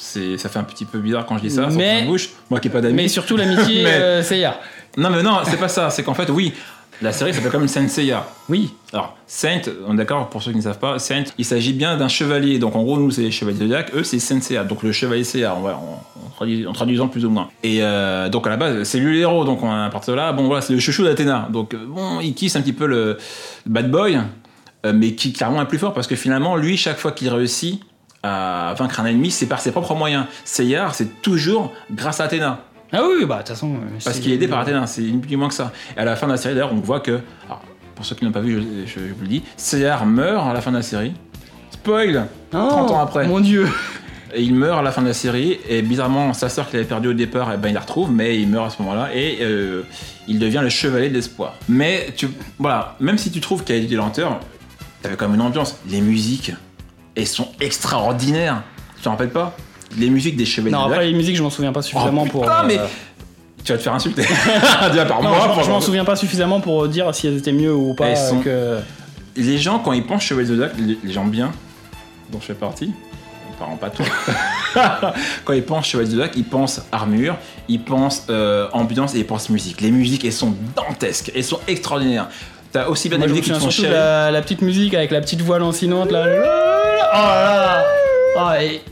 C'est, 0.00 0.38
ça 0.38 0.48
fait 0.48 0.60
un 0.60 0.64
petit 0.64 0.84
peu 0.84 1.00
bizarre 1.00 1.26
quand 1.26 1.36
je 1.38 1.42
dis 1.42 1.50
ça, 1.50 1.66
Mais- 1.72 2.04
bouche. 2.04 2.28
Moi 2.50 2.60
qui 2.60 2.68
n'ai 2.68 2.72
pas 2.72 2.80
d'amis. 2.80 2.94
mais 2.94 3.08
surtout 3.08 3.36
l'amitié, 3.36 3.82
Mais- 3.84 3.94
euh, 3.94 4.22
Seiya. 4.22 4.60
Non, 4.96 5.10
mais 5.10 5.24
non, 5.24 5.38
c'est 5.44 5.56
pas 5.56 5.66
ça. 5.66 5.90
C'est 5.90 6.04
qu'en 6.04 6.14
fait, 6.14 6.30
oui, 6.30 6.52
la 7.00 7.12
série 7.12 7.32
s'appelle 7.32 7.50
comme 7.52 7.68
Saint 7.68 7.86
Seiya. 7.88 8.26
Oui, 8.48 8.74
Alors, 8.92 9.16
Saint, 9.26 9.60
on 9.86 9.94
est 9.94 9.96
d'accord, 9.98 10.28
pour 10.30 10.42
ceux 10.42 10.50
qui 10.52 10.56
ne 10.58 10.62
savent 10.62 10.78
pas, 10.78 10.98
Saint, 10.98 11.24
il 11.38 11.44
s'agit 11.44 11.72
bien 11.72 11.96
d'un 11.96 12.08
chevalier. 12.08 12.58
Donc, 12.58 12.74
en 12.76 12.82
gros, 12.82 12.98
nous, 12.98 13.10
c'est 13.10 13.22
les 13.22 13.30
chevaliers 13.30 13.58
Zodiac, 13.58 13.94
eux, 13.94 14.02
c'est 14.04 14.18
Saint 14.18 14.40
Seiya. 14.40 14.64
Donc, 14.64 14.82
le 14.82 14.90
chevalier 14.92 15.24
Seiya, 15.24 15.54
en, 15.54 16.02
traduis- 16.36 16.66
traduisant 16.72 17.08
plus 17.08 17.24
ou 17.24 17.30
moins. 17.30 17.48
Et 17.62 17.78
euh, 17.82 18.28
donc, 18.28 18.46
à 18.46 18.50
la 18.50 18.56
base, 18.56 18.82
c'est 18.84 18.98
lui 18.98 19.16
l'héros. 19.18 19.44
Donc, 19.44 19.62
on, 19.62 19.70
à 19.70 19.88
partir 19.90 20.12
de 20.14 20.16
là, 20.18 20.32
bon, 20.32 20.46
voilà, 20.46 20.60
c'est 20.62 20.72
le 20.72 20.80
chouchou 20.80 21.04
d'Athéna. 21.04 21.48
Donc, 21.52 21.74
euh, 21.74 21.78
bon, 21.86 22.20
Iki, 22.20 22.48
c'est 22.50 22.58
un 22.58 22.62
petit 22.62 22.72
peu 22.72 22.86
le, 22.86 23.16
le 23.66 23.70
bad 23.72 23.90
boy, 23.90 24.18
euh, 24.86 24.92
mais 24.94 25.12
qui, 25.14 25.32
clairement, 25.32 25.62
est 25.62 25.66
plus 25.66 25.78
fort 25.78 25.92
parce 25.92 26.06
que 26.06 26.16
finalement, 26.16 26.56
lui, 26.56 26.76
chaque 26.76 26.98
fois 26.98 27.12
qu'il 27.12 27.28
réussit 27.28 27.80
à 28.24 28.74
vaincre 28.76 28.98
un 28.98 29.06
ennemi, 29.06 29.30
c'est 29.30 29.46
par 29.46 29.60
ses 29.60 29.70
propres 29.70 29.94
moyens. 29.94 30.24
Seiya, 30.44 30.90
c'est 30.92 31.22
toujours 31.22 31.72
grâce 31.92 32.20
à 32.20 32.24
Athéna. 32.24 32.64
Ah 32.92 33.00
oui, 33.06 33.24
bah, 33.26 33.36
de 33.36 33.38
toute 33.40 33.48
façon. 33.48 33.74
euh, 33.74 33.98
Parce 34.04 34.18
qu'il 34.20 34.32
est 34.32 34.36
aidé 34.36 34.48
par 34.48 34.60
Athéna, 34.60 34.86
c'est 34.86 35.02
ni 35.02 35.18
plus 35.18 35.30
ni 35.30 35.36
moins 35.36 35.48
que 35.48 35.54
ça. 35.54 35.72
Et 35.96 36.00
à 36.00 36.04
la 36.04 36.16
fin 36.16 36.26
de 36.26 36.32
la 36.32 36.38
série, 36.38 36.54
d'ailleurs, 36.54 36.72
on 36.72 36.76
voit 36.80 37.00
que, 37.00 37.20
alors, 37.46 37.62
pour 37.94 38.04
ceux 38.04 38.14
qui 38.14 38.24
n'ont 38.24 38.32
pas 38.32 38.40
vu, 38.40 38.54
je, 38.86 38.86
je- 38.86 39.06
je 39.08 39.12
vous 39.14 39.22
le 39.22 39.28
dis, 39.28 39.42
Seyar 39.56 40.06
meurt 40.06 40.48
à 40.48 40.52
la 40.52 40.60
fin 40.60 40.70
de 40.70 40.76
la 40.76 40.82
série. 40.82 41.12
spoil 41.70 42.26
Oh, 42.54 42.56
30 42.68 42.90
ans 42.90 43.00
après. 43.00 43.26
Mon 43.26 43.40
dieu. 43.40 43.68
Et 44.34 44.42
il 44.42 44.54
meurt 44.54 44.78
à 44.78 44.82
la 44.82 44.92
fin 44.92 45.00
de 45.02 45.06
la 45.06 45.14
série, 45.14 45.58
et 45.68 45.80
bizarrement, 45.82 46.32
sa 46.34 46.48
sœur 46.50 46.68
qu'il 46.68 46.78
avait 46.78 46.86
perdue 46.88 47.08
au 47.08 47.12
départ, 47.14 47.50
eh 47.54 47.56
ben, 47.56 47.68
il 47.68 47.74
la 47.74 47.80
retrouve, 47.80 48.10
mais 48.12 48.38
il 48.40 48.46
meurt 48.48 48.66
à 48.66 48.70
ce 48.70 48.82
moment-là, 48.82 49.08
et 49.14 49.38
euh, 49.40 49.82
il 50.26 50.38
devient 50.38 50.60
le 50.62 50.68
chevalier 50.68 51.08
de 51.08 51.14
l'espoir. 51.14 51.54
Mais, 51.68 52.08
tu, 52.16 52.28
voilà, 52.58 52.94
même 53.00 53.16
si 53.16 53.30
tu 53.30 53.40
trouves 53.40 53.64
qu'il 53.64 53.82
y 53.82 53.84
a 53.84 53.88
des 53.88 53.96
lenteurs, 53.96 54.38
t'avais 55.02 55.16
quand 55.16 55.26
même 55.28 55.36
une 55.36 55.46
ambiance. 55.46 55.78
Les 55.88 56.02
musiques, 56.02 56.52
elles 57.16 57.26
sont 57.26 57.48
extraordinaires. 57.60 58.62
Tu 58.96 59.02
te 59.02 59.08
rappelles 59.08 59.30
pas? 59.30 59.56
Les 59.96 60.10
musiques 60.10 60.36
des 60.36 60.44
chevaliers 60.44 60.72
Non, 60.72 60.84
après 60.84 60.98
Lac. 60.98 61.06
les 61.06 61.14
musiques, 61.14 61.36
je 61.36 61.42
m'en 61.42 61.50
souviens 61.50 61.72
pas 61.72 61.82
suffisamment 61.82 62.24
Oh, 62.26 62.30
pour. 62.30 62.42
putain, 62.42 62.62
euh, 62.62 62.66
mais 62.66 62.78
tu 63.64 63.72
vas 63.72 63.78
te 63.78 63.82
faire 63.82 63.94
insulter. 63.94 64.22
Déjà 64.90 65.06
par 65.06 65.22
Non, 65.22 65.30
moi, 65.30 65.54
je- 65.58 65.64
je 65.64 65.70
m'en 65.70 65.80
souviens 65.80 66.04
pas 66.04 66.16
suffisamment 66.16 66.60
pour 66.60 66.86
dire 66.88 67.14
si 67.14 67.26
elles 67.26 67.38
étaient 67.38 67.52
mieux 67.52 67.74
ou 67.74 67.94
pas. 67.94 68.06
Elles 68.08 68.16
euh, 68.18 68.28
sont- 68.30 68.40
que... 68.40 68.78
Les 69.36 69.56
gens, 69.58 69.78
quand 69.78 69.92
ils 69.92 70.04
pensent 70.04 70.22
Chevalier 70.24 70.48
Zodiac, 70.48 70.72
les, 70.78 70.98
les 71.02 71.12
gens 71.12 71.24
bien, 71.24 71.52
dont 72.32 72.40
je 72.40 72.46
fais 72.46 72.54
partie, 72.54 72.92
apparemment 73.54 73.76
pas 73.76 73.88
toi, 73.90 74.04
quand 75.44 75.52
ils 75.52 75.62
pensent 75.62 75.86
Chevalier 75.86 76.10
Zodiac, 76.10 76.32
ils 76.36 76.44
pensent 76.44 76.82
armure, 76.92 77.36
ils 77.68 77.80
pensent 77.80 78.26
euh, 78.30 78.68
ambiance 78.72 79.14
et 79.14 79.18
ils 79.18 79.26
pensent 79.26 79.48
musique. 79.48 79.80
Les 79.80 79.90
musiques, 79.92 80.24
elles 80.24 80.32
sont 80.32 80.54
dantesques, 80.76 81.30
elles 81.34 81.44
sont 81.44 81.60
extraordinaires. 81.68 82.28
T'as 82.72 82.86
aussi 82.88 83.08
bien 83.08 83.18
Moi, 83.18 83.28
des 83.28 83.32
musiques 83.32 83.52
qui 83.54 83.64
de 83.66 83.70
chialer. 83.70 83.92
la, 83.94 84.30
la 84.30 84.42
petite 84.42 84.60
musique 84.60 84.92
avec 84.92 85.10
la 85.10 85.20
petite 85.20 85.40
voix 85.40 85.58
lancinante 85.58 86.10
là. 86.10 86.24
Oh 86.26 86.28
là 86.28 87.12
là. 87.12 87.84
Ah, 88.36 88.62
et 88.62 88.82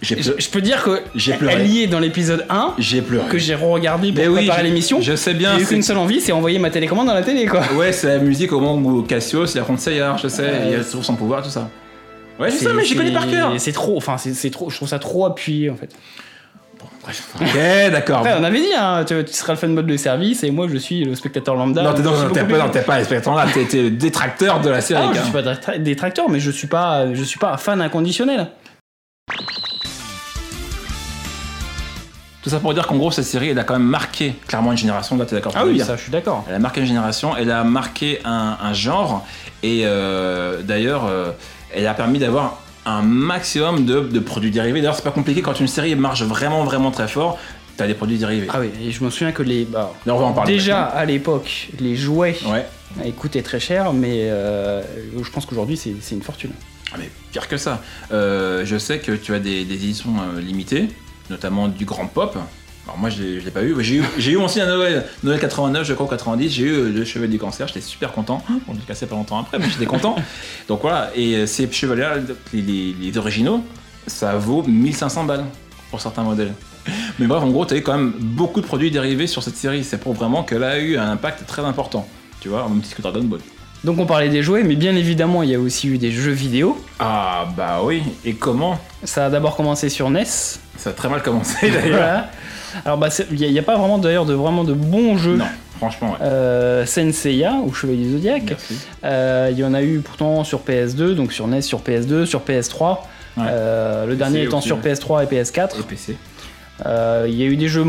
je, 0.00 0.14
je 0.38 0.48
peux 0.48 0.60
dire 0.62 0.82
que 0.82 1.00
J'ai 1.14 1.34
pleuré. 1.34 1.54
elle 1.60 1.66
y 1.66 1.82
est 1.82 1.86
dans 1.86 1.98
l'épisode 1.98 2.46
1 2.48 2.74
J'ai 2.78 3.02
pleuré. 3.02 3.28
que 3.28 3.36
j'ai 3.38 3.54
re-regardé 3.54 4.12
pour 4.12 4.24
Mais 4.24 4.28
préparer 4.30 4.60
je- 4.60 4.64
l'émission. 4.66 5.00
Je 5.00 5.14
sais 5.16 5.34
bien. 5.34 5.56
J'ai 5.58 5.64
eu 5.64 5.66
qu'une 5.66 5.82
seule 5.82 5.98
envie, 5.98 6.20
c'est 6.20 6.32
envoyer 6.32 6.58
ma 6.58 6.70
télécommande 6.70 7.06
dans 7.08 7.14
la 7.14 7.22
télé 7.22 7.46
quoi. 7.46 7.60
Ouais, 7.76 7.92
c'est 7.92 8.06
la 8.08 8.18
musique 8.18 8.52
au 8.52 8.60
moment 8.60 8.88
où 8.88 9.02
Cassius 9.02 9.54
il 9.54 9.60
affronte 9.60 9.80
Sayar, 9.80 10.16
je 10.18 10.28
sais, 10.28 10.42
Ouais. 10.42 10.68
et 10.70 10.72
elle 10.74 10.84
trouve 10.86 11.04
son 11.04 11.14
pouvoir, 11.14 11.42
tout 11.42 11.50
ça. 11.50 11.68
Ouais, 12.40 12.50
je 12.50 12.56
sais, 12.56 12.72
mais 12.74 12.84
j'y 12.84 12.94
connais 12.96 13.12
par 13.12 13.28
cœur. 13.28 13.52
c'est- 13.58 13.72
trop, 13.72 13.96
enfin 13.96 14.16
c'est 14.18 14.50
trop, 14.50 14.70
je 14.70 14.76
trouve 14.76 14.88
ça 14.88 14.98
trop 14.98 15.26
appuyé 15.26 15.70
en 15.70 15.76
fait. 15.76 15.90
Ok, 17.40 17.56
d'accord. 17.92 18.26
On 18.38 18.42
avait 18.42 18.58
dit, 18.60 18.74
hein, 18.76 19.04
tu, 19.06 19.14
tu 19.24 19.32
seras 19.32 19.52
le 19.52 19.58
fan 19.58 19.72
mode 19.72 19.86
de 19.86 19.96
service 19.96 20.42
et 20.42 20.50
moi 20.50 20.66
je 20.68 20.76
suis 20.76 21.04
le 21.04 21.14
spectateur 21.14 21.54
lambda. 21.54 21.82
Non, 21.82 21.94
t'es 21.94 22.02
non, 22.02 22.10
non, 22.10 22.28
pas, 22.32 22.42
non, 22.42 22.68
pas 22.84 23.04
spectateur 23.04 23.34
là, 23.36 23.46
t'es 23.52 23.64
t'es 23.64 23.82
le 23.82 23.90
détracteur 23.90 24.60
de 24.60 24.70
la 24.70 24.80
série. 24.80 25.02
Ah, 25.04 25.10
je 25.12 25.16
gars. 25.18 25.22
suis 25.22 25.32
pas 25.32 25.42
détra- 25.42 25.78
détracteur, 25.78 26.28
mais 26.28 26.40
je 26.40 26.50
suis 26.50 26.66
pas, 26.66 27.12
je 27.14 27.22
suis 27.22 27.38
pas 27.38 27.52
un 27.52 27.56
fan 27.58 27.80
inconditionnel. 27.80 28.48
Tout 32.46 32.50
ça 32.50 32.60
pour 32.60 32.72
dire 32.74 32.86
qu'en 32.86 32.94
gros, 32.94 33.10
cette 33.10 33.24
série, 33.24 33.48
elle 33.48 33.58
a 33.58 33.64
quand 33.64 33.74
même 33.76 33.88
marqué 33.88 34.36
clairement 34.46 34.70
une 34.70 34.78
génération. 34.78 35.16
Là, 35.16 35.24
t'es 35.24 35.34
d'accord 35.34 35.52
Ah 35.56 35.66
oui, 35.66 35.80
ça, 35.80 35.96
je 35.96 36.02
suis 36.02 36.12
d'accord. 36.12 36.44
Elle 36.48 36.54
a 36.54 36.58
marqué 36.60 36.78
une 36.80 36.86
génération, 36.86 37.36
elle 37.36 37.50
a 37.50 37.64
marqué 37.64 38.20
un, 38.24 38.56
un 38.62 38.72
genre, 38.72 39.26
et 39.64 39.80
euh, 39.84 40.62
d'ailleurs, 40.62 41.06
euh, 41.06 41.32
elle 41.74 41.88
a 41.88 41.92
permis 41.94 42.20
d'avoir 42.20 42.62
un 42.84 43.02
maximum 43.02 43.84
de, 43.84 43.98
de 43.98 44.20
produits 44.20 44.52
dérivés. 44.52 44.80
D'ailleurs, 44.80 44.94
c'est 44.94 45.02
pas 45.02 45.10
compliqué 45.10 45.42
quand 45.42 45.58
une 45.58 45.66
série 45.66 45.96
marche 45.96 46.22
vraiment, 46.22 46.62
vraiment 46.62 46.92
très 46.92 47.08
fort, 47.08 47.36
t'as 47.76 47.88
des 47.88 47.94
produits 47.94 48.18
dérivés. 48.18 48.46
Ah 48.54 48.60
oui, 48.60 48.70
et 48.80 48.92
je 48.92 49.02
me 49.02 49.10
souviens 49.10 49.32
que 49.32 49.42
les, 49.42 49.64
bah, 49.64 49.92
Là, 50.06 50.14
on 50.14 50.18
va 50.18 50.26
en 50.26 50.32
parler. 50.32 50.52
déjà 50.52 50.84
à 50.84 51.04
l'époque, 51.04 51.70
les 51.80 51.96
jouets. 51.96 52.36
Ouais. 52.46 52.64
ils 53.04 53.12
coûtaient 53.12 53.42
très 53.42 53.58
cher, 53.58 53.92
mais 53.92 54.30
euh, 54.30 54.82
je 55.20 55.30
pense 55.32 55.46
qu'aujourd'hui 55.46 55.76
c'est 55.76 55.94
c'est 56.00 56.14
une 56.14 56.22
fortune. 56.22 56.52
Ah, 56.92 56.96
mais 57.00 57.10
pire 57.32 57.48
que 57.48 57.56
ça. 57.56 57.82
Euh, 58.12 58.62
je 58.64 58.78
sais 58.78 59.00
que 59.00 59.10
tu 59.10 59.34
as 59.34 59.40
des, 59.40 59.64
des 59.64 59.74
éditions 59.74 60.14
euh, 60.36 60.40
limitées, 60.40 60.90
notamment 61.30 61.68
du 61.68 61.84
Grand 61.84 62.06
Pop. 62.06 62.36
Alors 62.84 62.98
moi 62.98 63.10
je 63.10 63.20
l'ai 63.22 63.40
je 63.40 63.44
l'ai 63.44 63.50
pas 63.50 63.62
eu. 63.64 63.74
J'ai 63.80 63.96
eu, 63.96 64.04
j'ai 64.16 64.32
eu 64.32 64.36
aussi 64.36 64.60
un 64.60 64.66
Noël, 64.66 65.04
Noël 65.24 65.40
89, 65.40 65.84
je 65.86 65.92
crois 65.94 66.06
90. 66.08 66.48
J'ai 66.50 66.62
eu 66.62 66.92
le 66.92 67.04
Chevalier 67.04 67.32
du 67.32 67.38
Cancer. 67.38 67.66
J'étais 67.66 67.80
super 67.80 68.12
content. 68.12 68.42
Bon, 68.48 68.74
je 68.74 68.78
l'ai 68.78 68.84
cassé 68.86 69.06
pas 69.06 69.16
longtemps 69.16 69.40
après, 69.40 69.58
mais 69.58 69.68
j'étais 69.68 69.86
content. 69.86 70.14
Donc 70.68 70.82
voilà. 70.82 71.10
Et 71.16 71.34
euh, 71.34 71.46
ces 71.46 71.70
chevaliers, 71.70 72.08
les, 72.52 72.62
les- 72.62 72.92
les 73.00 73.18
originaux, 73.18 73.64
ça 74.06 74.36
vaut 74.36 74.62
1500 74.62 75.24
balles 75.24 75.44
pour 75.90 76.00
certains 76.00 76.22
modèles. 76.22 76.52
Mais 77.18 77.26
bref, 77.26 77.42
en 77.42 77.50
gros, 77.50 77.66
tu 77.66 77.74
as 77.74 77.78
eu 77.78 77.82
quand 77.82 77.96
même 77.98 78.12
beaucoup 78.20 78.60
de 78.60 78.66
produits 78.66 78.92
dérivés 78.92 79.26
sur 79.26 79.42
cette 79.42 79.56
série. 79.56 79.82
C'est 79.82 79.98
pour 79.98 80.12
vraiment 80.14 80.44
qu'elle 80.44 80.62
a 80.62 80.78
eu 80.78 80.96
un 80.96 81.10
impact 81.10 81.44
très 81.46 81.62
important. 81.62 82.06
Tu 82.40 82.48
vois, 82.48 82.68
même 82.68 82.80
titre 82.80 82.96
que 82.98 83.02
Dragon 83.02 83.24
Ball. 83.24 83.40
Donc 83.86 84.00
on 84.00 84.04
parlait 84.04 84.28
des 84.28 84.42
jouets, 84.42 84.64
mais 84.64 84.74
bien 84.74 84.96
évidemment 84.96 85.44
il 85.44 85.50
y 85.50 85.54
a 85.54 85.60
aussi 85.60 85.86
eu 85.86 85.96
des 85.96 86.10
jeux 86.10 86.32
vidéo. 86.32 86.76
Ah 86.98 87.46
bah 87.56 87.82
oui. 87.84 88.02
Et 88.24 88.34
comment? 88.34 88.80
Ça 89.04 89.26
a 89.26 89.30
d'abord 89.30 89.54
commencé 89.54 89.90
sur 89.90 90.10
NES. 90.10 90.24
Ça 90.24 90.90
a 90.90 90.92
très 90.92 91.08
mal 91.08 91.22
commencé 91.22 91.70
d'ailleurs. 91.70 91.98
Voilà. 91.98 92.30
Alors 92.84 92.98
bah 92.98 93.10
il 93.30 93.52
n'y 93.52 93.58
a, 93.60 93.62
pas 93.62 93.76
vraiment 93.76 93.98
d'ailleurs 93.98 94.26
de 94.26 94.34
vraiment 94.34 94.64
de 94.64 94.72
bons 94.72 95.16
jeux. 95.16 95.36
Non, 95.36 95.46
franchement, 95.76 96.10
ouais. 96.14 96.26
Euh, 96.26 96.84
Senseiya 96.84 97.60
ou 97.64 97.72
Chevalier 97.72 98.10
Zodiac. 98.10 98.56
Euh, 99.04 99.50
Il 99.52 99.58
y 99.58 99.62
en 99.62 99.72
a 99.72 99.84
eu 99.84 100.00
pourtant 100.00 100.42
sur 100.42 100.62
PS2, 100.62 101.14
donc 101.14 101.32
sur 101.32 101.46
NES, 101.46 101.62
sur 101.62 101.78
PS2, 101.78 102.26
sur 102.26 102.40
PS3. 102.40 102.98
Ouais. 103.36 103.44
Euh, 103.48 104.04
le 104.06 104.16
dernier 104.16 104.42
étant 104.42 104.58
aussi, 104.58 104.66
sur 104.66 104.78
ouais. 104.78 104.94
PS3 104.94 105.22
et 105.22 105.26
PS4. 105.42 105.78
Et 105.78 105.82
PC. 105.84 106.16
Euh, 106.84 107.26
Il 107.28 107.36
y 107.36 107.44
a 107.44 107.46
eu 107.46 107.56
des 107.56 107.68
jeux 107.68 107.86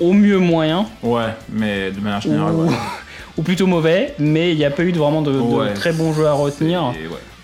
au 0.00 0.12
mieux 0.14 0.38
moyens, 0.38 0.86
Ouais, 1.02 1.34
mais 1.52 1.90
de 1.90 2.00
manière 2.00 2.22
générale. 2.22 2.54
ou 3.36 3.42
plutôt 3.42 3.66
mauvais, 3.66 4.14
mais 4.18 4.52
il 4.52 4.56
n'y 4.56 4.64
a 4.64 4.70
pas 4.70 4.84
eu 4.84 4.92
de, 4.92 4.98
vraiment 4.98 5.22
de, 5.22 5.74
très 5.74 5.92
bons 5.92 6.12
jeux 6.12 6.26
à 6.26 6.32
retenir. 6.32 6.92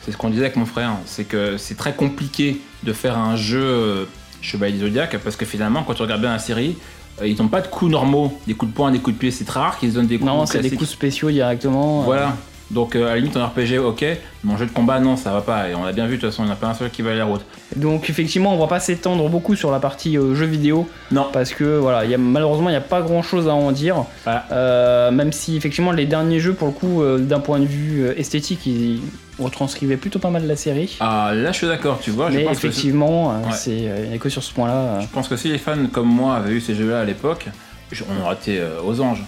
C'est 0.03 0.13
ce 0.13 0.17
qu'on 0.17 0.31
disait 0.31 0.45
avec 0.45 0.57
mon 0.57 0.67
frère, 0.67 0.93
c'est 1.05 1.25
que 1.25 1.57
c'est 1.59 1.77
très 1.77 1.93
compliqué 1.93 2.61
de 2.83 2.93
faire 2.93 3.19
un 3.19 3.37
jeu 3.37 3.63
euh, 3.63 4.05
Chevalier 4.41 4.79
Zodiac 4.79 5.19
parce 5.19 5.37
que 5.37 5.45
finalement, 5.45 5.83
quand 5.83 5.95
tu 5.95 6.03
regardes 6.03 6.23
bien 6.23 6.33
la 6.33 6.39
série, 6.39 6.79
euh, 7.21 7.27
ils 7.27 7.37
n'ont 7.37 7.49
pas 7.49 7.61
de 7.61 7.67
coups 7.67 7.91
normaux, 7.91 8.39
des 8.47 8.55
coups 8.55 8.73
de 8.73 8.77
poing, 8.77 8.91
des 8.91 8.99
coups 8.99 9.17
de 9.17 9.21
pied, 9.21 9.31
c'est 9.31 9.45
très 9.45 9.61
rare 9.61 9.79
qu'ils 9.79 9.91
se 9.91 9.97
donnent 9.97 10.07
des 10.07 10.17
coups 10.17 10.31
Non, 10.31 10.47
c'est 10.47 10.61
des 10.61 10.71
coups 10.71 10.89
spéciaux 10.89 11.31
directement. 11.31 12.03
Voilà. 12.03 12.37
Donc 12.71 12.95
euh, 12.95 13.07
à 13.07 13.11
la 13.11 13.17
limite 13.17 13.37
en 13.37 13.45
RPG, 13.47 13.79
ok, 13.85 14.05
mais 14.45 14.53
en 14.53 14.57
jeu 14.57 14.65
de 14.67 14.71
combat, 14.71 15.01
non, 15.01 15.17
ça 15.17 15.33
va 15.33 15.41
pas. 15.41 15.69
Et 15.69 15.75
on 15.75 15.85
a 15.85 15.93
bien 15.93 16.07
vu, 16.07 16.17
de 16.17 16.21
toute 16.21 16.31
façon, 16.31 16.43
il 16.43 16.47
n'y 16.47 16.51
en 16.53 16.55
a 16.55 16.57
pas 16.57 16.69
un 16.69 16.75
seul 16.75 16.89
qui 16.91 17.03
va 17.03 17.11
aller 17.11 17.19
la 17.19 17.25
route. 17.25 17.41
Donc 17.75 18.09
effectivement, 18.09 18.55
on 18.55 18.59
va 18.59 18.69
pas 18.69 18.79
s'étendre 18.79 19.29
beaucoup 19.29 19.57
sur 19.57 19.73
la 19.73 19.81
partie 19.81 20.17
euh, 20.17 20.35
jeux 20.37 20.47
vidéo 20.47 20.89
Non. 21.11 21.27
parce 21.33 21.53
que 21.53 21.79
voilà, 21.79 22.05
il 22.05 22.11
y 22.13 22.15
a, 22.15 22.19
malheureusement, 22.19 22.69
il 22.69 22.73
n'y 22.73 22.79
a 22.79 22.81
pas 22.83 23.03
grand 23.03 23.23
chose 23.23 23.49
à 23.49 23.55
en 23.55 23.73
dire. 23.73 24.05
Voilà. 24.25 24.45
Euh, 24.53 25.11
même 25.11 25.33
si 25.33 25.57
effectivement, 25.57 25.91
les 25.91 26.07
derniers 26.07 26.39
jeux, 26.39 26.53
pour 26.55 26.69
le 26.69 26.73
coup, 26.73 27.03
d'un 27.19 27.41
point 27.41 27.59
de 27.59 27.67
vue 27.67 28.07
esthétique, 28.17 28.65
ils 28.67 29.01
retranscrivaient 29.41 29.97
plutôt 29.97 30.19
pas 30.21 30.31
mal 30.31 30.47
la 30.47 30.55
série. 30.57 30.97
Ah, 31.01 31.33
là, 31.35 31.51
je 31.51 31.57
suis 31.59 31.67
d'accord, 31.67 31.99
tu 32.01 32.11
vois. 32.13 32.31
Je 32.31 32.37
mais 32.37 32.45
pense, 32.45 32.55
que, 32.57 32.61
si- 32.61 32.67
effectivement, 32.69 33.29
Ouais. 33.31 33.53
c'est 33.53 33.77
il 33.77 34.09
n'y 34.11 34.15
a 34.15 34.19
que 34.19 34.29
sur 34.29 34.43
ce 34.45 34.53
point-là. 34.53 34.75
euh. 34.75 35.01
je 35.01 35.07
pense 35.09 35.27
que 35.29 35.37
si 35.37 35.49
les 35.49 35.59
fans 35.59 35.87
comme 35.93 36.09
moi 36.09 36.37
avaient 36.37 36.53
eu 36.53 36.61
ces 36.61 36.75
jeux-là 36.77 37.01
à 37.01 37.05
l'époque, 37.05 37.47
je- 37.91 38.05
on 38.09 38.25
aurait 38.25 38.35
été 38.37 38.61
aux 38.87 39.01
anges. 39.01 39.25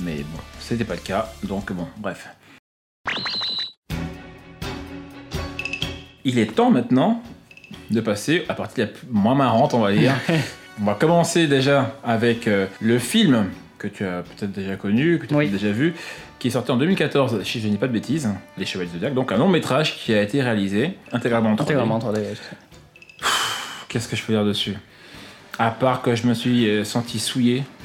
Mais 0.00 0.16
bon, 0.16 0.40
c'était 0.60 0.84
pas 0.84 0.94
le 0.94 1.00
cas, 1.00 1.30
donc 1.44 1.72
bon, 1.72 1.86
bref. 1.96 2.26
Il 6.24 6.38
est 6.38 6.46
temps 6.54 6.70
maintenant 6.70 7.22
de 7.90 8.00
passer 8.00 8.44
à 8.48 8.50
la 8.50 8.54
partie 8.54 8.80
la 8.80 8.86
plus- 8.86 9.06
moins 9.10 9.34
marrante, 9.34 9.74
on 9.74 9.80
va 9.80 9.92
dire. 9.92 10.14
on 10.80 10.84
va 10.84 10.94
commencer 10.94 11.46
déjà 11.46 11.94
avec 12.02 12.48
euh, 12.48 12.66
le 12.80 12.98
film 12.98 13.46
que 13.78 13.88
tu 13.88 14.04
as 14.04 14.22
peut-être 14.22 14.52
déjà 14.52 14.76
connu, 14.76 15.18
que 15.18 15.26
tu 15.26 15.34
as 15.34 15.36
Oui. 15.36 15.48
déjà 15.48 15.70
vu, 15.70 15.94
qui 16.38 16.48
est 16.48 16.50
sorti 16.52 16.70
en 16.70 16.76
2014, 16.76 17.42
si 17.44 17.60
je 17.60 17.66
ne 17.66 17.72
dis 17.72 17.78
pas 17.78 17.86
de 17.88 17.92
bêtises, 17.92 18.30
Les 18.56 18.64
Chevaliers 18.64 18.88
du 18.90 18.94
Zodiac, 18.96 19.14
donc 19.14 19.32
un 19.32 19.36
long 19.36 19.48
métrage 19.48 19.96
qui 19.96 20.14
a 20.14 20.22
été 20.22 20.42
réalisé 20.42 20.96
intégralement 21.12 21.50
en 21.50 21.54
3D. 21.56 21.62
Intégralement 21.62 21.98
3D. 21.98 22.20
Qu'est-ce 23.88 24.08
que 24.08 24.16
je 24.16 24.22
peux 24.22 24.32
dire 24.32 24.44
dessus? 24.44 24.74
À 25.58 25.70
part 25.70 26.02
que 26.02 26.14
je 26.16 26.26
me 26.26 26.34
suis 26.34 26.68
euh, 26.68 26.84
senti 26.84 27.18
souillé. 27.20 27.62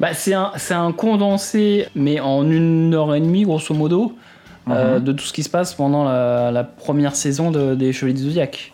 Bah, 0.00 0.08
c'est 0.14 0.32
un, 0.34 0.92
condensé, 0.92 1.86
mais 1.94 2.18
en 2.20 2.50
une 2.50 2.94
heure 2.94 3.14
et 3.14 3.20
demie, 3.20 3.42
grosso 3.44 3.74
modo, 3.74 4.14
euh, 4.70 4.98
Mhm. 4.98 5.04
de 5.04 5.12
tout 5.12 5.24
ce 5.24 5.32
qui 5.32 5.42
se 5.42 5.50
passe 5.50 5.74
pendant 5.74 6.04
la, 6.04 6.50
la 6.50 6.64
première 6.64 7.14
saison 7.14 7.50
de- 7.50 7.74
des 7.74 7.92
Chevaliers 7.92 8.14
du 8.14 8.22
Zodiac. 8.24 8.72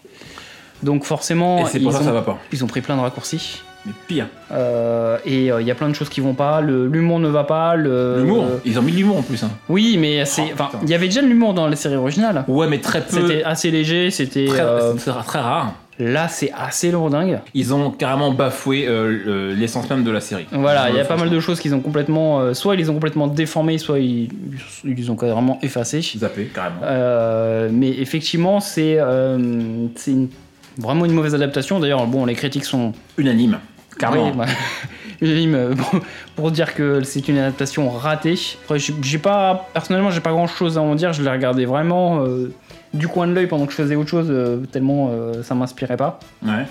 Donc 0.83 1.05
forcément, 1.05 1.61
Et 1.61 1.65
c'est 1.71 1.79
ils, 1.79 1.83
pour 1.85 1.93
ça 1.93 1.99
que 1.99 2.05
ça 2.05 2.11
ont, 2.11 2.15
va 2.15 2.23
pas. 2.23 2.39
ils 2.53 2.63
ont 2.63 2.67
pris 2.69 2.81
plein 2.81 2.97
de 2.97 3.01
raccourcis. 3.01 3.63
Mais 3.87 3.93
pire. 4.09 4.27
Euh, 4.53 5.17
et 5.25 5.51
euh, 5.51 5.61
il 5.61 5.67
y 5.67 5.71
a 5.71 5.75
plein 5.77 5.89
de 5.89 5.95
choses 5.95 6.09
qui 6.09 6.21
vont 6.21 6.35
pas. 6.35 6.61
le- 6.61 6.87
L'humour 6.87 7.19
ne 7.21 7.29
va 7.29 7.45
pas. 7.45 7.77
le- 7.77 8.19
L'humour. 8.21 8.45
Ils 8.65 8.79
ont 8.79 8.83
mis 8.83 8.91
l'humour 8.93 9.19
en 9.19 9.23
plus. 9.23 9.43
hein. 9.45 9.51
Oui, 9.69 9.97
mais 9.99 10.25
c'est. 10.25 10.43
Oh, 10.49 10.51
Enfin, 10.55 10.71
il 10.83 10.91
y 10.91 10.95
avait 10.95 11.07
déjà 11.07 11.23
de 11.23 11.27
l'humour 11.29 11.55
dans 11.55 11.69
la 11.69 11.77
série 11.77 11.95
originale. 11.97 12.45
Ouais, 12.49 12.67
mais 12.67 12.81
très 12.81 13.01
peu. 13.01 13.21
C'était 13.29 13.45
assez 13.45 13.71
léger. 13.71 14.11
C'était. 14.11 14.49
Euh, 14.51 14.95
très, 14.95 15.13
très 15.25 15.39
rare. 15.41 15.73
Là, 15.99 16.29
c'est 16.29 16.53
assez 16.53 16.91
lourdingue. 16.91 17.41
Ils 17.55 17.73
ont 17.75 17.91
carrément 17.91 18.31
bafoué 18.33 18.87
euh, 18.87 19.09
le- 19.25 19.55
l'essence 19.55 19.89
même 19.89 20.05
de 20.05 20.11
la 20.11 20.21
série. 20.21 20.47
Voilà, 20.53 20.91
il 20.91 20.97
y 20.97 21.01
a 21.01 21.05
pas 21.05 21.17
mal 21.17 21.31
de 21.31 21.41
choses 21.41 21.59
qu'ils 21.61 21.75
ont 21.75 21.81
complètement. 21.81 22.41
euh, 22.41 22.55
soit 22.55 22.75
ils 22.75 22.79
les 22.79 22.91
ont 22.91 22.95
complètement 22.95 23.27
déformés, 23.27 23.79
soit 23.79 23.99
ils, 23.99 24.29
ils 24.85 24.95
les 24.95 25.11
ont 25.11 25.17
carrément 25.17 25.59
effacés. 25.63 26.03
Zappé, 26.17 26.47
carrément. 26.55 26.77
Euh, 26.83 27.69
mais 27.73 27.89
effectivement, 27.91 28.61
c'est 28.61 28.99
vraiment 30.79 31.05
une 31.05 31.13
mauvaise 31.13 31.35
adaptation. 31.35 31.81
D'ailleurs, 31.81 32.07
bon, 32.07 32.27
les 32.27 32.35
critiques 32.35 32.65
sont 32.65 32.93
Unanime. 33.19 33.59
Carrément. 33.99 34.27
Oui, 34.31 34.37
bah, 34.37 34.45
unanime, 35.23 35.55
euh, 35.55 35.75
pour, 35.75 36.01
pour 36.37 36.51
dire 36.51 36.75
que 36.75 37.03
c'est 37.03 37.27
une 37.29 37.39
adaptation 37.39 37.89
ratée. 37.89 38.35
Après, 38.65 38.79
j'ai 38.79 39.19
pas 39.19 39.69
personnellement, 39.73 40.11
j'ai 40.11 40.21
pas 40.21 40.33
grand 40.33 40.47
chose 40.47 40.77
à 40.77 40.83
en 40.83 40.95
dire. 40.95 41.15
Je 41.15 41.23
l'ai 41.23 41.31
regardé 41.31 41.65
vraiment 41.65 42.23
du 42.97 43.09
coin 43.09 43.27
de 43.27 43.33
l'œil 43.33 43.47
pendant 43.47 43.67
que 43.67 43.73
je 43.73 43.77
faisais 43.77 43.95
autre 43.97 44.11
chose, 44.11 44.27
euh, 44.31 44.59
tellement 44.73 45.11
euh, 45.13 45.43
ça 45.43 45.55
m'inspirait 45.55 45.97
pas. 45.97 46.19
Ouais. 46.45 46.67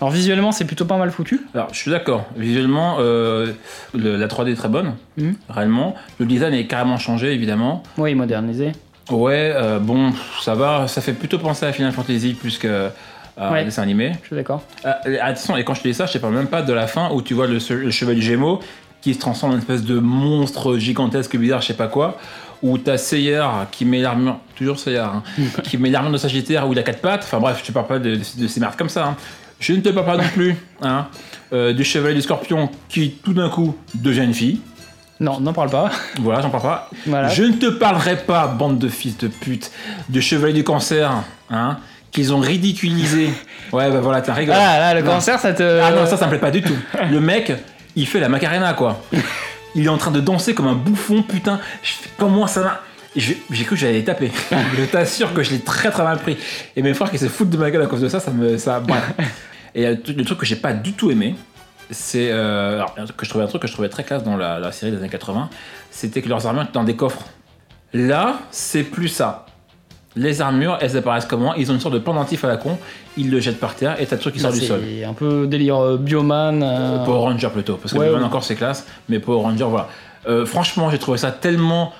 Alors 0.00 0.10
visuellement, 0.12 0.50
c'est 0.52 0.64
plutôt 0.64 0.86
pas 0.86 0.96
mal 0.96 1.10
foutu. 1.10 1.42
Alors, 1.54 1.68
je 1.72 1.78
suis 1.78 1.90
d'accord. 1.90 2.24
Visuellement, 2.36 2.96
euh, 3.00 3.52
le- 3.94 4.16
la 4.16 4.28
3D 4.28 4.52
est 4.52 4.54
très 4.56 4.68
bonne, 4.70 4.94
Mhm. 5.18 5.34
réellement. 5.50 5.94
Le 6.18 6.24
design 6.26 6.54
est 6.54 6.66
carrément 6.66 6.96
changé, 6.96 7.32
évidemment. 7.34 7.82
Oui, 7.98 8.14
modernisé. 8.14 8.72
Ouais, 9.10 9.52
euh, 9.54 9.78
bon, 9.78 10.12
ça 10.40 10.54
va, 10.54 10.88
ça 10.88 11.00
fait 11.00 11.12
plutôt 11.12 11.38
penser 11.38 11.66
à 11.66 11.72
Final 11.72 11.92
Fantasy 11.92 12.32
plus 12.34 12.56
que 12.58 12.88
à 13.36 13.52
Ouais. 13.52 13.60
un 13.60 13.64
dessin 13.64 13.82
animé. 13.82 14.12
Je 14.22 14.26
suis 14.28 14.36
d'accord. 14.36 14.62
Attention, 14.84 15.56
et 15.56 15.64
quand 15.64 15.74
je 15.74 15.82
te 15.82 15.88
dis 15.88 15.94
ça, 15.94 16.06
je 16.06 16.12
te 16.12 16.18
parle 16.18 16.34
même 16.34 16.46
pas 16.46 16.62
de 16.62 16.72
la 16.72 16.86
fin 16.86 17.10
où 17.12 17.20
tu 17.22 17.34
vois 17.34 17.46
le, 17.46 17.54
le 17.54 17.90
chevalier 17.90 18.20
Gémeaux 18.22 18.60
qui 19.02 19.14
se 19.14 19.18
transforme 19.18 19.52
en 19.52 19.54
une 19.56 19.60
espèce 19.60 19.84
de 19.84 19.98
monstre 19.98 20.76
gigantesque, 20.78 21.36
bizarre, 21.36 21.60
je 21.62 21.68
sais 21.68 21.74
pas 21.74 21.88
quoi. 21.88 22.18
Où 22.62 22.76
t'as 22.76 22.98
Seiya 22.98 23.66
qui 23.70 23.84
met 23.86 24.00
l'armure, 24.00 24.36
toujours 24.54 24.78
Seiya, 24.78 25.06
hein, 25.14 25.22
qui 25.64 25.78
met 25.78 25.88
l'armure 25.90 26.12
de 26.12 26.18
Sagittaire 26.18 26.68
où 26.68 26.72
il 26.72 26.78
a 26.78 26.82
quatre 26.82 27.00
pattes. 27.00 27.22
Enfin 27.24 27.38
bref, 27.40 27.58
je 27.60 27.66
te 27.66 27.72
parle 27.72 27.86
pas 27.86 27.98
de, 27.98 28.16
de- 28.16 28.22
de 28.42 28.46
ces 28.48 28.60
merdes 28.60 28.76
comme 28.76 28.88
ça. 28.90 29.06
hein. 29.06 29.16
Je 29.60 29.72
ne 29.72 29.80
te 29.80 29.88
parle 29.90 30.06
pas 30.06 30.16
non 30.16 30.28
plus 30.34 30.54
hein, 30.82 31.06
euh, 31.52 31.72
du 31.72 31.84
chevalier 31.84 32.14
du 32.16 32.22
scorpion 32.22 32.68
qui 32.88 33.12
tout 33.24 33.32
d'un 33.32 33.48
coup 33.48 33.76
devient 33.94 34.24
une 34.24 34.34
fille. 34.34 34.60
Non, 35.20 35.38
n'en 35.40 35.52
parle 35.52 35.70
pas. 35.70 35.90
Voilà, 36.20 36.40
j'en 36.42 36.50
parle 36.50 36.62
pas. 36.62 36.90
Voilà. 37.06 37.28
Je 37.28 37.44
ne 37.44 37.52
te 37.52 37.66
parlerai 37.66 38.16
pas, 38.16 38.46
bande 38.46 38.78
de 38.78 38.88
fils 38.88 39.16
de 39.18 39.28
pute, 39.28 39.70
du 40.08 40.20
chevalier 40.22 40.52
du 40.54 40.64
cancer, 40.64 41.10
hein, 41.50 41.78
qu'ils 42.10 42.32
ont 42.34 42.40
ridiculisé. 42.40 43.30
Ouais, 43.72 43.90
bah 43.90 44.00
voilà, 44.00 44.20
t'as 44.22 44.34
rigolé. 44.34 44.58
Ah 44.60 44.78
là, 44.78 44.94
le 44.94 45.00
Non. 45.02 45.12
cancer, 45.12 45.38
ça 45.38 45.52
te. 45.54 45.62
Ah 45.62 45.92
non, 45.92 46.04
ça, 46.06 46.16
ça 46.16 46.24
me 46.26 46.30
plaît 46.30 46.38
pas 46.40 46.50
du 46.50 46.60
tout. 46.62 46.76
Le 47.10 47.20
mec, 47.20 47.52
il 47.96 48.06
fait 48.06 48.20
la 48.20 48.28
Macarena, 48.30 48.72
quoi. 48.74 49.02
Il 49.74 49.86
est 49.86 49.88
en 49.88 49.98
train 49.98 50.10
de 50.10 50.20
danser 50.20 50.54
comme 50.54 50.66
un 50.66 50.74
bouffon, 50.74 51.22
putain. 51.22 51.60
Je 51.82 51.92
fais, 51.92 52.10
comment 52.18 52.46
ça 52.46 52.62
va? 52.62 52.80
J'ai 53.16 53.34
cru 53.50 53.64
que 53.64 53.76
j'allais 53.76 53.94
les 53.94 54.04
taper. 54.04 54.30
je 54.78 54.84
t'assure 54.84 55.34
que 55.34 55.42
je 55.42 55.50
l'ai 55.50 55.60
très 55.60 55.90
très 55.90 56.04
mal 56.04 56.18
pris. 56.18 56.36
Et 56.76 56.82
mes 56.82 56.94
frères 56.94 57.10
qui 57.10 57.18
se 57.18 57.26
foutent 57.28 57.50
de 57.50 57.56
ma 57.56 57.70
gueule 57.70 57.82
à 57.82 57.86
cause 57.86 58.00
de 58.00 58.08
ça, 58.08 58.20
ça 58.20 58.30
me. 58.30 58.56
Ça, 58.56 58.80
bref. 58.80 59.02
Et 59.74 59.86
euh, 59.86 59.96
le 60.08 60.24
truc 60.24 60.38
que 60.38 60.46
j'ai 60.46 60.56
pas 60.56 60.72
du 60.72 60.92
tout 60.92 61.10
aimé, 61.10 61.34
c'est. 61.90 62.28
euh, 62.30 62.84
que 63.16 63.24
je 63.24 63.30
trouvais 63.30 63.44
un 63.44 63.48
truc 63.48 63.62
que 63.62 63.68
je 63.68 63.72
trouvais 63.72 63.88
très 63.88 64.04
classe 64.04 64.22
dans 64.24 64.36
la, 64.36 64.58
la 64.58 64.72
série 64.72 64.92
des 64.92 64.98
années 64.98 65.08
80, 65.08 65.48
c'était 65.90 66.22
que 66.22 66.28
leurs 66.28 66.46
armures 66.46 66.62
étaient 66.62 66.72
dans 66.72 66.84
des 66.84 66.96
coffres. 66.96 67.24
Là, 67.92 68.40
c'est 68.50 68.84
plus 68.84 69.08
ça. 69.08 69.46
Les 70.16 70.40
armures, 70.40 70.76
elles 70.80 70.96
apparaissent 70.96 71.24
comment 71.26 71.54
Ils 71.54 71.70
ont 71.70 71.74
une 71.74 71.80
sorte 71.80 71.94
de 71.94 72.00
pendentif 72.00 72.44
à 72.44 72.48
la 72.48 72.56
con, 72.56 72.76
ils 73.16 73.30
le 73.30 73.38
jettent 73.38 73.60
par 73.60 73.76
terre 73.76 74.00
et 74.00 74.06
t'as 74.06 74.16
le 74.16 74.20
truc 74.20 74.34
qui 74.34 74.40
sort 74.40 74.52
du 74.52 74.60
sol. 74.60 74.80
C'est 74.84 75.04
un 75.04 75.12
peu 75.12 75.46
délire 75.46 75.76
euh, 75.78 75.96
bioman. 75.96 76.62
euh, 76.64 77.04
Power 77.04 77.18
Ranger 77.20 77.48
plutôt, 77.52 77.76
parce 77.76 77.92
que 77.92 77.98
Ouais, 77.98 78.06
Bioman 78.06 78.22
ouais. 78.22 78.26
encore 78.26 78.42
c'est 78.42 78.56
classe, 78.56 78.86
mais 79.08 79.20
Power 79.20 79.42
Ranger 79.42 79.64
voilà. 79.68 79.88
Euh, 80.28 80.44
franchement, 80.44 80.90
j'ai 80.90 80.98
trouvé 80.98 81.16
ça 81.16 81.30
tellement 81.30 81.92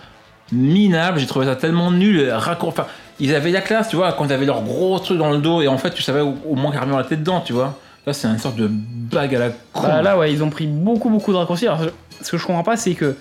minable, 0.52 1.18
j'ai 1.20 1.26
trouvé 1.26 1.46
ça 1.46 1.56
tellement 1.56 1.90
nul, 1.92 2.28
raccour... 2.32 2.68
Enfin, 2.70 2.86
ils 3.20 3.34
avaient 3.34 3.50
la 3.52 3.60
classe, 3.60 3.88
tu 3.90 3.96
vois, 3.96 4.12
quand 4.12 4.24
ils 4.24 4.32
avaient 4.32 4.46
leur 4.46 4.62
gros 4.62 4.98
truc 4.98 5.18
dans 5.18 5.30
le 5.30 5.38
dos, 5.38 5.60
et 5.62 5.68
en 5.68 5.78
fait, 5.78 5.90
tu 5.92 6.02
savais 6.02 6.20
au, 6.20 6.34
au 6.48 6.54
moins 6.56 6.72
la 6.74 7.04
tête 7.04 7.20
dedans, 7.20 7.40
tu 7.40 7.52
vois. 7.52 7.78
Là, 8.06 8.12
c'est 8.14 8.26
une 8.26 8.38
sorte 8.38 8.56
de 8.56 8.66
bague 8.68 9.34
à 9.34 9.38
la 9.38 9.48
con. 9.72 9.82
Bah, 9.82 10.02
là, 10.02 10.18
ouais, 10.18 10.32
ils 10.32 10.42
ont 10.42 10.48
pris 10.50 10.66
beaucoup, 10.66 11.10
beaucoup 11.10 11.30
de 11.32 11.36
raccourcis. 11.36 11.66
Alors, 11.68 11.82
ce 12.22 12.30
que 12.30 12.38
je 12.38 12.46
comprends 12.46 12.62
pas, 12.64 12.76
c'est 12.78 12.94
que. 12.94 13.14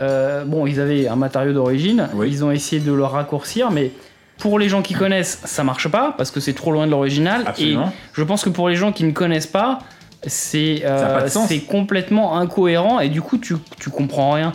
euh, 0.00 0.44
bon, 0.44 0.66
ils 0.66 0.80
avaient 0.80 1.08
un 1.08 1.16
matériau 1.16 1.52
d'origine, 1.52 2.08
Oui. 2.14 2.28
ils 2.30 2.44
ont 2.44 2.50
essayé 2.52 2.80
de 2.80 2.92
le 2.92 3.04
raccourcir, 3.04 3.70
mais 3.72 3.90
pour 4.38 4.58
les 4.58 4.68
gens 4.68 4.82
qui 4.82 4.94
connaissent, 4.94 5.40
ça 5.44 5.64
marche 5.64 5.88
pas 5.88 6.14
parce 6.16 6.30
que 6.30 6.40
c'est 6.40 6.52
trop 6.54 6.72
loin 6.72 6.86
de 6.86 6.90
l'original. 6.90 7.42
Et 7.42 7.46
Absolument. 7.48 7.92
je 8.12 8.22
pense 8.24 8.44
que 8.44 8.50
pour 8.50 8.68
les 8.68 8.76
gens 8.76 8.92
qui 8.92 9.04
ne 9.04 9.12
connaissent 9.12 9.46
pas, 9.46 9.78
c'est 10.26 10.82
euh, 10.84 11.28
complètement 11.68 12.38
incohérent 12.38 13.00
et 13.00 13.08
du 13.08 13.20
coup, 13.22 13.38
tu, 13.38 13.54
tu 13.78 13.90
comprends 13.90 14.32
rien. 14.32 14.52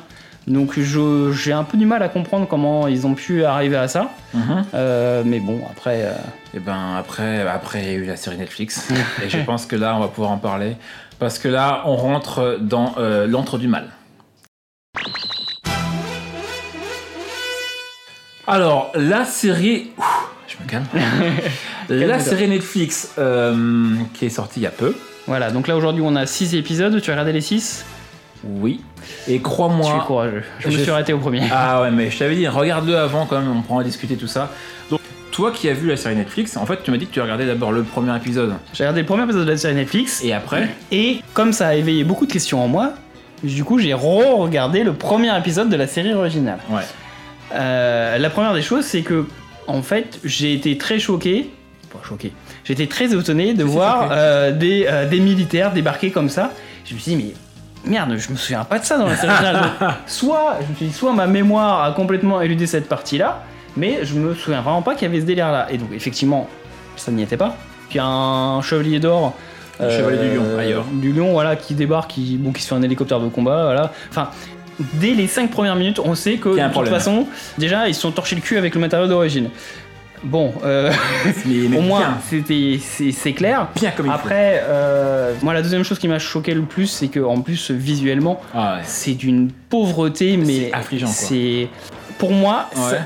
Donc, 0.47 0.79
je- 0.79 1.31
j'ai 1.31 1.51
un 1.53 1.63
peu 1.63 1.77
du 1.77 1.85
mal 1.85 2.01
à 2.01 2.09
comprendre 2.09 2.47
comment 2.47 2.87
ils 2.87 3.05
ont 3.05 3.13
pu 3.13 3.45
arriver 3.45 3.77
à 3.77 3.87
ça. 3.87 4.09
Mhm. 4.33 4.65
Euh, 4.73 5.21
mais 5.25 5.39
bon, 5.39 5.61
après. 5.69 6.01
euh, 6.05 6.13
Et 6.55 6.59
ben 6.59 6.95
après, 6.97 7.41
après, 7.47 7.81
il 7.83 7.85
y 7.87 7.89
a 7.91 7.93
eu 7.93 8.05
la 8.05 8.15
série 8.15 8.37
Netflix, 8.37 8.87
et 9.23 9.29
je 9.29 9.37
pense 9.39 9.67
que 9.67 9.75
là, 9.75 9.95
on 9.95 9.99
va 9.99 10.07
pouvoir 10.07 10.31
en 10.31 10.37
parler, 10.39 10.75
parce 11.19 11.37
que 11.37 11.47
là, 11.47 11.83
on 11.85 11.95
rentre 11.95 12.57
dans 12.61 12.95
l'antre 13.27 13.59
du 13.59 13.67
mal. 13.67 13.89
Alors, 18.49 18.91
la 18.95 19.25
série... 19.25 19.91
Ouh, 19.97 20.03
je 20.47 20.55
me 20.63 20.67
calme. 20.69 20.85
la 21.89 22.19
série 22.19 22.47
Netflix 22.47 23.13
euh, 23.19 23.93
qui 24.13 24.25
est 24.25 24.29
sortie 24.29 24.59
il 24.59 24.63
y 24.63 24.67
a 24.67 24.71
peu. 24.71 24.95
voilà, 25.27 25.51
donc 25.51 25.67
là 25.67 25.75
aujourd'hui, 25.77 26.01
on 26.05 26.15
a 26.15 26.25
6 26.25 26.55
épisodes. 26.55 26.99
Tu 27.01 27.09
as 27.12 27.13
regardé 27.13 27.31
les 27.31 27.41
6 27.41 27.85
Oui. 28.43 28.81
Et 29.27 29.31
Tu 29.31 29.33
es 29.35 29.39
crois-moi... 29.39 30.03
courageux. 30.07 30.43
Je 30.59 30.67
me 30.67 30.73
je- 30.73 30.79
suis 30.79 30.89
arrêté 30.91 31.13
au 31.13 31.19
premier. 31.19 31.43
Ah 31.51 31.81
ouais, 31.83 31.91
mais 31.91 32.09
je 32.09 32.17
t'avais 32.17 32.35
dit, 32.35 32.47
regarde-le 32.47 32.97
avant 32.97 33.25
quand 33.27 33.39
même, 33.39 33.51
on 33.55 33.62
pourra 33.62 33.79
en 33.79 33.83
discuter 33.83 34.15
tout 34.15 34.27
ça. 34.27 34.51
Donc, 34.89 34.99
toi 35.31 35.51
qui 35.51 35.69
as 35.69 35.73
vu 35.73 35.88
la 35.88 35.95
série 35.97 36.15
Netflix, 36.15 36.57
en 36.57 36.65
fait, 36.65 36.81
tu 36.83 36.89
m'as 36.91 36.97
dit 36.97 37.05
que 37.05 37.13
tu 37.13 37.21
regardais 37.21 37.45
d'abord 37.45 37.71
le 37.71 37.83
premier 37.83 38.15
épisode. 38.17 38.53
J'ai 38.73 38.83
regardé 38.83 39.01
le 39.01 39.05
premier 39.07 39.23
épisode 39.23 39.45
de 39.45 39.51
la 39.51 39.57
série 39.57 39.75
Netflix 39.75 40.23
Et 40.23 40.33
après 40.33 40.69
et 40.91 41.21
comme 41.33 41.53
ça 41.53 41.67
a 41.67 41.75
éveillé 41.75 42.03
beaucoup 42.03 42.25
de 42.25 42.31
questions 42.33 42.63
en 42.63 42.67
moi, 42.67 42.93
du 43.43 43.63
coup 43.63 43.77
j'ai 43.79 43.93
re-regardé 43.93 44.83
le 44.83 44.93
premier 44.93 45.38
épisode 45.38 45.69
de 45.69 45.75
la 45.77 45.85
série 45.88 46.13
originale. 46.13 46.57
Ouais. 46.69 46.81
Euh, 47.53 48.17
la 48.17 48.29
première 48.29 48.53
des 48.53 48.62
choses, 48.62 48.85
c'est 48.85 49.01
que 49.01 49.25
en 49.67 49.81
fait 49.81 50.19
j'ai 50.23 50.53
été 50.53 50.77
très 50.77 50.99
choqué, 50.99 51.49
pas 51.91 51.99
choqué, 52.07 52.31
j'ai 52.63 52.73
été 52.73 52.88
très 52.88 53.13
étonné 53.13 53.53
de 53.53 53.63
voir 53.63 54.09
euh, 54.12 54.51
des, 54.51 54.85
euh, 54.88 55.07
des 55.07 55.19
militaires 55.19 55.73
débarquer 55.73 56.12
comme 56.12 56.29
ça. 56.29 56.51
Je 56.85 56.93
me 56.93 56.99
suis 56.99 57.15
dit 57.15 57.33
mais 57.85 57.91
merde, 57.91 58.15
je 58.17 58.31
me 58.31 58.38
souviens 58.38 58.63
pas 58.63 58.79
de 58.79 58.85
ça 58.85 58.97
dans 58.97 59.07
la 59.07 59.15
série 59.15 59.31
originale. 59.31 59.71
Soit 60.05 60.59
je 60.62 60.71
me 60.71 60.75
suis 60.75 60.85
dit 60.88 60.93
soit 60.93 61.13
ma 61.13 61.27
mémoire 61.27 61.83
a 61.83 61.91
complètement 61.91 62.41
éludé 62.41 62.67
cette 62.67 62.88
partie-là, 62.88 63.43
mais 63.77 63.99
je 64.03 64.15
me 64.15 64.33
souviens 64.35 64.62
vraiment 64.62 64.81
pas 64.81 64.95
qu'il 64.95 65.07
y 65.07 65.12
avait 65.12 65.21
ce 65.21 65.25
délire-là. 65.25 65.67
Et 65.71 65.77
donc 65.77 65.89
effectivement, 65.93 66.47
ça 66.95 67.12
n'y 67.12 67.23
était 67.23 67.38
pas. 67.38 67.55
Puis 67.89 67.99
un 68.01 68.62
chevalier 68.62 68.99
d'or. 68.99 69.33
Le 69.79 69.89
chevalier 69.89 70.29
du 70.29 70.35
lion, 70.35 70.59
ailleurs. 70.59 70.85
Du 70.91 71.13
lion, 71.13 71.31
voilà, 71.31 71.55
qui 71.55 71.73
débarque, 71.73 72.12
qui, 72.12 72.38
bon, 72.38 72.51
qui 72.51 72.62
se 72.62 72.67
fait 72.67 72.75
un 72.75 72.81
hélicoptère 72.81 73.21
de 73.21 73.29
combat, 73.29 73.63
voilà. 73.63 73.93
Enfin, 74.09 74.29
dès 74.93 75.11
les 75.11 75.27
5 75.27 75.51
premières 75.51 75.75
minutes, 75.75 75.99
on 76.03 76.15
sait 76.15 76.35
que 76.37 76.49
de 76.49 76.59
toute 76.61 76.71
problème. 76.71 76.93
façon, 76.93 77.27
déjà, 77.57 77.87
ils 77.87 77.95
se 77.95 78.01
sont 78.01 78.11
torchés 78.11 78.35
le 78.35 78.41
cul 78.41 78.57
avec 78.57 78.75
le 78.75 78.81
matériau 78.81 79.07
d'origine. 79.07 79.49
Bon, 80.23 80.53
euh, 80.65 80.91
Mais, 81.45 81.67
mais 81.69 81.77
au 81.77 81.81
moins, 81.81 81.99
bien, 81.99 82.17
c'était, 82.29 82.77
c'est, 83.13 83.31
clair. 83.33 83.67
bien 83.75 83.91
comme 83.91 84.07
il 84.07 84.09
faut. 84.09 84.15
Après, 84.15 84.61
euh, 84.67 85.33
moi, 85.41 85.53
la 85.53 85.61
deuxième 85.61 85.83
chose 85.83 85.97
qui 85.97 86.09
m'a 86.09 86.19
choqué 86.19 86.53
le 86.53 86.63
plus, 86.63 86.87
c'est 86.87 87.07
que 87.07 87.21
en 87.21 87.39
plus, 87.39 87.71
visuellement, 87.71 88.41
Ah 88.53 88.75
ouais. 88.75 88.81
c'est 88.83 89.13
d'une 89.13 89.49
pauvreté, 89.69 90.35
mais 90.35 90.45
C'est 90.69 90.73
affligeant, 90.73 91.05
quoi. 91.07 91.15
c'est 91.15 91.69
pour 92.17 92.31
moi, 92.33 92.69
Ouais. 92.75 92.81
ça- 92.91 92.97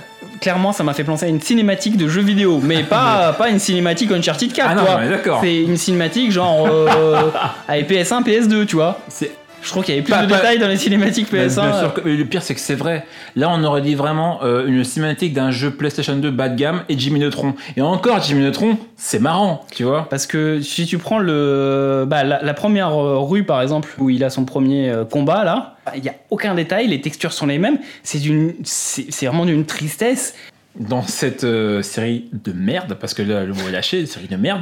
clairement, 0.41 0.71
ça 0.71 0.83
m'a 0.83 0.93
fait 0.95 1.03
penser 1.03 1.27
à 1.27 1.29
une 1.29 1.39
cinématique 1.39 1.97
de 1.97 2.07
jeu 2.07 2.21
vidéo, 2.21 2.59
mais 2.63 2.81
pas 2.89 3.31
pas 3.38 3.49
une 3.49 3.59
cinématique 3.59 4.12
Uncharted 4.12 4.51
4, 4.51 4.69
Ah 4.71 4.75
non, 5.03 5.09
d'accord. 5.09 5.39
C'est 5.43 5.62
une 5.62 5.77
cinématique 5.77 6.31
genre 6.31 6.67
euh, 6.67 7.29
avec 7.67 7.88
PS1, 7.91 8.23
PS2, 8.23 8.65
tu 8.65 8.75
vois. 8.75 8.99
C'est 9.07 9.31
Je 9.63 9.69
trouve 9.69 9.84
qu'il 9.84 9.95
y 9.95 9.97
avait 9.97 10.04
plus 10.04 10.12
Pas- 10.12 10.23
de 10.26 10.30
pas- 10.30 10.36
détails 10.36 10.60
dans 10.60 10.67
les 10.67 10.78
cinématiques 10.78 11.32
bien 11.32 11.47
PS1. 11.47 11.80
sûr 11.80 11.93
que- 11.93 12.02
mais 12.04 12.15
le 12.15 12.26
pire 12.26 12.43
c'est 12.43 12.54
que 12.54 12.60
c'est 12.60 12.76
vrai. 12.76 13.06
Là 13.36 13.49
on 13.49 13.63
aurait 13.63 13.82
dit 13.82 13.95
vraiment 13.95 14.43
euh, 14.43 14.67
une 14.67 14.84
cinématique 14.84 15.34
d'un 15.34 15.52
jeu 15.52 15.71
PlayStation 15.71 16.15
2 16.15 16.30
bas 16.32 16.49
de 16.49 16.56
gamme 16.56 16.84
et 16.89 16.97
Jimmy 16.99 17.19
Neutron. 17.19 17.56
Et 17.78 17.82
encore 17.82 18.21
Jimmy 18.21 18.41
Neutron, 18.43 18.78
c'est 18.97 19.19
marrant, 19.19 19.65
tu 19.73 19.84
vois. 19.84 20.08
Parce 20.10 20.28
que 20.28 20.62
si 20.62 20.86
tu 20.86 20.97
prends 20.97 21.19
le, 21.19 22.06
bah, 22.08 22.23
la, 22.23 22.43
la 22.43 22.54
première 22.54 22.89
euh, 22.99 23.17
rue 23.19 23.43
par 23.45 23.62
exemple 23.62 23.89
où 23.97 24.10
il 24.10 24.23
a 24.23 24.30
son 24.30 24.45
premier 24.45 24.89
euh, 24.89 25.06
combat 25.06 25.43
là, 25.43 25.78
il 25.95 26.02
n'y 26.02 26.10
a 26.10 26.15
aucun 26.30 26.54
détail, 26.56 26.88
les 26.88 27.02
textures 27.02 27.34
sont 27.34 27.45
les 27.47 27.58
mêmes. 27.58 27.78
C'est 28.04 28.19
d'une, 28.19 28.54
c'est 28.63 29.06
c'est 29.10 29.26
vraiment 29.28 29.45
d'une 29.45 29.65
tristesse. 29.65 30.36
Dans 30.80 31.04
cette 31.04 31.43
euh, 31.43 31.84
série 31.84 32.30
de 32.34 32.52
merde, 32.52 32.95
parce 32.99 33.13
que 33.13 33.21
là 33.21 33.43
le 33.43 33.54
mot 33.54 33.67
est 33.69 33.71
lâché, 33.71 34.06
série 34.08 34.28
de 34.28 34.36
merde, 34.36 34.62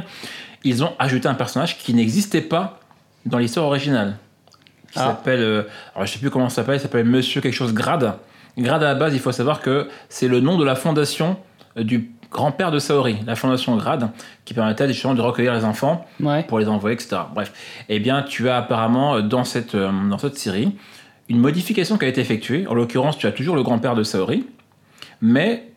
ils 0.62 0.84
ont 0.84 0.92
ajouté 0.98 1.26
un 1.26 1.32
personnage 1.34 1.78
qui 1.78 1.94
n'existait 1.94 2.42
pas 2.42 2.80
dans 3.24 3.38
l'histoire 3.38 3.64
originale. 3.66 4.16
Qui 4.92 4.98
Ah. 4.98 5.06
s'appelle, 5.08 5.40
euh, 5.40 5.62
alors 5.94 6.06
je 6.06 6.12
sais 6.12 6.18
plus 6.18 6.30
comment 6.30 6.48
ça 6.48 6.56
s'appelle, 6.56 6.76
il 6.76 6.80
s'appelle 6.80 7.04
Monsieur 7.06 7.40
quelque 7.40 7.54
chose 7.54 7.72
Grade. 7.74 8.12
Grade 8.58 8.82
à 8.82 8.86
la 8.88 8.94
base, 8.94 9.14
il 9.14 9.20
faut 9.20 9.32
savoir 9.32 9.60
que 9.60 9.88
c'est 10.10 10.28
le 10.28 10.40
nom 10.40 10.58
de 10.58 10.64
la 10.64 10.74
fondation 10.74 11.36
euh, 11.78 11.82
du 11.84 12.10
grand-père 12.30 12.70
de 12.70 12.78
Saori, 12.78 13.16
la 13.26 13.34
fondation 13.34 13.76
Grade, 13.76 14.08
qui 14.44 14.52
permettait 14.54 14.86
justement 14.88 15.14
de 15.14 15.20
recueillir 15.22 15.54
les 15.54 15.64
enfants 15.64 16.06
Ouais. 16.20 16.42
pour 16.44 16.58
les 16.58 16.68
envoyer, 16.68 16.94
etc. 16.94 17.22
Bref, 17.34 17.52
eh 17.88 17.98
bien, 18.00 18.22
tu 18.22 18.48
as 18.50 18.56
apparemment 18.58 19.16
euh, 19.16 19.20
dans 19.22 19.44
cette, 19.44 19.74
euh, 19.74 19.90
dans 20.10 20.18
cette 20.18 20.36
série 20.38 20.72
une 21.28 21.38
modification 21.38 21.96
qui 21.96 22.04
a 22.04 22.08
été 22.08 22.20
effectuée. 22.20 22.66
En 22.66 22.74
l'occurrence, 22.74 23.16
tu 23.16 23.26
as 23.26 23.32
toujours 23.32 23.56
le 23.56 23.62
grand-père 23.62 23.94
de 23.94 24.02
Saori, 24.02 24.46
mais 25.22 25.68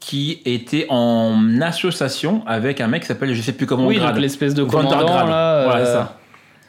qui 0.00 0.40
était 0.44 0.86
en 0.90 1.60
association 1.62 2.42
avec 2.46 2.80
un 2.80 2.86
mec 2.86 3.02
qui 3.02 3.08
s'appelle, 3.08 3.34
je 3.34 3.40
sais 3.42 3.52
plus 3.52 3.66
comment, 3.66 3.86
Oui, 3.86 3.96
Grade. 3.96 4.16
l'espèce 4.18 4.54
de 4.54 4.64
commandant 4.64 5.00
là. 5.26 5.64
Voilà, 5.64 5.76
euh, 5.80 5.92
ça. 5.92 6.18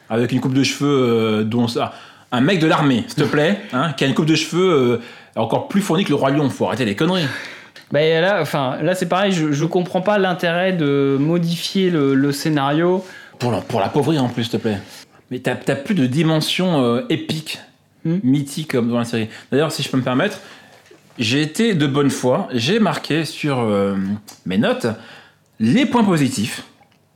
Avec 0.10 0.32
une 0.32 0.40
coupe 0.40 0.54
de 0.54 0.64
cheveux 0.64 0.88
euh, 0.90 1.44
dont 1.44 1.68
ça. 1.68 1.94
Un 2.32 2.42
mec 2.42 2.60
de 2.60 2.68
l'armée, 2.68 3.04
s'il 3.08 3.24
te 3.24 3.30
plaît, 3.30 3.62
hein, 3.74 3.94
qui 3.94 4.04
a 4.04 4.08
une 4.08 4.14
coupe 4.14 4.26
de 4.26 4.36
cheveux 4.36 4.72
euh, 4.72 5.02
encore 5.36 5.68
plus 5.68 5.82
fournie 5.82 6.04
que 6.04 6.10
le 6.10 6.16
roi 6.16 6.32
lion. 6.32 6.50
Faut 6.50 6.66
arrêter 6.68 6.86
les 6.86 6.96
conneries. 6.96 7.26
Bah 7.92 8.00
là, 8.20 8.40
enfin, 8.42 8.78
là 8.82 8.96
c'est 8.96 9.08
pareil, 9.08 9.32
je, 9.32 9.52
je 9.52 9.66
comprends 9.66 10.02
pas 10.02 10.18
l'intérêt 10.18 10.74
de 10.74 11.18
modifier 11.20 11.90
le, 11.90 12.16
le 12.16 12.32
scénario. 12.32 13.06
Pour 13.40 13.52
la, 13.52 13.62
pour 13.62 13.80
l'appauvrir 13.80 14.24
en 14.24 14.28
plus, 14.30 14.44
s'il 14.44 14.54
te 14.54 14.58
plaît. 14.58 14.80
Mais 15.32 15.40
t'as, 15.40 15.56
t'as 15.56 15.76
plus 15.76 15.94
de 15.96 16.06
dimension 16.06 16.84
euh, 16.84 17.02
épique, 17.10 17.60
Hmm. 18.06 18.20
mythique 18.22 18.72
comme 18.72 18.90
dans 18.92 19.00
la 19.00 19.04
série. 19.04 19.30
D'ailleurs, 19.52 19.72
si 19.72 19.82
je 19.82 19.90
peux 19.90 19.98
me 19.98 20.04
permettre, 20.04 20.40
j'ai 21.18 21.42
été 21.42 21.74
de 21.74 21.88
bonne 21.88 22.12
foi, 22.12 22.48
j'ai 22.54 22.78
marqué 22.78 23.26
sur 23.26 23.58
euh, 23.62 23.96
mes 24.46 24.60
notes 24.60 24.86
les 25.60 25.88
points 25.88 26.04
positifs. 26.04 26.64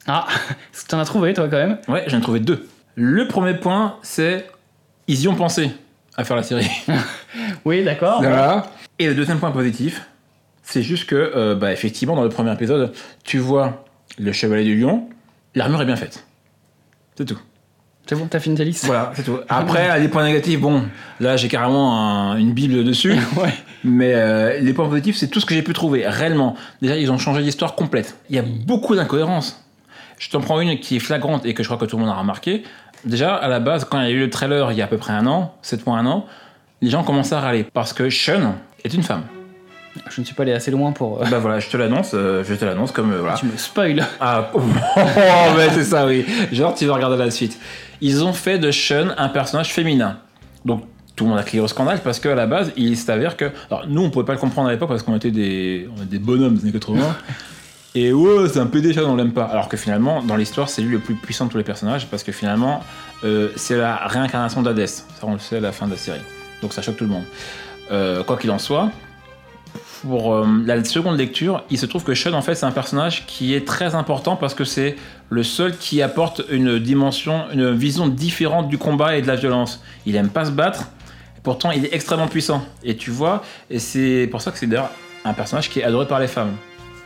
Ah, 0.07 0.25
t'en 0.87 0.97
as 0.99 1.05
trouvé 1.05 1.33
toi 1.35 1.47
quand 1.47 1.57
même? 1.57 1.77
Ouais, 1.87 2.05
j'en 2.07 2.17
ai 2.17 2.21
trouvé 2.21 2.39
deux. 2.39 2.67
Le 3.01 3.29
premier 3.29 3.53
point, 3.53 3.95
c'est 4.01 4.45
ils 5.07 5.21
y 5.21 5.27
ont 5.29 5.35
pensé 5.35 5.71
à 6.17 6.25
faire 6.25 6.35
la 6.35 6.43
série. 6.43 6.69
Oui, 7.63 7.83
d'accord. 7.85 8.21
Voilà. 8.21 8.67
Et 8.99 9.07
le 9.07 9.15
deuxième 9.15 9.39
point 9.39 9.51
positif, 9.51 10.05
C'est 10.63 10.83
juste 10.83 11.05
que, 11.05 11.15
euh, 11.15 11.55
bah, 11.55 11.71
effectivement, 11.71 12.15
dans 12.15 12.23
le 12.23 12.29
premier 12.29 12.51
épisode, 12.51 12.91
tu 13.23 13.37
vois 13.37 13.85
le 14.19 14.31
chevalier 14.33 14.65
du 14.65 14.75
lion, 14.81 15.07
l'armure 15.55 15.81
est 15.81 15.85
bien 15.85 15.95
faite. 15.95 16.25
C'est 17.17 17.23
tout. 17.25 17.39
C'est 18.05 18.15
bon, 18.15 18.27
t'as 18.27 18.39
fini 18.41 18.55
ta 18.57 18.63
liste? 18.65 18.85
Voilà, 18.85 19.11
c'est 19.15 19.23
tout. 19.23 19.37
Après, 19.47 19.97
les 19.99 20.09
points 20.09 20.23
négatifs, 20.25 20.59
bon, 20.59 20.83
là 21.21 21.37
j'ai 21.37 21.47
carrément 21.47 21.97
un- 22.31 22.37
une 22.37 22.51
bible 22.53 22.83
dessus. 22.83 23.13
Ouais. 23.37 23.53
Mais 23.85 24.13
euh, 24.13 24.59
les 24.59 24.73
points 24.73 24.89
positifs, 24.89 25.15
c'est 25.15 25.27
tout 25.29 25.39
ce 25.39 25.45
que 25.45 25.55
j'ai 25.55 25.61
pu 25.63 25.71
trouver, 25.73 26.05
réellement. 26.07 26.55
Déjà, 26.81 26.97
ils 26.97 27.09
ont 27.11 27.17
changé 27.17 27.41
l'histoire 27.41 27.75
complète. 27.75 28.17
Il 28.29 28.35
y 28.35 28.39
a 28.39 28.43
beaucoup 28.43 28.95
d'incohérences. 28.95 29.63
Je 30.17 30.29
t'en 30.29 30.41
prends 30.41 30.59
une 30.59 30.79
qui 30.81 30.97
est 30.97 30.99
flagrante 30.99 31.45
et 31.45 31.53
que 31.53 31.63
je 31.63 31.69
crois 31.69 31.77
que 31.79 31.85
tout 31.89 31.95
le 31.97 32.03
monde 32.03 32.11
a 32.11 32.17
remarqué. 32.19 32.63
Déjà, 33.05 33.35
à 33.35 33.47
la 33.47 33.59
base, 33.59 33.85
quand 33.85 34.01
il 34.01 34.09
y 34.09 34.11
a 34.11 34.11
eu 34.11 34.19
le 34.19 34.29
trailer 34.29 34.71
il 34.71 34.77
y 34.77 34.81
a 34.81 34.85
à 34.85 34.87
peu 34.87 34.97
près 34.97 35.13
un 35.13 35.25
an, 35.25 35.55
7 35.61 35.85
mois, 35.85 35.97
un 35.97 36.05
an, 36.05 36.25
les 36.81 36.89
gens 36.89 37.03
commençaient 37.03 37.35
à 37.35 37.39
râler 37.39 37.65
parce 37.73 37.93
que 37.93 38.09
Sean 38.09 38.55
est 38.83 38.93
une 38.93 39.03
femme. 39.03 39.23
Je 40.09 40.21
ne 40.21 40.25
suis 40.25 40.35
pas 40.35 40.43
allé 40.43 40.53
assez 40.53 40.71
loin 40.71 40.91
pour. 40.91 41.21
euh, 41.21 41.25
bah 41.29 41.39
voilà, 41.39 41.59
je 41.59 41.69
te 41.69 41.75
l'annonce, 41.75 42.11
euh, 42.13 42.43
je 42.47 42.53
te 42.53 42.63
l'annonce 42.63 42.91
comme 42.91 43.11
euh, 43.11 43.19
voilà. 43.19 43.35
Tu 43.35 43.47
me 43.47 43.57
spoil. 43.57 44.05
Ah, 44.19 44.49
oh, 44.53 44.61
mais 45.57 45.69
c'est 45.71 45.83
ça, 45.83 46.05
oui. 46.05 46.25
Genre, 46.51 46.73
tu 46.73 46.85
vas 46.85 46.93
regarder 46.93 47.17
la 47.17 47.31
suite. 47.31 47.59
Ils 47.99 48.23
ont 48.23 48.33
fait 48.33 48.59
de 48.59 48.71
Sean 48.71 49.09
un 49.17 49.29
personnage 49.29 49.73
féminin. 49.73 50.19
Donc, 50.63 50.83
tout 51.15 51.25
le 51.25 51.31
monde 51.31 51.39
a 51.39 51.43
crié 51.43 51.61
au 51.61 51.67
scandale 51.67 51.99
parce 52.01 52.19
qu'à 52.19 52.35
la 52.35 52.45
base, 52.45 52.71
il 52.77 52.95
s'avère 52.95 53.35
que. 53.35 53.51
Alors, 53.69 53.85
nous, 53.87 54.01
on 54.03 54.09
pouvait 54.09 54.25
pas 54.25 54.33
le 54.33 54.39
comprendre 54.39 54.69
à 54.69 54.71
l'époque 54.71 54.89
parce 54.89 55.03
qu'on 55.03 55.15
était 55.15 55.31
des, 55.31 55.89
on 55.91 55.97
était 55.97 56.17
des 56.17 56.19
bonhommes 56.19 56.55
des 56.55 56.63
années 56.63 56.71
80. 56.71 57.01
Et 57.95 58.13
ouais, 58.13 58.47
c'est 58.49 58.59
un 58.59 58.67
PD 58.67 58.93
Sean, 58.93 59.09
on 59.09 59.15
l'aime 59.15 59.33
pas. 59.33 59.45
Alors 59.45 59.67
que 59.67 59.77
finalement, 59.77 60.21
dans 60.21 60.35
l'histoire, 60.35 60.69
c'est 60.69 60.81
lui 60.81 60.91
le 60.91 60.99
plus 60.99 61.15
puissant 61.15 61.45
de 61.45 61.51
tous 61.51 61.57
les 61.57 61.63
personnages 61.63 62.07
parce 62.07 62.23
que 62.23 62.31
finalement, 62.31 62.83
euh, 63.23 63.49
c'est 63.55 63.77
la 63.77 63.95
réincarnation 64.07 64.61
d'Hadès. 64.61 64.87
Ça, 64.87 65.03
on 65.23 65.33
le 65.33 65.39
sait 65.39 65.57
à 65.57 65.59
la 65.59 65.71
fin 65.71 65.87
de 65.87 65.91
la 65.91 65.97
série. 65.97 66.21
Donc, 66.61 66.73
ça 66.73 66.81
choque 66.81 66.97
tout 66.97 67.05
le 67.05 67.09
monde. 67.09 67.23
Euh, 67.91 68.23
quoi 68.23 68.37
qu'il 68.37 68.51
en 68.51 68.59
soit, 68.59 68.91
pour 70.03 70.35
euh, 70.35 70.45
la 70.65 70.83
seconde 70.83 71.17
lecture, 71.17 71.63
il 71.71 71.79
se 71.79 71.87
trouve 71.87 72.03
que 72.03 72.13
Sean, 72.13 72.33
en 72.33 72.43
fait, 72.43 72.53
c'est 72.53 72.67
un 72.67 72.71
personnage 72.71 73.25
qui 73.25 73.55
est 73.55 73.65
très 73.65 73.95
important 73.95 74.35
parce 74.35 74.53
que 74.53 74.65
c'est 74.65 74.95
le 75.29 75.41
seul 75.41 75.75
qui 75.75 76.03
apporte 76.03 76.43
une 76.51 76.77
dimension, 76.77 77.45
une 77.51 77.73
vision 77.73 78.07
différente 78.07 78.69
du 78.69 78.77
combat 78.77 79.17
et 79.17 79.23
de 79.23 79.27
la 79.27 79.35
violence. 79.35 79.83
Il 80.05 80.15
aime 80.15 80.29
pas 80.29 80.45
se 80.45 80.51
battre, 80.51 80.89
pourtant 81.41 81.71
il 81.71 81.85
est 81.85 81.93
extrêmement 81.93 82.27
puissant. 82.27 82.63
Et 82.83 82.97
tu 82.97 83.09
vois, 83.09 83.41
et 83.71 83.79
c'est 83.79 84.27
pour 84.29 84.41
ça 84.41 84.51
que 84.51 84.59
c'est 84.59 84.67
d'ailleurs 84.67 84.91
un 85.25 85.33
personnage 85.33 85.69
qui 85.69 85.79
est 85.79 85.83
adoré 85.83 86.07
par 86.07 86.19
les 86.19 86.27
femmes. 86.27 86.55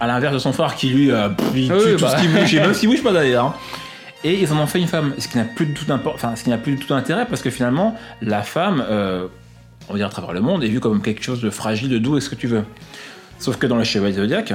À 0.03 0.07
l'inverse 0.07 0.33
de 0.33 0.39
son 0.39 0.51
frère 0.51 0.75
qui 0.75 0.89
lui, 0.89 1.11
euh, 1.11 1.29
pff, 1.29 1.47
il 1.55 1.71
Ah 1.71 1.75
tue 1.77 1.85
oui, 1.91 1.95
tout 1.95 2.03
bah. 2.03 2.17
ce 2.17 2.21
qui 2.21 2.27
bouge, 2.27 2.53
et 2.55 2.59
même 2.59 2.73
s'il 2.73 2.89
bouge 2.89 3.01
pas 3.03 3.13
d'ailleurs. 3.13 3.45
hein. 3.45 3.53
Et 4.25 4.33
ils 4.41 4.51
en 4.51 4.57
ont 4.57 4.65
fait 4.67 4.79
une 4.79 4.87
femme, 4.87 5.13
ce 5.17 5.27
qui 5.29 5.37
n'a 5.37 5.45
plus 5.45 5.65
de 5.67 5.73
tout 5.73 5.85
import- 5.91 6.13
enfin, 6.15 6.35
ce 6.35 6.43
qui 6.43 6.49
n'a 6.49 6.57
plus 6.57 6.73
du 6.75 6.79
tout 6.79 6.89
d'intérêt 6.93 7.25
parce 7.25 7.41
que 7.41 7.49
finalement, 7.49 7.95
la 8.21 8.41
femme, 8.41 8.83
euh, 8.89 9.27
on 9.87 9.93
va 9.93 9.97
dire 9.99 10.07
à 10.07 10.09
travers 10.09 10.33
le 10.33 10.41
monde, 10.41 10.61
est 10.63 10.67
vue 10.67 10.79
comme 10.81 11.01
quelque 11.01 11.23
chose 11.23 11.41
de 11.41 11.49
fragile, 11.49 11.87
de 11.89 11.97
doux 11.99 12.17
et 12.17 12.21
ce 12.21 12.29
que 12.29 12.35
tu 12.35 12.47
veux. 12.47 12.63
Sauf 13.39 13.57
que 13.57 13.65
dans 13.67 13.77
les 13.77 13.85
Chevaliers 13.85 14.15
Zodiac, 14.15 14.53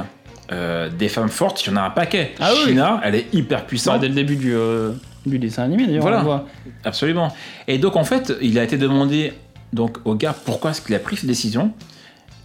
euh, 0.53 0.89
des 0.91 1.09
femmes 1.09 1.29
fortes, 1.29 1.65
il 1.67 1.71
y 1.71 1.73
en 1.73 1.77
a 1.77 1.83
un 1.83 1.91
paquet. 1.91 2.35
Ah 2.41 2.51
oui. 2.55 2.71
China, 2.71 3.01
elle 3.05 3.15
est 3.15 3.27
hyper 3.35 3.65
puissante. 3.67 4.01
dès 4.01 4.09
le 4.09 4.15
début 4.15 4.37
du, 4.37 4.55
euh, 4.55 4.93
du 5.27 5.39
dessin 5.39 5.65
animé, 5.65 5.87
d'ailleurs. 5.87 6.03
Voilà. 6.03 6.17
on 6.19 6.21
le 6.21 6.27
voit. 6.27 6.47
Absolument. 6.85 7.35
Et 7.67 7.77
donc 7.79 7.97
en 7.97 8.05
fait, 8.05 8.35
il 8.41 8.59
a 8.59 8.65
été 8.65 8.77
demandé 8.79 9.33
donc 9.73 9.99
au 10.07 10.15
gars 10.15 10.35
pourquoi 10.45 10.71
est-ce 10.71 10.81
qu'il 10.81 10.95
a 10.95 10.99
pris 10.99 11.17
cette 11.17 11.27
décision. 11.27 11.73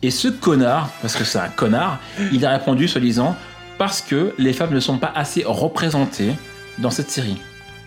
Et 0.03 0.11
ce 0.11 0.27
connard, 0.27 0.89
parce 1.01 1.15
que 1.15 1.23
c'est 1.23 1.39
un 1.39 1.47
connard, 1.47 1.99
il 2.31 2.45
a 2.45 2.51
répondu 2.51 2.87
soi-disant 2.87 3.35
parce 3.77 4.01
que 4.01 4.33
les 4.37 4.53
femmes 4.53 4.73
ne 4.73 4.79
sont 4.79 4.97
pas 4.97 5.11
assez 5.15 5.43
représentées 5.45 6.33
dans 6.77 6.91
cette 6.91 7.09
série. 7.09 7.37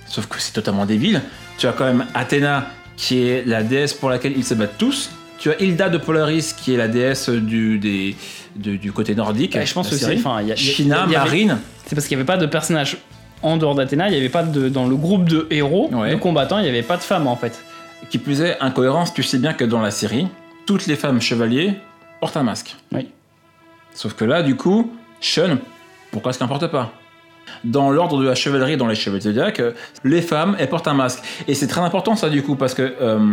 Sauf 0.06 0.26
que 0.26 0.40
c'est 0.40 0.52
totalement 0.52 0.86
débile. 0.86 1.20
Tu 1.58 1.66
as 1.66 1.72
quand 1.72 1.84
même 1.84 2.06
Athéna 2.14 2.66
qui 2.96 3.26
est 3.28 3.44
la 3.46 3.62
déesse 3.62 3.92
pour 3.92 4.08
laquelle 4.10 4.32
ils 4.36 4.44
se 4.44 4.54
battent 4.54 4.78
tous. 4.78 5.10
Tu 5.38 5.50
as 5.50 5.60
Hilda 5.60 5.88
de 5.90 5.98
Polaris 5.98 6.54
qui 6.56 6.72
est 6.72 6.76
la 6.78 6.88
déesse 6.88 7.28
du, 7.28 7.78
des, 7.78 8.16
du 8.56 8.90
côté 8.92 9.14
nordique. 9.14 9.54
Ouais, 9.54 9.66
je 9.66 9.74
pense 9.74 9.86
la 9.86 9.90
que 9.90 9.96
c'est. 9.96 10.04
série. 10.06 10.18
Enfin, 10.18 10.40
y 10.40 10.50
a- 10.52 10.54
il 10.56 10.64
y 10.66 10.70
a- 10.70 10.72
China, 10.74 11.06
y 11.08 11.12
Marine. 11.12 11.58
C'est 11.86 11.94
parce 11.94 12.06
qu'il 12.08 12.16
n'y 12.16 12.22
avait 12.22 12.26
pas 12.26 12.38
de 12.38 12.46
personnage 12.46 12.96
en 13.42 13.58
dehors 13.58 13.74
d'Athéna, 13.74 14.08
il 14.08 14.12
n'y 14.12 14.16
avait 14.16 14.30
pas 14.30 14.42
de. 14.42 14.68
Dans 14.70 14.86
le 14.86 14.96
groupe 14.96 15.28
de 15.28 15.46
héros, 15.50 15.90
Ouais. 15.92 16.12
de 16.12 16.16
combattants, 16.16 16.58
il 16.58 16.62
n'y 16.62 16.70
avait 16.70 16.82
pas 16.82 16.96
de 16.96 17.02
femmes 17.02 17.26
en 17.26 17.36
fait. 17.36 17.60
Qui 18.08 18.16
plus 18.18 18.40
est, 18.40 18.56
incohérence, 18.60 19.12
tu 19.12 19.22
sais 19.22 19.38
bien 19.38 19.52
que 19.52 19.64
dans 19.64 19.82
la 19.82 19.90
série, 19.90 20.26
toutes 20.66 20.86
les 20.86 20.96
femmes 20.96 21.20
chevaliers 21.20 21.74
portent 22.20 22.36
un 22.36 22.42
masque. 22.42 22.76
Oui. 22.92 23.08
Sauf 23.94 24.14
que 24.14 24.24
là, 24.24 24.42
du 24.42 24.56
coup, 24.56 24.92
Sean, 25.20 25.58
pourquoi 26.10 26.30
est-ce 26.30 26.38
qu'elle 26.38 26.48
ne 26.48 26.52
porte 26.52 26.70
pas 26.70 26.92
Dans 27.64 27.90
l'ordre 27.90 28.18
de 28.20 28.26
la 28.26 28.34
chevalerie 28.34 28.76
dans 28.76 28.86
les 28.86 28.94
chevaliers 28.94 29.22
zodiaques, 29.22 29.60
euh, 29.60 29.72
les 30.04 30.22
femmes, 30.22 30.56
elles 30.58 30.68
portent 30.68 30.88
un 30.88 30.94
masque. 30.94 31.22
Et 31.48 31.54
c'est 31.54 31.66
très 31.66 31.80
important 31.80 32.16
ça, 32.16 32.28
du 32.28 32.42
coup, 32.42 32.56
parce 32.56 32.74
que 32.74 32.94
euh, 33.00 33.32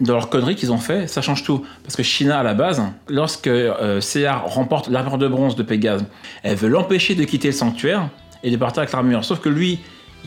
dans 0.00 0.14
leur 0.14 0.28
connerie 0.28 0.54
qu'ils 0.54 0.72
ont 0.72 0.78
fait, 0.78 1.06
ça 1.06 1.22
change 1.22 1.42
tout. 1.42 1.64
Parce 1.82 1.96
que 1.96 2.02
China, 2.02 2.38
à 2.38 2.42
la 2.42 2.54
base, 2.54 2.82
lorsque 3.08 3.46
euh, 3.46 4.00
Seyar 4.00 4.46
remporte 4.46 4.88
l'armure 4.88 5.18
de 5.18 5.28
bronze 5.28 5.56
de 5.56 5.62
Pégase, 5.62 6.04
elle 6.42 6.56
veut 6.56 6.68
l'empêcher 6.68 7.14
de 7.14 7.24
quitter 7.24 7.48
le 7.48 7.54
sanctuaire 7.54 8.08
et 8.42 8.50
de 8.50 8.56
partir 8.56 8.80
avec 8.80 8.92
l'armure. 8.92 9.24
Sauf 9.24 9.40
que 9.40 9.48
lui, 9.48 9.80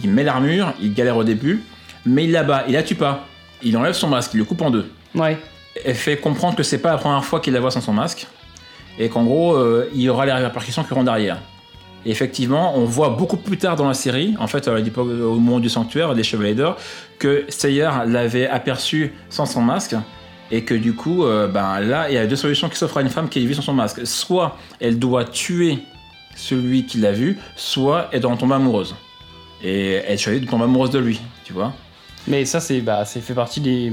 il 0.04 0.10
met 0.10 0.24
l'armure, 0.24 0.74
il 0.82 0.94
galère 0.94 1.18
au 1.18 1.24
début, 1.24 1.64
mais 2.06 2.26
il 2.26 2.32
la 2.32 2.44
bat, 2.44 2.64
il 2.68 2.74
la 2.74 2.84
tue 2.84 2.96
pas. 2.96 3.26
Il 3.64 3.78
enlève 3.78 3.94
son 3.94 4.08
masque, 4.08 4.34
il 4.34 4.38
le 4.38 4.46
coupe 4.46 4.62
en 4.62 4.72
deux. 4.72 4.90
Ouais. 5.16 5.38
Elle 5.86 5.96
fait 5.96 6.18
comprendre 6.18 6.56
que 6.56 6.64
c'est 6.64 6.80
pas 6.80 6.92
la 6.92 6.98
première 6.98 7.24
fois 7.24 7.40
qu'il 7.40 7.54
la 7.54 7.60
voit 7.60 7.72
sans 7.72 7.82
son 7.82 7.94
masque 7.94 8.28
et 9.00 9.10
qu'en 9.10 9.24
gros, 9.24 9.56
euh, 9.56 9.90
il 9.94 10.02
y 10.02 10.10
aura 10.10 10.26
les 10.26 10.32
répercussions 10.32 10.84
qui 10.84 10.92
auront 10.94 11.04
derrière. 11.04 11.38
Et 12.06 12.12
effectivement, 12.12 12.78
on 12.78 12.86
voit 12.86 13.10
beaucoup 13.10 13.38
plus 13.38 13.58
tard 13.58 13.76
dans 13.76 13.88
la 13.88 13.94
série, 13.94 14.36
en 14.40 14.48
fait, 14.48 14.68
à 14.68 14.76
l'époque, 14.76 15.08
au 15.08 15.36
moment 15.36 15.60
du 15.60 15.70
sanctuaire 15.70 16.16
des 16.16 16.24
Chevaliers 16.24 16.56
d'Or, 16.56 16.78
que 17.20 17.46
Seyar 17.48 18.06
l'avait 18.06 18.48
aperçu 18.48 19.14
sans 19.30 19.46
son 19.46 19.62
masque 19.62 19.96
et 20.50 20.64
que 20.64 20.74
du 20.74 20.94
coup, 20.94 21.24
euh, 21.24 21.48
ben 21.48 21.80
là, 21.80 22.10
il 22.10 22.16
y 22.16 22.18
a 22.18 22.26
deux 22.26 22.36
solutions 22.36 22.70
qui 22.70 22.78
s'offrent 22.78 22.98
à 22.98 23.02
une 23.02 23.10
femme 23.10 23.30
qui 23.30 23.46
vue 23.46 23.54
sans 23.54 23.62
son 23.62 23.74
masque. 23.74 24.06
Soit 24.06 24.58
elle 24.80 25.00
doit 25.00 25.26
tuer 25.26 25.80
celui 26.36 26.86
qui 26.86 26.98
l'a 26.98 27.12
vu, 27.12 27.38
soit 27.56 28.10
elle 28.12 28.22
doit 28.22 28.32
en 28.32 28.38
tomber 28.38 28.56
amoureuse. 28.56 28.96
Et 29.64 30.02
elle 30.08 30.18
choisit 30.18 30.44
de 30.44 30.50
tomber 30.50 30.64
amoureuse 30.64 30.90
de 30.90 31.00
lui, 31.00 31.22
tu 31.44 31.54
vois. 31.54 31.72
Mais 32.28 32.46
ça, 32.46 32.60
c'est 32.60 32.82
bah, 32.82 33.06
c'est 33.06 33.22
fait 33.22 33.34
partie 33.34 33.62
des, 33.62 33.92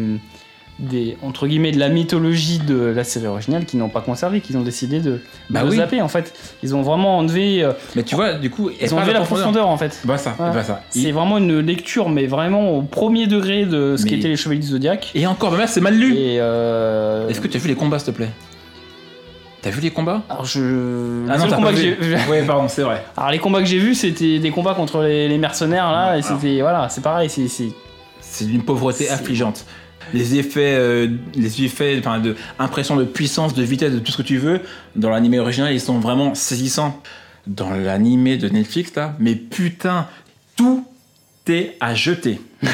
des. 0.78 1.16
entre 1.22 1.46
guillemets, 1.46 1.72
de 1.72 1.78
la 1.78 1.88
mythologie 1.88 2.58
de 2.58 2.76
la 2.76 3.04
série 3.04 3.26
originale 3.26 3.64
qu'ils 3.64 3.78
n'ont 3.80 3.88
pas 3.88 4.00
conservé, 4.00 4.40
qu'ils 4.40 4.56
ont 4.56 4.62
décidé 4.62 5.00
de, 5.00 5.20
Bah 5.50 5.62
oui. 5.68 5.76
zapper 5.76 6.00
en 6.02 6.08
fait. 6.08 6.32
Ils 6.62 6.74
ont 6.76 6.82
vraiment 6.82 7.18
enlevé. 7.18 7.62
euh, 7.64 7.72
Mais 7.96 8.02
tu 8.02 8.14
vois, 8.14 8.34
du 8.34 8.50
coup, 8.50 8.70
ils 8.80 8.94
ont 8.94 8.98
enlevé 8.98 9.12
la 9.12 9.20
profondeur 9.22 9.68
en 9.68 9.76
fait. 9.76 10.00
Bah 10.04 10.18
ça, 10.18 10.34
bah 10.38 10.62
ça. 10.62 10.82
C'est 10.90 11.12
vraiment 11.12 11.38
une 11.38 11.58
lecture, 11.60 12.08
mais 12.08 12.26
vraiment 12.26 12.70
au 12.76 12.82
premier 12.82 13.26
degré 13.26 13.64
de 13.66 13.96
ce 13.96 14.04
Mais- 14.04 14.10
qu'étaient 14.10 14.28
les 14.28 14.36
Chevaliers 14.36 14.60
du 14.60 14.66
Zodiac. 14.68 15.10
Et 15.14 15.26
encore, 15.26 15.52
mais 15.52 15.58
là, 15.58 15.66
c'est 15.66 15.80
mal 15.80 15.94
lu. 15.96 16.14
Euh... 16.16 17.28
Est-ce 17.28 17.40
que 17.40 17.48
tu 17.48 17.56
as 17.56 17.60
vu 17.60 17.68
les 17.68 17.74
combats, 17.74 17.98
s'il 17.98 18.12
te 18.12 18.16
plaît? 18.16 18.30
T'as 19.60 19.70
vu 19.70 19.80
les 19.80 19.90
combats? 19.90 20.22
Alors 20.30 20.44
je. 20.44 21.24
Ah 21.28 21.32
non, 21.36 21.40
seul 21.40 21.50
t'as 21.50 21.56
combat 21.56 21.70
pas 21.70 21.74
que 21.74 21.80
vu. 21.80 22.16
Ouais, 22.30 22.42
pardon, 22.46 22.68
c'est 22.68 22.82
vrai. 22.82 23.04
Alors 23.16 23.30
les 23.32 23.38
combats 23.40 23.58
que 23.60 23.66
j'ai 23.66 23.80
vus, 23.80 23.96
c'était 23.96 24.38
des 24.38 24.50
combats 24.52 24.74
contre 24.74 25.02
les, 25.02 25.26
les 25.26 25.38
mercenaires 25.38 25.90
là, 25.90 26.16
et 26.16 26.22
c'était 26.22 26.60
voilà, 26.60 26.88
c'est 26.88 27.00
pareil, 27.02 27.28
c'est 27.28 27.48
c'est- 27.48 28.44
d'une 28.44 28.62
pauvreté 28.62 29.08
affligeante. 29.10 29.64
Les 30.14 30.36
effets, 30.36 30.74
euh, 30.74 31.08
les 31.34 31.64
effets, 31.64 31.96
enfin, 31.98 32.18
de 32.18 32.36
impression 32.58 32.96
de 32.96 33.04
puissance, 33.04 33.54
de 33.54 33.62
vitesse, 33.62 33.92
de 33.92 33.98
tout 33.98 34.12
ce 34.12 34.18
que 34.18 34.22
tu 34.22 34.38
veux, 34.38 34.60
dans 34.96 35.10
l'animé 35.10 35.38
original, 35.38 35.72
ils 35.72 35.80
sont 35.80 35.98
vraiment 35.98 36.34
saisissants. 36.34 37.00
Dans 37.46 37.70
l'animé 37.70 38.36
de 38.36 38.48
Netflix, 38.48 38.94
là, 38.94 39.14
mais 39.18 39.34
putain, 39.34 40.06
tout 40.56 40.86
est 41.46 41.76
à 41.80 41.94
jeter. 41.94 42.40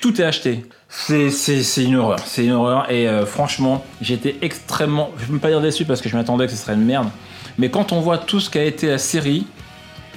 tout 0.00 0.20
est 0.20 0.24
acheté. 0.24 0.64
C'est, 0.88 1.82
une 1.82 1.96
horreur, 1.96 2.20
c'est 2.24 2.44
une 2.44 2.52
horreur. 2.52 2.90
Et 2.90 3.08
euh, 3.08 3.26
franchement, 3.26 3.84
j'étais 4.00 4.36
extrêmement, 4.42 5.10
je 5.18 5.26
peux 5.26 5.38
pas 5.38 5.48
dire 5.48 5.60
déçu 5.60 5.84
parce 5.84 6.00
que 6.00 6.08
je 6.08 6.16
m'attendais 6.16 6.46
que 6.46 6.52
ce 6.52 6.58
serait 6.58 6.74
une 6.74 6.84
merde. 6.84 7.08
Mais 7.58 7.68
quand 7.68 7.92
on 7.92 8.00
voit 8.00 8.18
tout 8.18 8.38
ce 8.38 8.48
qu'a 8.48 8.62
été 8.62 8.86
la 8.86 8.98
série, 8.98 9.46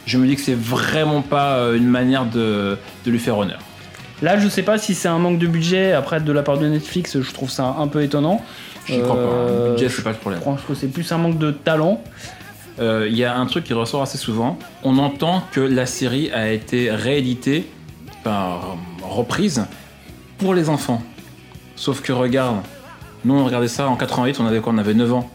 je 0.05 0.17
me 0.17 0.27
dis 0.27 0.35
que 0.35 0.41
c'est 0.41 0.57
vraiment 0.57 1.21
pas 1.21 1.55
euh, 1.55 1.75
une 1.75 1.87
manière 1.87 2.25
de, 2.25 2.77
de 3.05 3.11
lui 3.11 3.19
faire 3.19 3.37
honneur. 3.37 3.59
Là, 4.21 4.39
je 4.39 4.47
sais 4.47 4.63
pas 4.63 4.77
si 4.77 4.95
c'est 4.95 5.07
un 5.07 5.19
manque 5.19 5.37
de 5.37 5.47
budget 5.47 5.93
après 5.93 6.19
de 6.19 6.31
la 6.31 6.41
part 6.43 6.57
de 6.57 6.67
Netflix, 6.67 7.19
je 7.21 7.31
trouve 7.31 7.49
ça 7.51 7.75
un 7.79 7.87
peu 7.87 8.01
étonnant. 8.01 8.41
J'y 8.87 8.99
crois 9.01 9.15
pas. 9.15 9.21
hein. 9.21 9.25
Euh, 9.25 9.65
Le 9.67 9.71
budget, 9.73 9.89
c'est 9.89 10.01
pas 10.03 10.11
le 10.11 10.15
problème. 10.15 10.39
Je 10.41 10.45
pense 10.45 10.61
que 10.61 10.73
c'est 10.73 10.87
plus 10.87 11.11
un 11.11 11.17
manque 11.17 11.37
de 11.37 11.51
talent. 11.51 12.01
Euh, 12.79 13.07
Il 13.09 13.15
y 13.17 13.23
a 13.25 13.35
un 13.37 13.45
truc 13.45 13.63
qui 13.65 13.73
ressort 13.73 14.01
assez 14.01 14.17
souvent. 14.17 14.57
On 14.83 14.97
entend 14.97 15.43
que 15.51 15.59
la 15.59 15.85
série 15.85 16.31
a 16.31 16.49
été 16.51 16.89
rééditée 16.91 17.67
par 18.23 18.77
reprise 19.03 19.65
pour 20.39 20.53
les 20.53 20.69
enfants. 20.69 21.01
Sauf 21.75 22.01
que 22.01 22.11
regarde, 22.11 22.57
nous 23.23 23.35
on 23.35 23.45
regardait 23.45 23.67
ça 23.67 23.87
en 23.87 23.95
88, 23.95 24.39
on 24.39 24.47
avait 24.47 24.59
quoi? 24.61 24.73
On 24.73 24.77
avait 24.79 24.93
9 24.95 25.13
ans. 25.13 25.29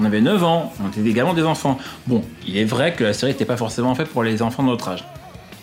On 0.00 0.04
avait 0.04 0.20
9 0.20 0.42
ans, 0.44 0.72
on 0.84 0.88
était 0.88 1.08
également 1.08 1.32
des 1.32 1.44
enfants. 1.44 1.78
Bon, 2.06 2.22
il 2.46 2.56
est 2.58 2.64
vrai 2.64 2.92
que 2.92 3.04
la 3.04 3.12
série 3.14 3.32
n'était 3.32 3.44
pas 3.46 3.56
forcément 3.56 3.94
faite 3.94 4.08
pour 4.08 4.22
les 4.24 4.42
enfants 4.42 4.62
de 4.62 4.68
notre 4.68 4.88
âge. 4.88 5.04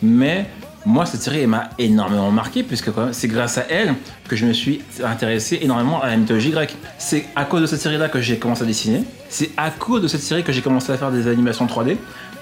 Mais 0.02 0.45
moi, 0.86 1.06
cette 1.06 1.22
série 1.22 1.48
m'a 1.48 1.69
énormément 1.80 2.30
marqué, 2.32 2.62
puisque 2.63 2.89
c'est 3.12 3.28
grâce 3.28 3.58
à 3.58 3.65
elle 3.69 3.93
que 4.28 4.36
je 4.36 4.46
me 4.46 4.54
suis 4.54 4.82
intéressé 5.04 5.60
énormément 5.62 6.02
à 6.02 6.08
la 6.08 6.17
mythologie 6.17 6.50
grecque. 6.52 6.76
C'est 6.98 7.26
à 7.36 7.46
cause 7.46 7.62
de 7.62 7.65
cette 7.67 7.80
série-là 7.82 8.10
que 8.10 8.19
j'ai 8.19 8.38
commencé 8.38 8.63
à 8.63 8.65
dessiner. 8.65 9.04
C'est 9.30 9.52
à 9.56 9.69
cause 9.72 10.02
de 10.02 10.08
cette 10.08 10.22
série 10.22 10.43
que 10.43 10.52
j'ai 10.52 10.62
commencé 10.62 10.91
à 10.91 10.98
faire 10.98 11.12
des 11.12 11.28
animations 11.28 11.65
3D. 11.65 11.98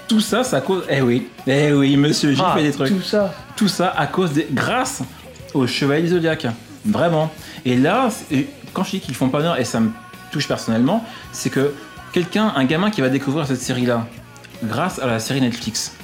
Tout 0.08 0.20
ça, 0.20 0.42
c'est 0.44 0.56
à 0.56 0.60
cause. 0.60 0.82
Eh 0.90 1.00
oui, 1.00 1.28
eh 1.46 1.72
oui, 1.72 1.96
monsieur, 1.96 2.32
j'ai 2.34 2.42
Ah, 2.44 2.54
fait 2.56 2.64
des 2.64 2.72
trucs. 2.72 2.88
Tout 2.88 3.00
ça. 3.02 3.32
Tout 3.56 3.68
ça 3.68 3.94
à 3.96 4.06
cause 4.06 4.32
des. 4.32 4.46
grâce 4.50 5.02
aux 5.54 5.66
Chevaliers 5.66 6.02
du 6.02 6.08
Zodiac. 6.08 6.46
Vraiment. 6.84 7.30
Et 7.64 7.76
là, 7.76 8.08
quand 8.72 8.82
je 8.82 8.90
dis 8.90 9.00
qu'ils 9.00 9.14
font 9.14 9.28
pas 9.28 9.38
honneur, 9.38 9.58
et 9.60 9.64
ça 9.64 9.78
me 9.78 9.90
touche 10.32 10.48
personnellement, 10.48 11.04
c'est 11.30 11.48
que 11.50 11.72
quelqu'un, 12.12 12.52
un 12.56 12.64
gamin 12.64 12.90
qui 12.90 13.00
va 13.00 13.08
découvrir 13.08 13.46
cette 13.46 13.60
série-là, 13.62 14.06
grâce 14.64 14.98
à 14.98 15.06
la 15.06 15.20
série 15.20 15.40
Netflix, 15.40 15.94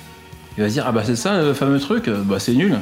il 0.59 0.63
va 0.63 0.69
se 0.69 0.75
dire 0.75 0.85
ah 0.87 0.93
bah 0.93 1.03
c'est 1.07 1.17
ça 1.17 1.41
le 1.41 1.55
fameux 1.55 1.79
truc, 1.79 2.11
bah 2.11 2.39
c'est 2.39 2.53
nul. 2.53 2.77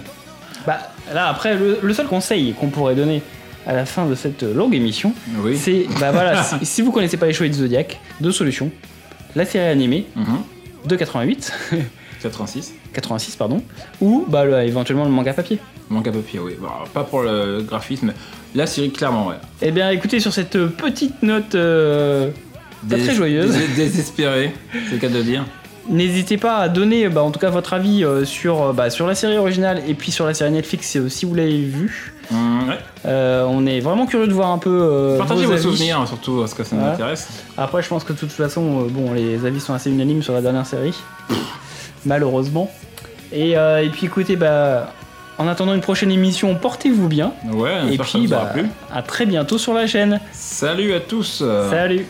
Bah 0.66 0.78
là 1.14 1.28
après 1.28 1.54
le, 1.54 1.78
le 1.82 1.94
seul 1.94 2.06
conseil 2.06 2.52
qu'on 2.54 2.68
pourrait 2.70 2.94
donner 2.96 3.22
à 3.66 3.72
la 3.74 3.84
fin 3.84 4.06
de 4.06 4.14
cette 4.14 4.42
longue 4.42 4.74
émission, 4.74 5.12
Oui. 5.44 5.56
c'est 5.56 5.86
bah 6.00 6.10
voilà 6.10 6.42
si, 6.42 6.64
si 6.66 6.82
vous 6.82 6.90
connaissez 6.90 7.16
pas 7.18 7.26
les 7.26 7.32
Chevaliers 7.32 7.52
du 7.52 7.58
Zodiac, 7.60 8.00
deux 8.20 8.32
solutions 8.32 8.70
la 9.36 9.44
série 9.44 9.68
animée 9.68 10.06
Mhm. 10.16 10.38
de 10.86 10.96
88, 10.96 11.52
86. 12.22 12.74
86 12.94 13.36
pardon, 13.36 13.62
ou 14.00 14.24
bah 14.26 14.44
le- 14.46 14.62
éventuellement 14.62 15.04
le 15.04 15.10
manga 15.10 15.34
papier. 15.34 15.58
Manque 15.90 16.08
à 16.08 16.12
papier, 16.12 16.40
oui. 16.40 16.54
Bon, 16.58 16.66
pas 16.92 17.04
pour 17.04 17.22
le 17.22 17.62
graphisme. 17.62 18.12
La 18.56 18.66
série, 18.66 18.90
clairement, 18.90 19.28
ouais. 19.28 19.34
Eh 19.62 19.70
bien 19.70 19.90
écoutez 19.90 20.18
sur 20.18 20.32
cette 20.32 20.58
petite 20.66 21.22
note 21.22 21.54
euh, 21.54 22.30
pas 22.88 22.96
très 22.96 23.14
joyeuse. 23.14 23.52
dés- 23.54 23.68
Désespéré, 23.76 24.52
c'est 24.72 24.92
le 24.94 24.98
cas 24.98 25.08
de 25.08 25.22
dire. 25.22 25.44
N'hésitez 25.88 26.36
pas 26.36 26.56
à 26.56 26.68
donner 26.68 27.08
bah, 27.08 27.22
en 27.22 27.30
tout 27.30 27.38
cas 27.38 27.50
votre 27.50 27.72
avis 27.72 28.04
euh, 28.04 28.24
sur, 28.24 28.62
euh, 28.62 28.72
bah, 28.72 28.90
sur 28.90 29.06
la 29.06 29.14
série 29.14 29.38
originale 29.38 29.82
et 29.88 29.94
puis 29.94 30.10
sur 30.10 30.26
la 30.26 30.34
série 30.34 30.50
Netflix 30.50 30.96
euh, 30.96 31.08
si 31.08 31.24
vous 31.26 31.34
l'avez 31.34 31.58
vue. 31.62 32.12
Ouais. 32.32 32.74
Euh, 33.06 33.44
on 33.48 33.66
est 33.66 33.78
vraiment 33.78 34.06
curieux 34.06 34.26
de 34.26 34.32
voir 34.32 34.50
un 34.50 34.58
peu 34.58 34.70
euh, 34.82 35.16
Partagez 35.18 35.42
vos 35.42 35.48
vos 35.48 35.52
avis. 35.54 35.62
souvenirs, 35.62 36.00
hein, 36.00 36.06
surtout, 36.06 36.38
parce 36.40 36.54
que 36.54 36.64
ça 36.64 36.74
Ouais. 36.74 36.82
m'intéresse. 36.82 37.28
Après, 37.56 37.82
je 37.82 37.88
pense 37.88 38.02
que 38.02 38.12
de 38.12 38.18
toute 38.18 38.32
façon, 38.32 38.80
euh, 38.80 38.88
bon, 38.90 39.12
les 39.12 39.44
avis 39.46 39.60
sont 39.60 39.74
assez 39.74 39.90
unanimes 39.90 40.22
sur 40.24 40.32
la 40.32 40.40
dernière 40.42 40.66
série, 40.66 40.94
malheureusement. 42.04 42.70
Et, 43.32 43.56
euh, 43.56 43.84
et 43.84 43.88
puis 43.90 44.06
écoutez, 44.06 44.34
bah, 44.36 44.92
en 45.38 45.46
attendant 45.48 45.74
une 45.74 45.80
prochaine 45.80 46.10
émission, 46.10 46.54
portez-vous 46.56 47.08
bien. 47.08 47.32
Ouais, 47.52 47.70
et 47.84 47.88
j'espère 47.96 48.06
que 48.06 48.10
ça 48.12 48.18
puis, 48.18 48.26
vous 48.26 48.32
aura 48.32 48.44
bah, 48.44 48.50
plu. 48.54 48.66
à 48.92 49.02
très 49.02 49.26
bientôt 49.26 49.58
sur 49.58 49.74
la 49.74 49.86
chaîne. 49.86 50.20
Salut 50.32 50.94
à 50.94 51.00
tous. 51.00 51.40
euh, 51.42 51.70
Salut 51.70 52.06